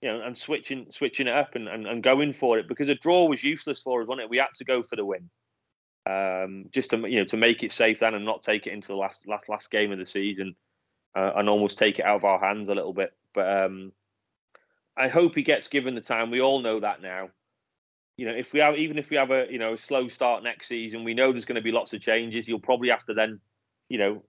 You 0.00 0.12
know, 0.12 0.20
and 0.20 0.36
switching 0.36 0.86
switching 0.90 1.28
it 1.28 1.34
up 1.34 1.54
and, 1.54 1.66
and, 1.66 1.86
and 1.86 2.02
going 2.02 2.34
for 2.34 2.58
it 2.58 2.68
because 2.68 2.90
a 2.90 2.94
draw 2.94 3.24
was 3.24 3.42
useless 3.42 3.80
for 3.80 4.02
us, 4.02 4.08
wasn't 4.08 4.24
it? 4.24 4.30
We 4.30 4.36
had 4.36 4.48
to 4.56 4.64
go 4.64 4.82
for 4.82 4.96
the 4.96 5.04
win 5.04 5.30
um, 6.06 6.66
just 6.72 6.90
to 6.90 6.96
you 7.08 7.20
know 7.20 7.24
to 7.24 7.36
make 7.36 7.62
it 7.62 7.72
safe 7.72 8.00
then 8.00 8.14
and 8.14 8.24
not 8.24 8.42
take 8.42 8.66
it 8.66 8.72
into 8.72 8.88
the 8.88 8.96
last 8.96 9.26
last 9.26 9.48
last 9.48 9.70
game 9.70 9.92
of 9.92 9.98
the 9.98 10.06
season 10.06 10.54
uh, 11.16 11.32
and 11.36 11.48
almost 11.48 11.78
take 11.78 11.98
it 11.98 12.04
out 12.04 12.16
of 12.16 12.24
our 12.24 12.38
hands 12.38 12.68
a 12.68 12.74
little 12.74 12.92
bit. 12.92 13.12
But 13.32 13.64
um, 13.64 13.92
I 14.96 15.08
hope 15.08 15.34
he 15.34 15.42
gets 15.42 15.68
given 15.68 15.94
the 15.94 16.00
time. 16.00 16.30
We 16.30 16.40
all 16.40 16.60
know 16.60 16.80
that 16.80 17.00
now. 17.00 17.30
You 18.16 18.26
know, 18.26 18.34
if 18.34 18.52
we 18.52 18.60
have 18.60 18.76
even 18.76 18.98
if 18.98 19.10
we 19.10 19.16
have 19.16 19.30
a 19.30 19.46
you 19.50 19.58
know 19.58 19.74
a 19.74 19.78
slow 19.78 20.08
start 20.08 20.42
next 20.42 20.68
season, 20.68 21.04
we 21.04 21.14
know 21.14 21.32
there's 21.32 21.46
going 21.46 21.56
to 21.56 21.62
be 21.62 21.72
lots 21.72 21.92
of 21.94 22.00
changes. 22.00 22.46
You'll 22.46 22.60
probably 22.60 22.90
have 22.90 23.04
to 23.06 23.14
then, 23.14 23.40
you 23.88 23.98
know, 23.98 24.22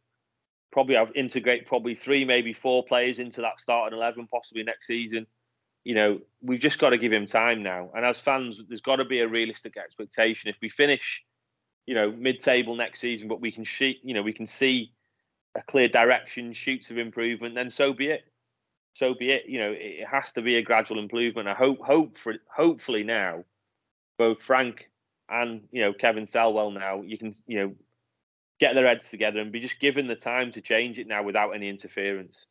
probably 0.76 0.98
I've 0.98 1.16
integrate 1.16 1.66
probably 1.66 1.96
three, 1.96 2.26
maybe 2.26 2.52
four 2.52 2.84
players 2.84 3.18
into 3.18 3.40
that 3.40 3.62
starting 3.62 3.98
eleven, 3.98 4.28
possibly 4.28 4.62
next 4.62 4.88
season. 4.88 5.26
You 5.86 5.96
know, 5.96 6.20
we've 6.42 6.60
just 6.60 6.80
got 6.80 6.90
to 6.90 6.98
give 6.98 7.14
him 7.14 7.26
time 7.26 7.64
now. 7.64 7.92
And 7.96 8.06
as 8.06 8.20
fans, 8.20 8.60
there's 8.68 8.82
got 8.82 8.98
to 8.98 9.06
be 9.06 9.22
a 9.22 9.28
realistic 9.28 9.78
expectation. 9.78 10.50
If 10.50 10.58
we 10.62 10.68
finish, 10.68 11.24
you 11.86 11.96
know, 11.96 12.12
mid-table 12.12 12.76
next 12.76 13.00
season, 13.00 13.30
but 13.30 13.40
we 13.40 13.54
can 13.54 13.64
see, 13.64 14.02
you 14.04 14.14
know, 14.14 14.22
we 14.22 14.34
can 14.34 14.48
see 14.48 14.92
a 15.56 15.62
clear 15.62 15.88
direction, 15.88 16.52
shoots 16.52 16.92
of 16.92 16.98
improvement, 16.98 17.56
then 17.56 17.72
so 17.72 17.94
be 17.94 18.08
it. 18.08 18.24
So 18.96 19.14
be 19.14 19.32
it. 19.32 19.46
You 19.48 19.60
know, 19.60 19.74
it 19.74 20.06
has 20.06 20.30
to 20.34 20.42
be 20.42 20.58
a 20.58 20.62
gradual 20.62 21.00
improvement. 21.00 21.48
I 21.48 21.54
hope, 21.54 21.80
hope 21.80 22.18
for, 22.18 22.34
hopefully 22.54 23.04
now, 23.04 23.46
both 24.18 24.44
Frank 24.44 24.90
and 25.30 25.62
you 25.72 25.82
know 25.82 25.94
Kevin 25.94 26.28
Thelwell 26.28 26.74
now, 26.74 27.02
you 27.02 27.18
can 27.18 27.34
you 27.48 27.60
know 27.60 27.76
get 28.60 28.74
their 28.74 28.88
heads 28.88 29.10
together 29.10 29.40
and 29.40 29.52
be 29.52 29.60
just 29.60 29.80
given 29.80 30.08
the 30.08 30.16
time 30.16 30.52
to 30.52 30.62
change 30.62 31.00
it 31.00 31.08
now 31.08 31.24
without 31.24 31.52
any 31.52 31.70
interference. 31.70 32.46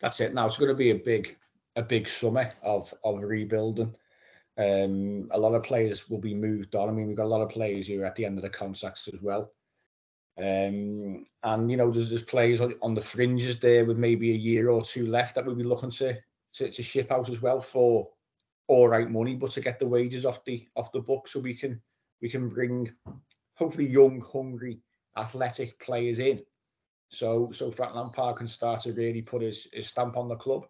That's 0.00 0.20
it. 0.20 0.34
Now 0.34 0.46
it's 0.46 0.58
going 0.58 0.70
to 0.70 0.74
be 0.74 0.90
a 0.90 0.96
big, 0.96 1.36
a 1.76 1.82
big 1.82 2.08
summer 2.08 2.52
of 2.62 2.92
of 3.04 3.22
rebuilding. 3.22 3.94
Um, 4.58 5.28
a 5.30 5.38
lot 5.38 5.54
of 5.54 5.62
players 5.62 6.10
will 6.10 6.18
be 6.18 6.34
moved 6.34 6.74
on. 6.74 6.88
I 6.88 6.92
mean, 6.92 7.06
we've 7.06 7.16
got 7.16 7.24
a 7.24 7.28
lot 7.28 7.42
of 7.42 7.50
players 7.50 7.86
who 7.86 8.00
are 8.02 8.06
at 8.06 8.16
the 8.16 8.24
end 8.24 8.36
of 8.36 8.42
the 8.42 8.50
contracts 8.50 9.08
as 9.12 9.20
well. 9.22 9.52
Um, 10.38 11.26
and 11.42 11.70
you 11.70 11.76
know, 11.76 11.90
there's 11.90 12.08
there's 12.08 12.22
players 12.22 12.60
on, 12.60 12.94
the 12.94 13.00
fringes 13.00 13.58
there 13.58 13.84
with 13.84 13.98
maybe 13.98 14.30
a 14.30 14.36
year 14.36 14.70
or 14.70 14.82
two 14.82 15.06
left 15.06 15.34
that 15.34 15.44
we'll 15.44 15.54
be 15.54 15.64
looking 15.64 15.90
to, 15.90 16.16
to 16.54 16.70
to 16.70 16.82
ship 16.82 17.12
out 17.12 17.28
as 17.28 17.42
well 17.42 17.60
for 17.60 18.08
all 18.68 18.88
right 18.88 19.10
money, 19.10 19.34
but 19.34 19.50
to 19.52 19.60
get 19.60 19.78
the 19.78 19.86
wages 19.86 20.24
off 20.24 20.44
the 20.44 20.66
off 20.76 20.92
the 20.92 21.00
book 21.00 21.28
so 21.28 21.40
we 21.40 21.54
can 21.54 21.80
we 22.22 22.28
can 22.28 22.48
bring 22.48 22.90
hopefully 23.60 23.86
young, 23.86 24.20
hungry, 24.20 24.80
athletic 25.16 25.78
players 25.78 26.18
in. 26.18 26.42
So 27.10 27.50
so 27.52 27.70
Frank 27.70 27.94
Lampard 27.94 28.36
can 28.36 28.48
start 28.48 28.80
to 28.82 28.92
really 28.92 29.22
put 29.22 29.42
his, 29.42 29.68
his 29.72 29.88
stamp 29.88 30.16
on 30.16 30.28
the 30.28 30.36
club. 30.36 30.66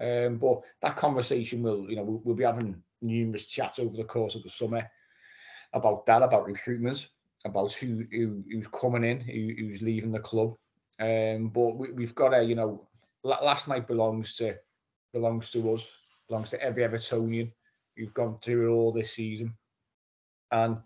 Um, 0.00 0.36
but 0.36 0.60
that 0.82 0.96
conversation 0.96 1.62
will, 1.62 1.90
you 1.90 1.96
know, 1.96 2.04
we'll, 2.04 2.20
we'll 2.24 2.36
be 2.36 2.44
having 2.44 2.80
numerous 3.02 3.46
chats 3.46 3.80
over 3.80 3.96
the 3.96 4.04
course 4.04 4.36
of 4.36 4.44
the 4.44 4.50
summer 4.50 4.88
about 5.72 6.06
that, 6.06 6.22
about 6.22 6.46
recruitment 6.46 7.08
about 7.44 7.72
who, 7.72 8.04
who 8.10 8.42
who's 8.50 8.66
coming 8.68 9.04
in, 9.04 9.20
who, 9.20 9.54
who's 9.58 9.82
leaving 9.82 10.12
the 10.12 10.18
club. 10.18 10.54
Um, 11.00 11.48
but 11.48 11.76
we, 11.76 12.04
have 12.04 12.14
got 12.14 12.34
a, 12.34 12.42
you 12.42 12.54
know, 12.54 12.88
last 13.22 13.68
night 13.68 13.86
belongs 13.86 14.36
to 14.36 14.56
belongs 15.12 15.50
to 15.52 15.74
us, 15.74 15.96
belongs 16.28 16.50
to 16.50 16.62
every 16.62 16.82
Evertonian 16.82 17.52
who've 17.96 18.14
gone 18.14 18.38
through 18.42 18.68
it 18.68 18.74
all 18.74 18.92
this 18.92 19.12
season, 19.12 19.54
and 20.50 20.78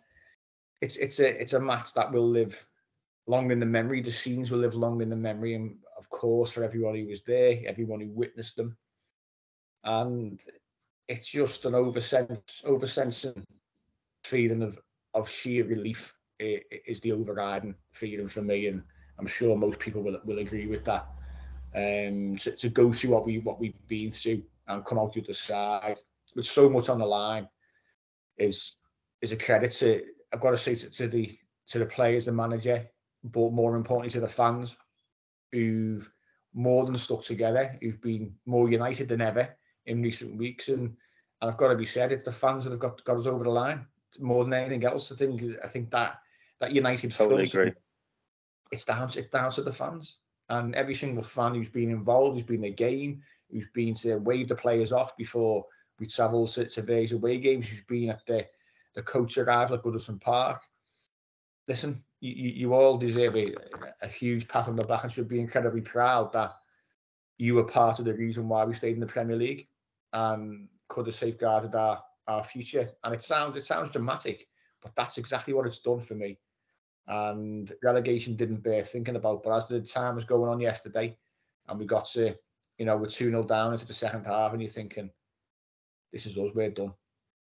it's 0.83 0.97
it's 0.97 1.21
a 1.21 1.41
it's 1.41 1.53
a 1.53 1.61
match 1.61 1.95
that 1.95 2.13
will 2.13 2.29
live 2.29 2.67
long 3.27 3.53
in 3.53 3.61
the 3.61 3.67
memory. 3.67 4.03
The 4.03 4.11
scenes 4.11 4.51
will 4.51 4.59
live 4.59 4.75
long 4.75 5.01
in 5.01 5.09
the 5.09 5.17
memory, 5.17 5.55
and 5.55 5.77
of 5.97 6.11
course 6.11 6.51
for 6.51 6.65
everyone 6.65 6.97
who 6.97 7.07
was 7.07 7.23
there, 7.23 7.61
everyone 7.65 8.01
who 8.01 8.11
witnessed 8.11 8.57
them, 8.57 8.77
and 9.85 10.43
it's 11.09 11.29
just 11.29 11.65
an 11.65 11.75
oversense 11.75 12.65
oversensing 12.65 13.45
feeling 14.25 14.63
of 14.63 14.79
of 15.15 15.31
sheer 15.31 15.65
relief 15.65 16.15
is 16.41 17.01
the 17.01 17.13
overriding 17.13 17.77
feeling 17.93 18.29
for 18.29 18.43
me, 18.43 18.67
and 18.67 18.83
I'm 19.21 19.29
sure 19.29 19.57
most 19.57 19.79
people 19.79 20.03
will 20.03 20.21
will 20.25 20.41
agree 20.41 20.67
with 20.67 20.85
that. 20.85 21.07
Um, 21.75 22.37
to, 22.37 22.55
to 22.55 22.69
go 22.69 22.93
through 22.93 23.11
what 23.11 23.25
we 23.25 23.39
what 23.39 23.61
we've 23.61 23.87
been 23.87 24.11
through 24.11 24.43
and 24.67 24.85
come 24.85 24.99
out 24.99 25.15
the 25.15 25.23
other 25.23 25.33
side 25.33 25.99
with 26.35 26.45
so 26.45 26.69
much 26.69 26.89
on 26.89 26.99
the 26.99 27.07
line 27.07 27.49
is 28.37 28.77
is 29.23 29.33
a 29.33 29.37
credit 29.37 29.71
to 29.71 30.03
I've 30.33 30.41
got 30.41 30.51
to 30.51 30.59
say 30.59 30.75
to, 30.75 30.91
to 30.91 31.09
the 31.09 31.39
to 31.69 31.79
the 31.79 31.87
players, 31.87 32.25
the 32.25 32.33
manager, 32.33 32.87
but 33.25 33.53
more 33.53 33.77
importantly 33.77 34.11
to 34.11 34.21
the 34.21 34.29
fans 34.29 34.77
who've 35.53 36.09
more 36.55 36.85
than 36.85 36.97
stuck 36.97 37.23
together, 37.23 37.79
who've 37.81 38.01
been 38.01 38.35
more 38.47 38.71
united 38.71 39.09
than 39.09 39.21
ever 39.21 39.49
in 39.87 40.03
recent 40.03 40.37
weeks. 40.37 40.69
And, 40.69 40.95
and 41.41 41.51
I've 41.51 41.57
got 41.57 41.69
to 41.69 41.77
be 41.77 41.87
said, 41.87 42.13
it's 42.13 42.25
the 42.25 42.33
fans 42.33 42.65
that 42.65 42.71
have 42.71 42.81
got, 42.81 43.03
got 43.05 43.17
us 43.17 43.27
over 43.27 43.45
the 43.45 43.51
line 43.51 43.87
more 44.21 44.45
than 44.45 44.53
anything 44.53 44.85
else. 44.85 45.11
I 45.11 45.17
think 45.17 45.43
I 45.63 45.67
think 45.67 45.91
that 45.91 46.19
that 46.61 46.73
United 46.73 47.13
totally 47.13 47.47
front, 47.47 47.69
agree. 47.69 47.81
It's 48.71 48.85
down. 48.85 49.09
It's 49.17 49.29
down 49.29 49.51
to 49.53 49.63
the 49.63 49.73
fans 49.73 50.19
and 50.49 50.75
every 50.75 50.95
single 50.95 51.23
fan 51.23 51.55
who's 51.55 51.69
been 51.69 51.91
involved, 51.91 52.37
who's 52.37 52.47
been 52.47 52.57
in 52.57 52.71
the 52.71 52.71
game, 52.71 53.23
who's 53.51 53.69
been 53.69 53.95
to 53.95 54.17
wave 54.17 54.49
the 54.49 54.55
players 54.55 54.93
off 54.93 55.17
before 55.17 55.65
we 55.99 56.07
travel 56.07 56.47
to, 56.49 56.67
to 56.67 56.83
various 56.83 57.13
away 57.13 57.39
games, 57.39 57.69
who's 57.69 57.83
been 57.85 58.11
at 58.11 58.25
the 58.27 58.47
the 58.95 59.03
coach 59.03 59.39
arrival 59.39 59.77
at 59.77 59.83
Goodison 59.83 60.21
Park. 60.21 60.63
Listen, 61.69 62.03
you, 62.21 62.51
you 62.51 62.75
all 62.75 62.99
deserve 62.99 63.37
a, 63.37 63.55
a 64.03 64.09
huge 64.09 64.49
pat 64.49 64.69
on 64.69 64.77
the 64.77 64.85
back 64.85 65.05
and 65.05 65.13
should 65.13 65.29
be 65.29 65.41
incredibly 65.41 65.81
proud 65.81 66.33
that 66.33 66.55
you 67.39 67.55
were 67.55 67.65
part 67.65 67.99
of 67.99 68.05
the 68.05 68.15
reason 68.15 68.49
why 68.49 68.65
we 68.65 68.75
stayed 68.75 68.95
in 68.95 69.01
the 69.01 69.07
Premier 69.07 69.37
League 69.37 69.67
and 70.13 70.69
could 70.89 71.07
have 71.07 71.15
safeguarded 71.15 71.75
our, 71.75 72.03
our 72.29 72.45
future. 72.45 72.91
And 73.03 73.15
it 73.15 73.23
sounds 73.23 73.57
it 73.57 73.65
sounds 73.65 73.91
dramatic, 73.91 74.47
but 74.83 74.95
that's 74.95 75.19
exactly 75.19 75.55
what 75.55 75.67
it's 75.67 75.81
done 75.81 76.01
for 76.01 76.15
me. 76.15 76.39
And 77.09 77.73
relegation 77.83 78.37
didn't 78.37 78.63
bear 78.63 78.83
thinking 78.83 79.17
about. 79.17 79.43
But 79.43 79.57
as 79.57 79.69
the 79.69 79.81
time 79.81 80.15
was 80.15 80.25
going 80.25 80.51
on 80.51 80.61
yesterday, 80.61 81.17
and 81.69 81.79
we 81.79 81.87
got 81.87 82.07
to, 82.11 82.35
you 82.79 82.87
know, 82.87 82.97
we're 82.97 83.07
2 83.07 83.31
0 83.31 83.43
down 83.45 83.73
into 83.73 83.87
the 83.87 83.93
second 83.93 84.25
half, 84.25 84.53
and 84.53 84.63
you're 84.63 84.71
thinking, 84.71 85.11
this 86.13 86.27
is 86.27 86.37
us, 86.37 86.51
we're 86.55 86.71
done. 86.71 86.93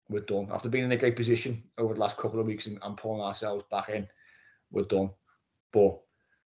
We're 0.08 0.20
done. 0.20 0.48
After 0.52 0.68
being 0.68 0.84
in 0.84 0.92
a 0.92 0.96
great 0.96 1.16
position 1.16 1.62
over 1.78 1.94
the 1.94 2.00
last 2.00 2.16
couple 2.16 2.38
of 2.38 2.46
weeks 2.46 2.66
and, 2.66 2.78
and 2.82 2.96
pulling 2.96 3.20
ourselves 3.20 3.64
back 3.70 3.88
in, 3.88 4.06
we're 4.70 4.84
done. 4.84 5.10
But 5.72 6.00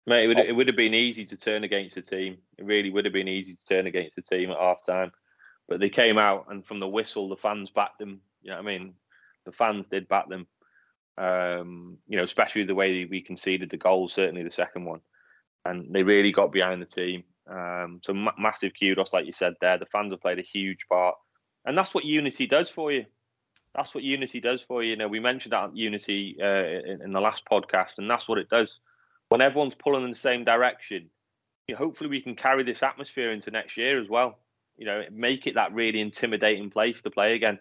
Mate, 0.08 0.26
it 0.26 0.28
would, 0.28 0.40
it 0.40 0.56
would 0.56 0.68
have 0.68 0.76
been 0.76 0.94
easy 0.94 1.26
to 1.26 1.38
turn 1.38 1.64
against 1.64 1.96
the 1.96 2.02
team. 2.02 2.38
It 2.58 2.66
really 2.66 2.92
would 2.92 3.06
have 3.06 3.14
been 3.14 3.28
easy 3.28 3.56
to 3.56 3.66
turn 3.66 3.88
against 3.88 4.16
the 4.16 4.22
team 4.22 4.52
at 4.52 4.58
half 4.58 4.86
time. 4.86 5.12
But 5.68 5.80
they 5.80 5.90
came 5.90 6.20
out, 6.20 6.46
and 6.50 6.64
from 6.64 6.80
the 6.80 6.88
whistle, 6.88 7.28
the 7.28 7.36
fans 7.36 7.72
backed 7.72 7.98
them. 7.98 8.22
You 8.44 8.52
know 8.52 8.58
what 8.58 8.68
I 8.70 8.78
mean? 8.78 8.94
The 9.46 9.52
fans 9.52 9.88
did 9.88 10.08
back 10.08 10.30
them. 10.30 10.46
Um, 11.18 11.98
you 12.08 12.18
know, 12.18 12.24
especially 12.24 12.66
the 12.66 12.76
way 12.76 13.06
we 13.06 13.22
conceded 13.22 13.72
the 13.72 13.78
goal, 13.78 14.08
certainly 14.08 14.44
the 14.44 14.52
second 14.52 14.86
one. 14.86 15.00
And 15.64 15.92
they 15.92 16.04
really 16.04 16.32
got 16.32 16.52
behind 16.52 16.84
the 16.84 16.86
team. 16.86 17.24
Um, 17.50 18.00
so 18.04 18.14
ma- 18.14 18.34
massive 18.38 18.74
kudos, 18.80 19.14
like 19.14 19.26
you 19.26 19.32
said 19.32 19.54
there. 19.60 19.80
The 19.80 19.88
fans 19.88 20.12
have 20.12 20.22
played 20.22 20.38
a 20.38 20.44
huge 20.44 20.86
part. 20.88 21.16
And 21.66 21.76
that's 21.76 21.96
what 21.96 22.06
unity 22.06 22.46
does 22.46 22.70
for 22.70 22.92
you. 22.92 23.06
That's 23.76 23.94
what 23.94 24.04
unity 24.04 24.40
does 24.40 24.62
for 24.62 24.84
you. 24.84 24.92
You 24.92 24.96
know, 24.96 25.08
we 25.08 25.20
mentioned 25.20 25.54
that 25.54 25.76
unity 25.76 26.38
uh, 26.42 26.92
in, 26.92 27.02
in 27.04 27.12
the 27.12 27.20
last 27.20 27.44
podcast, 27.52 27.98
and 27.98 28.10
that's 28.10 28.28
what 28.28 28.38
it 28.38 28.50
does 28.50 28.80
when 29.30 29.42
everyone's 29.42 29.76
pulling 29.76 30.04
in 30.04 30.12
the 30.12 30.16
same 30.16 30.44
direction, 30.44 31.10
you 31.68 31.76
know, 31.76 31.80
hopefully 31.80 32.10
we 32.10 32.22
can 32.22 32.36
carry 32.36 32.64
this 32.64 32.84
atmosphere 32.84 33.32
into 33.32 33.52
next 33.52 33.78
year 33.78 34.00
as 34.00 34.10
well. 34.10 34.38
You 34.78 34.86
know, 34.86 35.04
make 35.12 35.48
it 35.48 35.56
that 35.56 35.74
really 35.74 36.02
intimidating 36.02 36.70
place 36.70 37.02
to 37.02 37.10
play 37.10 37.34
again. 37.34 37.60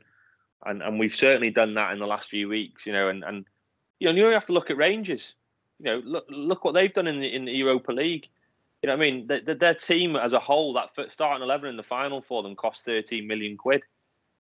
And 0.67 0.83
and 0.83 0.99
we've 0.99 1.15
certainly 1.15 1.51
done 1.51 1.75
that 1.75 1.93
in 1.93 1.99
the 1.99 2.07
last 2.07 2.29
few 2.29 2.49
weeks, 2.49 2.87
you 2.87 2.93
know, 2.93 3.09
and, 3.09 3.23
and 3.23 3.45
you 4.01 4.09
know, 4.09 4.15
you 4.15 4.25
only 4.25 4.35
have 4.35 4.47
to 4.47 4.53
look 4.53 4.71
at 4.71 4.77
Rangers. 4.77 5.35
You 5.79 5.87
know, 5.87 6.03
look 6.05 6.27
look 6.29 6.65
what 6.65 6.73
they've 6.73 6.93
done 6.93 7.07
in 7.07 7.21
the 7.21 7.35
in 7.35 7.45
the 7.45 7.53
Europa 7.53 7.93
League. 7.93 8.29
You 8.83 8.89
know, 8.89 8.95
I 8.95 8.97
mean, 8.97 9.27
the, 9.27 9.55
their 9.55 9.75
team 9.75 10.17
as 10.17 10.33
a 10.33 10.41
whole, 10.41 10.75
that 10.75 10.91
starting 11.11 11.43
eleven 11.43 11.71
in 11.71 11.77
the 11.77 11.83
final 11.83 12.21
for 12.21 12.43
them 12.43 12.57
cost 12.57 12.85
thirteen 12.85 13.27
million 13.27 13.57
quid, 13.57 13.83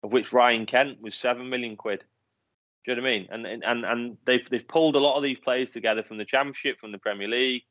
of 0.05 0.13
which 0.13 0.35
Ryan 0.35 0.67
Kent 0.67 1.01
was 1.01 1.15
seven 1.15 1.49
million 1.49 1.77
quid. 1.77 2.05
Do 2.85 2.93
you 2.93 2.97
know 2.97 3.03
what 3.03 3.09
I 3.09 3.13
mean? 3.13 3.29
And 3.31 3.65
and 3.65 3.85
and 3.85 4.19
they've 4.27 4.49
they've 4.51 4.69
pulled 4.69 4.95
a 4.95 5.01
lot 5.01 5.17
of 5.17 5.23
these 5.23 5.39
players 5.41 5.73
together 5.73 6.03
from 6.03 6.19
the 6.19 6.27
Championship, 6.27 6.79
from 6.79 6.93
the 6.93 6.99
Premier 6.99 7.27
League. 7.27 7.63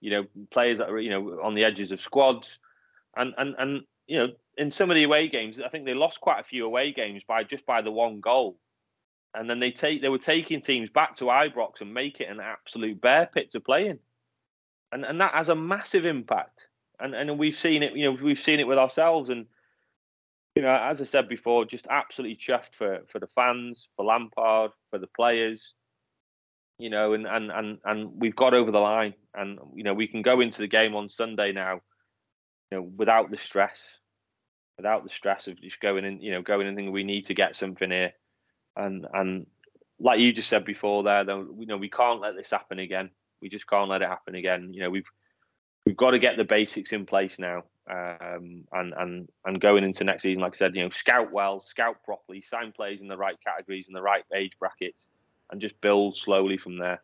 You 0.00 0.10
know, 0.10 0.24
players 0.50 0.78
that 0.78 0.88
are 0.88 0.98
you 0.98 1.10
know 1.10 1.40
on 1.42 1.54
the 1.54 1.64
edges 1.64 1.92
of 1.92 2.00
squads, 2.00 2.58
and 3.14 3.34
and 3.36 3.54
and 3.58 3.82
you 4.06 4.18
know, 4.18 4.28
in 4.56 4.70
some 4.70 4.90
of 4.90 4.94
the 4.94 5.04
away 5.04 5.28
games, 5.28 5.60
I 5.60 5.68
think 5.68 5.84
they 5.84 5.94
lost 5.94 6.20
quite 6.20 6.40
a 6.40 6.44
few 6.44 6.64
away 6.64 6.92
games 6.92 7.22
by 7.28 7.44
just 7.44 7.66
by 7.66 7.82
the 7.82 7.92
one 7.92 8.20
goal. 8.20 8.58
And 9.34 9.48
then 9.48 9.60
they 9.60 9.70
take 9.70 10.00
they 10.00 10.08
were 10.08 10.18
taking 10.18 10.62
teams 10.62 10.88
back 10.88 11.14
to 11.16 11.24
Ibrox 11.26 11.82
and 11.82 11.92
make 11.92 12.20
it 12.20 12.30
an 12.30 12.40
absolute 12.40 13.00
bear 13.00 13.28
pit 13.32 13.50
to 13.50 13.60
play 13.60 13.88
in, 13.88 13.98
and 14.92 15.04
and 15.04 15.20
that 15.20 15.34
has 15.34 15.50
a 15.50 15.54
massive 15.54 16.06
impact. 16.06 16.58
And 16.98 17.14
and 17.14 17.38
we've 17.38 17.58
seen 17.58 17.82
it, 17.82 17.94
you 17.94 18.10
know, 18.10 18.18
we've 18.22 18.40
seen 18.40 18.60
it 18.60 18.66
with 18.66 18.78
ourselves 18.78 19.28
and 19.28 19.44
you 20.54 20.62
know, 20.62 20.74
as 20.74 21.00
I 21.00 21.04
said 21.04 21.28
before, 21.28 21.64
just 21.64 21.86
absolutely 21.88 22.36
chuffed 22.36 22.74
for 22.76 23.00
for 23.10 23.18
the 23.18 23.26
fans, 23.28 23.88
for 23.96 24.04
Lampard, 24.04 24.72
for 24.90 24.98
the 24.98 25.06
players. 25.06 25.74
You 26.78 26.90
know, 26.90 27.12
and 27.12 27.26
and 27.26 27.50
and 27.50 27.78
and 27.84 28.10
we've 28.20 28.36
got 28.36 28.54
over 28.54 28.70
the 28.70 28.78
line, 28.78 29.14
and 29.34 29.58
you 29.74 29.84
know, 29.84 29.94
we 29.94 30.08
can 30.08 30.22
go 30.22 30.40
into 30.40 30.60
the 30.60 30.68
game 30.68 30.94
on 30.94 31.08
Sunday 31.08 31.52
now, 31.52 31.80
you 32.70 32.78
know, 32.78 32.82
without 32.82 33.30
the 33.30 33.38
stress, 33.38 33.78
without 34.76 35.04
the 35.04 35.10
stress 35.10 35.46
of 35.46 35.60
just 35.60 35.80
going 35.80 36.04
in, 36.04 36.20
you 36.20 36.32
know, 36.32 36.42
going 36.42 36.66
and 36.66 36.76
thinking 36.76 36.92
we 36.92 37.04
need 37.04 37.26
to 37.26 37.34
get 37.34 37.56
something 37.56 37.90
here, 37.90 38.12
and 38.76 39.06
and 39.12 39.46
like 40.00 40.18
you 40.18 40.32
just 40.32 40.48
said 40.48 40.64
before, 40.64 41.04
there, 41.04 41.24
though, 41.24 41.46
you 41.58 41.66
know, 41.66 41.76
we 41.76 41.88
can't 41.88 42.20
let 42.20 42.34
this 42.34 42.50
happen 42.50 42.80
again. 42.80 43.10
We 43.40 43.48
just 43.48 43.68
can't 43.68 43.88
let 43.88 44.02
it 44.02 44.08
happen 44.08 44.34
again. 44.34 44.74
You 44.74 44.82
know, 44.82 44.90
we've 44.90 45.08
we've 45.86 45.96
got 45.96 46.12
to 46.12 46.18
get 46.18 46.36
the 46.36 46.44
basics 46.44 46.92
in 46.92 47.06
place 47.06 47.38
now 47.38 47.64
um, 47.90 48.64
and 48.72 48.94
and 48.96 49.28
and 49.44 49.60
going 49.60 49.84
into 49.84 50.04
next 50.04 50.22
season, 50.22 50.40
like 50.40 50.54
I 50.54 50.58
said, 50.58 50.76
you 50.76 50.82
know, 50.82 50.90
scout 50.90 51.32
well, 51.32 51.62
scout 51.66 51.96
properly, 52.04 52.42
sign 52.42 52.72
players 52.72 53.00
in 53.00 53.08
the 53.08 53.16
right 53.16 53.36
categories 53.44 53.86
and 53.88 53.96
the 53.96 54.02
right 54.02 54.24
age 54.34 54.52
brackets, 54.58 55.08
and 55.50 55.60
just 55.60 55.80
build 55.80 56.16
slowly 56.16 56.56
from 56.56 56.78
there. 56.78 57.02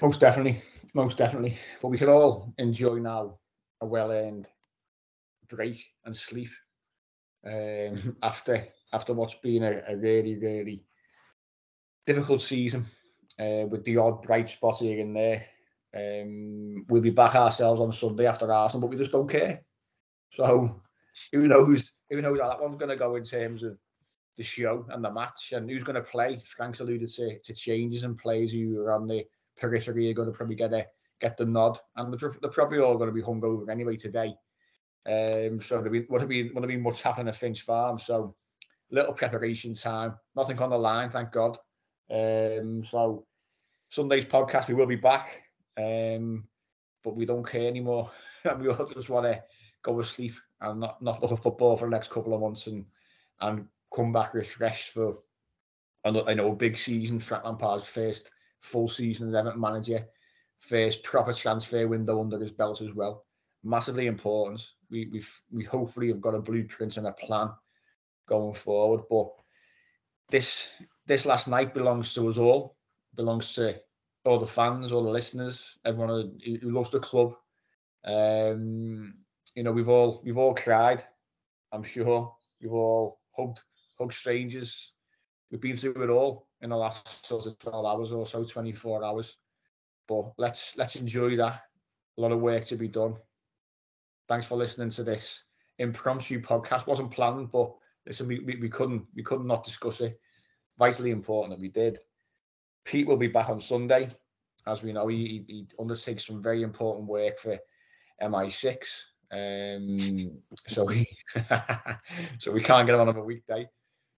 Most 0.00 0.20
definitely, 0.20 0.62
most 0.94 1.18
definitely. 1.18 1.58
But 1.82 1.88
we 1.88 1.98
can 1.98 2.08
all 2.08 2.52
enjoy 2.58 2.96
now 2.96 3.38
a 3.80 3.86
well-earned 3.86 4.48
break 5.48 5.84
and 6.04 6.16
sleep 6.16 6.50
um, 7.46 8.16
after 8.22 8.66
after 8.92 9.12
what's 9.12 9.34
been 9.34 9.62
a, 9.62 9.82
a 9.88 9.96
really 9.96 10.36
really 10.36 10.86
difficult 12.06 12.40
season 12.40 12.86
uh, 13.38 13.66
with 13.68 13.84
the 13.84 13.98
odd 13.98 14.22
bright 14.22 14.48
spot 14.48 14.78
here 14.78 15.00
and 15.00 15.14
there. 15.14 15.44
Um, 15.96 16.84
we'll 16.88 17.02
be 17.02 17.10
back 17.10 17.34
ourselves 17.34 17.80
on 17.80 17.92
Sunday 17.92 18.26
after 18.26 18.52
Arsenal, 18.52 18.82
but 18.82 18.90
we 18.90 18.96
just 18.96 19.12
don't 19.12 19.30
care. 19.30 19.62
So 20.30 20.82
who 21.32 21.48
knows? 21.48 21.92
Who 22.10 22.20
knows 22.20 22.38
how 22.40 22.48
that 22.48 22.60
one's 22.60 22.76
going 22.76 22.90
to 22.90 22.96
go 22.96 23.16
in 23.16 23.24
terms 23.24 23.62
of 23.62 23.78
the 24.36 24.42
show 24.42 24.86
and 24.90 25.02
the 25.02 25.10
match, 25.10 25.52
and 25.52 25.70
who's 25.70 25.84
going 25.84 25.94
to 25.94 26.02
play? 26.02 26.42
Frank's 26.44 26.80
alluded 26.80 27.08
to, 27.10 27.38
to 27.38 27.54
changes 27.54 28.04
and 28.04 28.18
players 28.18 28.52
who 28.52 28.80
are 28.80 28.92
on 28.92 29.06
the 29.06 29.24
periphery 29.56 30.10
are 30.10 30.14
going 30.14 30.30
to 30.30 30.36
probably 30.36 30.56
get 30.56 30.74
a 30.74 30.86
get 31.20 31.36
the 31.36 31.46
nod, 31.46 31.78
and 31.96 32.12
they're, 32.12 32.36
they're 32.42 32.50
probably 32.50 32.78
all 32.78 32.98
going 32.98 33.08
to 33.08 33.14
be 33.14 33.22
hungover 33.22 33.70
anyway 33.70 33.96
today. 33.96 34.34
Um, 35.06 35.60
so 35.60 35.80
there 35.80 35.90
been 35.90 36.06
would 36.10 36.20
have 36.20 36.28
been 36.28 36.82
much 36.82 37.02
happening 37.02 37.28
at 37.28 37.36
Finch 37.36 37.62
Farm. 37.62 37.98
So 37.98 38.34
little 38.90 39.14
preparation 39.14 39.72
time, 39.72 40.16
nothing 40.34 40.58
on 40.58 40.70
the 40.70 40.78
line, 40.78 41.10
thank 41.10 41.32
God. 41.32 41.56
Um, 42.10 42.84
so 42.84 43.26
Sunday's 43.88 44.24
podcast, 44.26 44.68
we 44.68 44.74
will 44.74 44.86
be 44.86 44.96
back. 44.96 45.45
Um, 45.78 46.44
but 47.04 47.16
we 47.16 47.24
don't 47.24 47.46
care 47.46 47.68
anymore. 47.68 48.10
and 48.44 48.60
we 48.60 48.68
all 48.68 48.86
just 48.86 49.08
want 49.08 49.26
to 49.26 49.42
go 49.82 49.96
to 49.96 50.06
sleep 50.06 50.34
and 50.60 50.80
not, 50.80 51.02
not 51.02 51.22
look 51.22 51.32
at 51.32 51.42
football 51.42 51.76
for 51.76 51.86
the 51.86 51.90
next 51.90 52.10
couple 52.10 52.34
of 52.34 52.40
months 52.40 52.66
and 52.66 52.84
and 53.40 53.66
come 53.94 54.12
back 54.12 54.34
refreshed 54.34 54.90
for 54.90 55.18
I 56.06 56.34
know 56.34 56.52
big 56.52 56.76
season. 56.76 57.18
Frank 57.18 57.44
Lampard's 57.44 57.86
first 57.86 58.30
full 58.60 58.88
season 58.88 59.28
as 59.28 59.34
Everton 59.34 59.60
manager, 59.60 60.06
first 60.60 61.02
proper 61.02 61.32
transfer 61.32 61.88
window 61.88 62.20
under 62.20 62.38
his 62.38 62.52
belt 62.52 62.80
as 62.80 62.92
well. 62.94 63.24
Massively 63.64 64.06
important. 64.06 64.64
We 64.88 65.08
we 65.12 65.24
we 65.52 65.64
hopefully 65.64 66.08
have 66.08 66.20
got 66.20 66.34
a 66.34 66.40
blueprint 66.40 66.96
and 66.96 67.08
a 67.08 67.12
plan 67.12 67.50
going 68.28 68.54
forward. 68.54 69.02
But 69.10 69.30
this 70.28 70.68
this 71.06 71.26
last 71.26 71.48
night 71.48 71.74
belongs 71.74 72.14
to 72.14 72.28
us 72.28 72.38
all. 72.38 72.76
Belongs 73.16 73.54
to 73.54 73.80
all 74.26 74.38
the 74.38 74.46
fans, 74.46 74.92
all 74.92 75.02
the 75.02 75.10
listeners, 75.10 75.78
everyone 75.84 76.38
who 76.44 76.70
loves 76.70 76.90
the 76.90 77.00
club. 77.00 77.34
Um, 78.04 79.14
you 79.54 79.62
know, 79.62 79.72
we've 79.72 79.88
all 79.88 80.20
we've 80.24 80.38
all 80.38 80.54
cried. 80.54 81.04
I'm 81.72 81.82
sure 81.82 82.34
we've 82.60 82.72
all 82.72 83.20
hugged 83.36 83.60
hugged 83.98 84.14
strangers. 84.14 84.92
We've 85.50 85.60
been 85.60 85.76
through 85.76 86.02
it 86.02 86.10
all 86.10 86.48
in 86.60 86.70
the 86.70 86.76
last 86.76 87.26
sort 87.26 87.46
of 87.46 87.58
12 87.58 87.86
hours 87.86 88.12
or 88.12 88.26
so, 88.26 88.44
24 88.44 89.04
hours. 89.04 89.36
But 90.08 90.32
let's 90.38 90.76
let's 90.76 90.96
enjoy 90.96 91.36
that. 91.36 91.62
A 92.18 92.20
lot 92.20 92.32
of 92.32 92.40
work 92.40 92.64
to 92.66 92.76
be 92.76 92.88
done. 92.88 93.16
Thanks 94.28 94.46
for 94.46 94.56
listening 94.56 94.90
to 94.90 95.04
this 95.04 95.44
impromptu 95.78 96.40
podcast. 96.40 96.86
wasn't 96.86 97.10
planned, 97.10 97.50
but 97.52 97.72
listen, 98.06 98.26
we, 98.26 98.40
we, 98.40 98.56
we 98.56 98.68
couldn't 98.68 99.04
we 99.14 99.22
couldn't 99.22 99.46
not 99.46 99.64
discuss 99.64 100.00
it. 100.00 100.18
Vitally 100.78 101.10
important 101.10 101.56
that 101.56 101.62
we 101.62 101.68
did. 101.68 101.98
Pete 102.86 103.06
will 103.06 103.16
be 103.16 103.26
back 103.26 103.50
on 103.50 103.60
Sunday. 103.60 104.08
As 104.66 104.82
we 104.82 104.92
know, 104.92 105.08
he, 105.08 105.44
he 105.46 105.66
undertakes 105.78 106.26
some 106.26 106.42
very 106.42 106.62
important 106.62 107.06
work 107.06 107.38
for 107.38 107.58
MI6. 108.22 109.02
Um, 109.30 110.38
so 110.68 110.84
we 110.84 111.06
so 112.38 112.52
we 112.52 112.62
can't 112.62 112.86
get 112.86 112.94
him 112.94 113.00
on 113.00 113.16
a 113.16 113.24
weekday. 113.24 113.68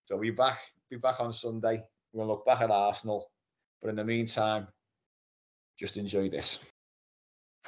So 0.05 0.17
we 0.17 0.31
back 0.31 0.59
be 0.91 0.97
back 0.97 1.21
on 1.21 1.33
Sunday. 1.33 1.83
We'll 2.13 2.29
look 2.29 2.47
back 2.47 2.61
at 2.61 2.71
Arsenal, 2.71 3.31
but 3.81 3.89
in 3.89 3.97
the 3.97 4.05
meantime, 4.05 4.69
just 5.79 5.97
enjoy 5.97 6.29
this. 6.29 6.61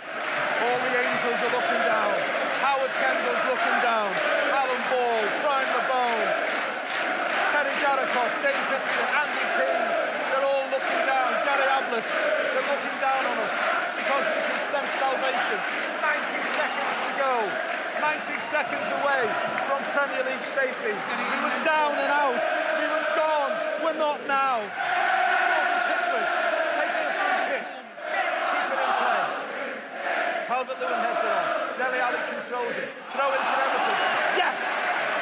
All 0.01 0.79
the 0.81 0.93
angels 0.97 1.41
are 1.45 1.53
looking 1.53 1.85
down. 1.85 2.17
Howard 2.65 2.93
Kendall's 2.97 3.45
looking 3.45 3.79
down. 3.85 4.09
Alan 4.57 4.83
Ball, 4.89 5.21
Brian 5.45 5.69
Labone, 5.69 6.29
Terry 7.53 7.77
Darracott, 7.85 8.33
Dave 8.41 8.65
Dixon, 8.73 9.09
Andy 9.21 9.47
King. 9.61 9.85
They're 10.33 10.49
all 10.49 10.67
looking 10.73 11.03
down. 11.05 11.29
Gary 11.45 11.69
Ablett, 11.69 12.09
they're 12.09 12.69
looking 12.73 12.97
down 13.05 13.23
on 13.29 13.37
us 13.45 13.55
because 14.01 14.25
we 14.33 14.41
can 14.49 14.61
sense 14.73 14.93
salvation. 14.97 15.61
90 16.01 16.41
seconds 16.57 16.97
to 17.05 17.11
go. 17.21 17.35
90 18.01 18.40
seconds 18.51 18.91
away 18.99 19.31
from 19.63 19.79
Premier 19.95 20.27
League 20.27 20.43
safety. 20.43 20.91
We 20.91 21.39
were 21.39 21.63
down 21.63 21.95
and 21.95 22.11
out. 22.11 22.43
We 22.83 22.87
were 22.91 23.07
gone. 23.15 23.55
We're 23.79 23.95
not 23.95 24.19
now. 24.27 24.59
Jordan 25.47 25.79
Pickford 25.87 26.27
takes 26.75 26.99
the 26.99 27.11
free 27.15 27.39
kick. 27.47 27.65
Keep 28.51 28.75
it 28.75 28.81
in 28.83 28.91
play. 28.99 29.23
Heads 30.51 31.23
it 31.23 31.31
on. 31.31 31.63
throws 32.51 32.75
it. 32.75 32.91
Throw 33.15 33.31
in 33.31 33.39
for 33.39 33.59
Everton. 33.63 33.97
Yes! 34.35 34.59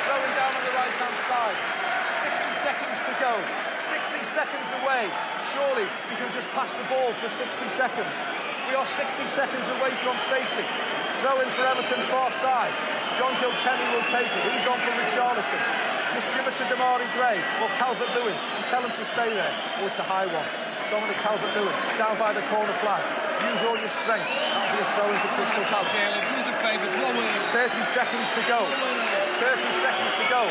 Throwing 0.08 0.32
down 0.32 0.48
on 0.48 0.64
the 0.64 0.72
right 0.72 0.96
hand 0.96 1.18
side. 1.28 1.58
60 2.32 2.64
seconds 2.64 2.96
to 3.04 3.14
go. 3.20 3.32
60 3.92 4.24
seconds 4.24 4.68
away. 4.80 5.04
Surely 5.44 5.84
you 5.84 6.16
can 6.16 6.32
just 6.32 6.48
pass 6.56 6.72
the 6.72 6.84
ball 6.88 7.12
for 7.20 7.28
60 7.28 7.44
seconds. 7.68 8.47
We 8.68 8.76
are 8.76 8.84
60 8.84 9.24
seconds 9.24 9.64
away 9.80 9.96
from 10.04 10.12
safety. 10.28 10.68
Throw 11.24 11.40
in 11.40 11.48
for 11.56 11.64
Everton 11.64 12.04
far 12.04 12.28
side. 12.28 12.68
Jonjo 13.16 13.48
Kenny 13.64 13.88
will 13.96 14.04
take 14.12 14.28
it. 14.28 14.44
He's 14.52 14.68
on 14.68 14.76
for 14.84 14.92
Richarlison. 14.92 15.56
Just 16.12 16.28
give 16.36 16.44
it 16.44 16.52
to 16.60 16.68
Demarai 16.68 17.08
Gray 17.16 17.40
or 17.64 17.72
Calvert 17.80 18.12
Lewin 18.12 18.36
and 18.36 18.60
tell 18.68 18.84
him 18.84 18.92
to 18.92 19.04
stay 19.08 19.32
there. 19.32 19.56
Oh, 19.80 19.88
it's 19.88 19.96
a 19.96 20.04
high 20.04 20.28
one. 20.28 20.44
Dominic 20.92 21.16
Calvert 21.24 21.48
Lewin 21.56 21.72
down 21.96 22.20
by 22.20 22.36
the 22.36 22.44
corner 22.52 22.76
flag. 22.84 23.00
Use 23.48 23.64
all 23.64 23.80
your 23.80 23.88
strength. 23.88 24.28
That'll 24.28 24.76
be 24.76 24.84
a 24.84 24.88
throw 24.92 25.08
in 25.08 25.16
for 25.16 25.32
Crystal 25.32 25.64
Palace. 25.72 25.88
30 25.88 27.72
seconds 27.88 28.28
to 28.36 28.44
go. 28.44 28.68
30 28.68 29.64
seconds 29.72 30.12
to 30.20 30.28
go. 30.28 30.44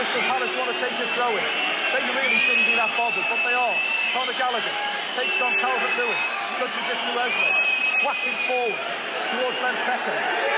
Crystal 0.00 0.24
Palace 0.24 0.56
want 0.56 0.72
to 0.72 0.78
take 0.80 0.96
a 0.96 1.04
throw 1.12 1.36
in. 1.36 1.44
They 1.92 2.00
really 2.16 2.40
shouldn't 2.40 2.64
be 2.64 2.80
that 2.80 2.96
bothered, 2.96 3.28
but 3.28 3.44
they 3.44 3.52
are. 3.52 3.76
Conor 4.16 4.32
Gallagher 4.40 4.72
takes 5.12 5.36
on 5.44 5.52
Calvert 5.60 5.92
Lewin, 6.00 6.16
watching 8.04 8.34
forward 8.46 8.78
towards 9.30 9.56
Benteke. 9.58 10.52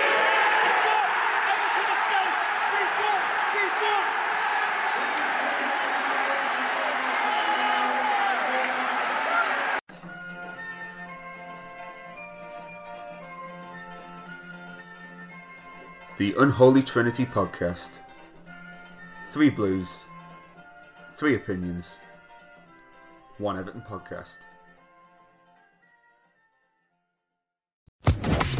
The 16.16 16.34
Unholy 16.38 16.82
Trinity 16.82 17.26
Podcast. 17.26 17.90
Three 19.32 19.50
Blues, 19.50 19.88
three 21.16 21.34
opinions, 21.34 21.96
one 23.38 23.58
Everton 23.58 23.82
podcast. 23.82 24.30